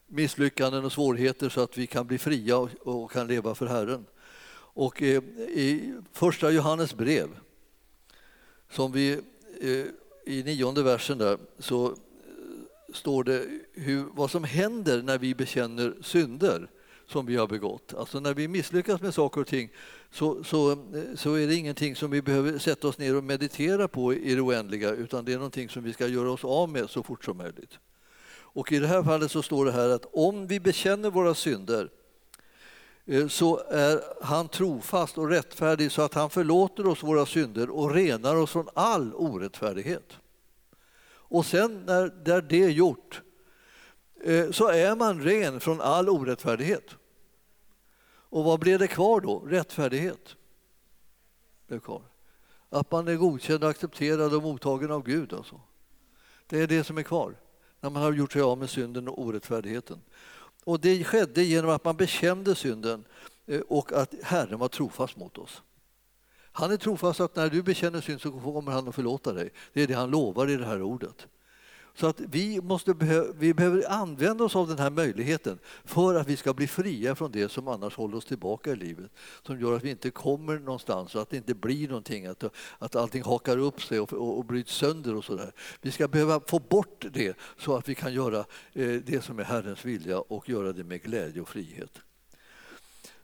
misslyckanden 0.08 0.86
och 0.86 0.92
svårigheter 0.92 1.50
så 1.50 1.62
att 1.62 1.78
vi 1.78 1.88
kan 1.88 2.08
bli 2.08 2.18
fria 2.18 2.58
och 2.84 3.12
kan 3.12 3.28
leva 3.28 3.56
för 3.56 3.66
Herren. 3.66 4.06
Och 4.54 5.02
eh, 5.02 5.24
i 5.38 5.94
första 6.12 6.52
Johannes 6.52 6.96
brev, 6.96 7.28
som 8.70 8.92
vi 8.92 9.22
i 10.26 10.44
nionde 10.44 10.84
versen 10.84 11.18
där 11.18 11.38
så 11.60 11.96
står 12.94 13.24
det 13.24 13.46
hur, 13.74 14.06
vad 14.12 14.32
som 14.32 14.44
händer 14.44 15.02
när 15.02 15.18
vi 15.18 15.36
bekänner 15.36 15.96
synder 16.02 16.70
som 17.08 17.26
vi 17.26 17.36
har 17.36 17.48
begått. 17.48 17.94
Alltså 17.94 18.20
när 18.20 18.34
vi 18.34 18.48
misslyckas 18.48 19.02
med 19.02 19.14
saker 19.14 19.42
och 19.42 19.48
ting 19.48 19.70
så, 20.12 20.44
så, 20.44 20.78
så 21.16 21.34
är 21.34 21.48
det 21.48 21.56
ingenting 21.56 21.96
som 21.96 22.12
vi 22.12 22.22
behöver 22.22 22.58
sätta 22.58 22.88
oss 22.88 22.98
ner 22.98 23.16
och 23.16 23.24
meditera 23.24 23.88
på 23.88 24.14
i 24.14 24.36
det 24.36 24.42
oändliga 24.42 24.92
utan 24.92 25.26
det 25.26 25.34
är 25.34 25.38
någonting 25.38 25.70
som 25.70 25.84
vi 25.84 25.94
ska 25.94 26.08
göra 26.08 26.32
oss 26.32 26.46
av 26.46 26.70
med 26.70 26.90
så 26.90 27.04
fort 27.04 27.26
som 27.26 27.38
möjligt. 27.38 27.80
Och 28.30 28.72
i 28.72 28.80
det 28.80 28.88
här 28.88 29.04
fallet 29.04 29.32
så 29.32 29.42
står 29.42 29.66
det 29.66 29.72
här 29.72 29.90
att 29.90 30.06
om 30.14 30.48
vi 30.48 30.60
bekänner 30.60 31.10
våra 31.10 31.34
synder 31.34 31.90
eh, 33.06 33.28
så 33.28 33.58
är 33.70 34.02
han 34.22 34.48
trofast 34.48 35.18
och 35.18 35.30
rättfärdig 35.30 35.92
så 35.92 36.02
att 36.02 36.14
han 36.14 36.30
förlåter 36.30 36.88
oss 36.88 37.04
våra 37.04 37.26
synder 37.26 37.70
och 37.70 37.94
renar 37.94 38.36
oss 38.36 38.52
från 38.52 38.70
all 38.74 39.14
orättfärdighet. 39.14 40.18
Och 41.30 41.46
sen 41.46 41.84
när, 41.86 42.14
när 42.26 42.42
det 42.42 42.64
är 42.64 42.70
gjort 42.70 43.22
eh, 44.24 44.52
så 44.52 44.68
är 44.68 44.96
man 44.96 45.22
ren 45.22 45.60
från 45.60 45.82
all 45.82 46.10
orättfärdighet. 46.10 46.96
Och 48.30 48.44
vad 48.44 48.60
blir 48.60 48.80
det 48.80 48.88
kvar 48.88 49.22
då? 49.22 49.40
Rättfärdighet. 49.40 50.36
Det 51.68 51.80
kvar. 51.80 52.02
Att 52.70 52.92
man 52.92 53.08
är 53.08 53.16
godkänd, 53.16 53.64
accepterad 53.64 54.34
och 54.34 54.44
mottagen 54.44 54.92
av 54.92 55.04
Gud. 55.04 55.34
Alltså. 55.34 55.62
Det 56.48 56.60
är 56.60 56.68
det 56.68 56.84
som 56.84 56.98
är 56.98 57.04
kvar 57.04 57.36
när 57.80 57.90
man 57.90 58.02
har 58.02 58.14
gjort 58.14 58.32
sig 58.32 58.42
av 58.42 58.58
med 58.58 58.70
synden 58.70 59.08
och 59.08 59.22
orättfärdigheten. 59.22 60.02
Och 60.64 60.80
det 60.80 61.04
skedde 61.04 61.44
genom 61.44 61.72
att 61.72 61.84
man 61.86 61.98
bekände 61.98 62.56
synden 62.56 63.06
eh, 63.46 63.62
och 63.62 63.94
att 63.94 64.14
Herren 64.24 64.60
var 64.60 64.68
trofast 64.68 65.18
mot 65.18 65.38
oss. 65.38 65.62
Han 66.58 66.72
är 66.72 66.78
trofast 66.78 67.20
att 67.20 67.36
när 67.36 67.50
du 67.50 67.64
bekänner 67.64 68.02
synd 68.02 68.22
så 68.22 68.32
kommer 68.32 68.72
han 68.72 68.88
att 68.88 68.96
förlåta 68.96 69.34
dig. 69.34 69.50
Det 69.74 69.84
är 69.84 69.88
det 69.88 69.94
han 69.94 70.12
lovar 70.12 70.50
i 70.50 70.56
det 70.56 70.66
här 70.66 70.82
ordet. 70.82 71.28
Så 71.96 72.08
att 72.08 72.20
vi, 72.20 72.62
måste 72.62 72.94
vi 73.38 73.54
behöver 73.54 73.92
använda 73.92 74.44
oss 74.44 74.56
av 74.56 74.68
den 74.68 74.78
här 74.78 74.90
möjligheten 74.90 75.60
för 75.86 76.16
att 76.16 76.28
vi 76.28 76.38
ska 76.38 76.54
bli 76.54 76.68
fria 76.68 77.16
från 77.16 77.32
det 77.32 77.52
som 77.52 77.68
annars 77.68 77.96
håller 77.96 78.18
oss 78.18 78.26
tillbaka 78.26 78.72
i 78.72 78.76
livet. 78.76 79.12
Som 79.44 79.62
gör 79.62 79.74
att 79.74 79.84
vi 79.84 79.90
inte 79.90 80.10
kommer 80.12 80.60
någonstans 80.60 81.16
och 81.16 81.22
att 81.22 81.30
det 81.30 81.38
inte 81.38 81.54
blir 81.54 81.88
någonting, 81.88 82.26
att, 82.26 82.44
att 82.80 82.96
allting 82.96 83.24
hakar 83.24 83.58
upp 83.58 83.82
sig 83.82 84.00
och, 84.00 84.14
och, 84.14 84.38
och 84.38 84.46
bryts 84.46 84.74
sönder 84.74 85.16
och 85.16 85.26
sådär. 85.26 85.52
Vi 85.82 85.92
ska 85.92 86.08
behöva 86.08 86.40
få 86.48 86.60
bort 86.60 87.06
det 87.12 87.38
så 87.58 87.76
att 87.76 87.90
vi 87.90 87.96
kan 87.96 88.14
göra 88.14 88.40
eh, 88.74 88.94
det 89.06 89.24
som 89.24 89.40
är 89.40 89.44
Herrens 89.44 89.86
vilja 89.86 90.20
och 90.20 90.50
göra 90.50 90.74
det 90.74 90.84
med 90.84 91.02
glädje 91.02 91.42
och 91.42 91.50
frihet. 91.50 92.02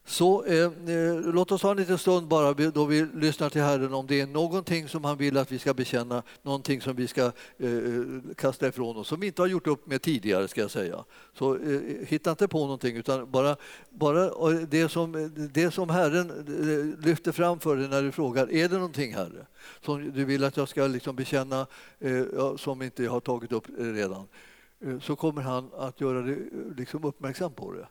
Så 0.06 0.44
eh, 0.44 0.64
eh, 0.64 1.16
låt 1.34 1.52
oss 1.52 1.64
ha 1.64 1.72
en 1.72 1.78
liten 1.78 1.98
stund 1.98 2.28
bara 2.28 2.54
då 2.54 2.86
vi 2.86 3.06
lyssnar 3.14 3.50
till 3.50 3.62
Herren 3.62 3.94
om 3.94 4.08
det 4.08 4.22
är 4.22 4.28
någonting 4.28 4.88
som 4.88 5.04
han 5.04 5.18
vill 5.18 5.38
att 5.38 5.52
vi 5.52 5.60
ska 5.60 5.74
bekänna, 5.74 6.24
någonting 6.42 6.82
som 6.82 6.96
vi 6.96 7.08
ska 7.08 7.22
eh, 7.58 7.74
eh 7.74 8.04
kasta 8.38 8.68
ifrån 8.68 8.98
oss, 8.98 9.08
som 9.08 9.20
vi 9.20 9.28
inte 9.28 9.42
har 9.42 9.48
gjort 9.48 9.68
upp 9.68 9.88
med 9.88 10.02
tidigare 10.02 10.48
ska 10.48 10.62
jag 10.62 10.72
säga. 10.72 11.04
Så 11.38 11.56
eh, 11.56 11.72
eh 11.72 12.08
hitta 12.08 12.32
inte 12.32 12.48
på 12.48 12.60
någonting 12.60 12.98
utan 12.98 13.32
bara, 13.32 13.56
bara 13.90 14.52
det, 14.52 14.90
som, 14.90 15.32
det 15.54 15.72
som 15.72 15.90
Herren 15.90 16.28
lyfter 17.04 17.32
fram 17.32 17.60
för 17.60 17.76
dig 17.76 17.88
när 17.88 18.02
du 18.02 18.12
frågar, 18.12 18.52
är 18.52 18.70
det 18.70 18.76
någonting 18.76 19.14
Herre? 19.14 19.46
Som 19.86 20.12
du 20.12 20.26
vill 20.26 20.44
att 20.44 20.58
jag 20.58 20.70
ska 20.70 20.88
liksom 20.88 21.16
bekänna 21.16 21.68
som 22.58 22.82
inte 22.82 23.04
jag 23.04 23.12
har 23.12 23.20
tagit 23.20 23.52
upp 23.52 23.66
redan. 23.78 24.28
Så 25.02 25.16
kommer 25.16 25.42
han 25.42 25.70
att 25.78 26.02
göra 26.02 26.22
dig 26.22 26.50
liksom 26.78 27.04
uppmärksam 27.04 27.54
på 27.54 27.72
det. 27.72 27.88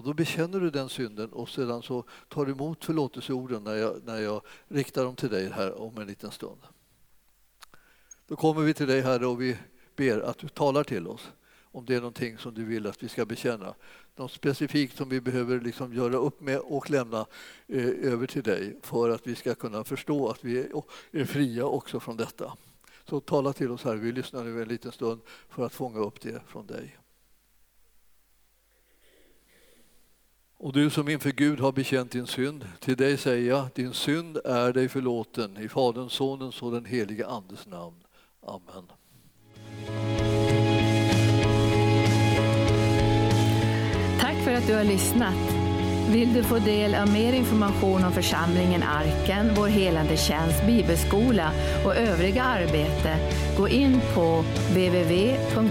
Och 0.00 0.06
då 0.06 0.14
bekänner 0.14 0.60
du 0.60 0.70
den 0.70 0.88
synden 0.88 1.32
och 1.32 1.48
sedan 1.48 1.82
så 1.82 2.04
tar 2.28 2.46
du 2.46 2.52
emot 2.52 2.84
förlåtelseorden 2.84 3.64
när 3.64 3.74
jag, 3.74 4.00
när 4.04 4.20
jag 4.20 4.42
riktar 4.68 5.04
dem 5.04 5.16
till 5.16 5.28
dig 5.28 5.50
här 5.50 5.80
om 5.80 5.98
en 5.98 6.06
liten 6.06 6.30
stund. 6.30 6.60
Då 8.26 8.36
kommer 8.36 8.62
vi 8.62 8.74
till 8.74 8.86
dig 8.86 9.00
Herre 9.00 9.26
och 9.26 9.42
vi 9.42 9.56
ber 9.96 10.20
att 10.20 10.38
du 10.38 10.48
talar 10.48 10.84
till 10.84 11.06
oss 11.06 11.32
om 11.62 11.84
det 11.84 11.94
är 11.94 12.00
någonting 12.00 12.38
som 12.38 12.54
du 12.54 12.64
vill 12.64 12.86
att 12.86 13.02
vi 13.02 13.08
ska 13.08 13.26
bekänna. 13.26 13.74
Något 14.16 14.32
specifikt 14.32 14.96
som 14.96 15.08
vi 15.08 15.20
behöver 15.20 15.60
liksom 15.60 15.94
göra 15.94 16.16
upp 16.16 16.40
med 16.40 16.58
och 16.58 16.90
lämna 16.90 17.26
eh, 17.66 18.12
över 18.12 18.26
till 18.26 18.42
dig 18.42 18.76
för 18.82 19.10
att 19.10 19.26
vi 19.26 19.34
ska 19.34 19.54
kunna 19.54 19.84
förstå 19.84 20.28
att 20.28 20.44
vi 20.44 20.58
är, 20.58 20.82
är 21.12 21.24
fria 21.24 21.64
också 21.64 22.00
från 22.00 22.16
detta. 22.16 22.56
Så 23.04 23.20
tala 23.20 23.52
till 23.52 23.70
oss 23.70 23.84
här, 23.84 23.96
vi 23.96 24.12
lyssnar 24.12 24.44
nu 24.44 24.62
en 24.62 24.68
liten 24.68 24.92
stund 24.92 25.20
för 25.48 25.66
att 25.66 25.74
fånga 25.74 25.98
upp 25.98 26.20
det 26.20 26.42
från 26.46 26.66
dig. 26.66 26.96
Och 30.62 30.72
du 30.72 30.90
som 30.90 31.08
inför 31.08 31.30
Gud 31.30 31.60
har 31.60 31.72
bekänt 31.72 32.10
din 32.10 32.26
synd, 32.26 32.64
till 32.80 32.96
dig 32.96 33.16
säger 33.16 33.48
jag, 33.48 33.68
din 33.74 33.92
synd 33.92 34.38
är 34.44 34.72
dig 34.72 34.88
förlåten 34.88 35.56
i 35.56 35.68
Faderns, 35.68 36.12
Sonens 36.12 36.62
och 36.62 36.72
den 36.72 36.84
helige 36.84 37.26
Andes 37.26 37.66
namn. 37.66 37.96
Amen. 38.46 38.84
Tack 44.20 44.36
för 44.44 44.54
att 44.54 44.66
du 44.66 44.74
har 44.74 44.84
lyssnat. 44.84 45.54
Vill 46.12 46.34
du 46.34 46.42
få 46.42 46.58
del 46.58 46.94
av 46.94 47.12
mer 47.12 47.32
information 47.32 48.04
om 48.04 48.12
församlingen 48.12 48.82
Arken, 48.82 49.54
vår 49.56 49.68
helande 49.68 50.16
tjänst, 50.16 50.66
bibelskola 50.66 51.52
och 51.84 51.96
övriga 51.96 52.42
arbete, 52.42 53.16
gå 53.56 53.68
in 53.68 54.00
på 54.14 54.44
www.arken.org. 54.68 55.70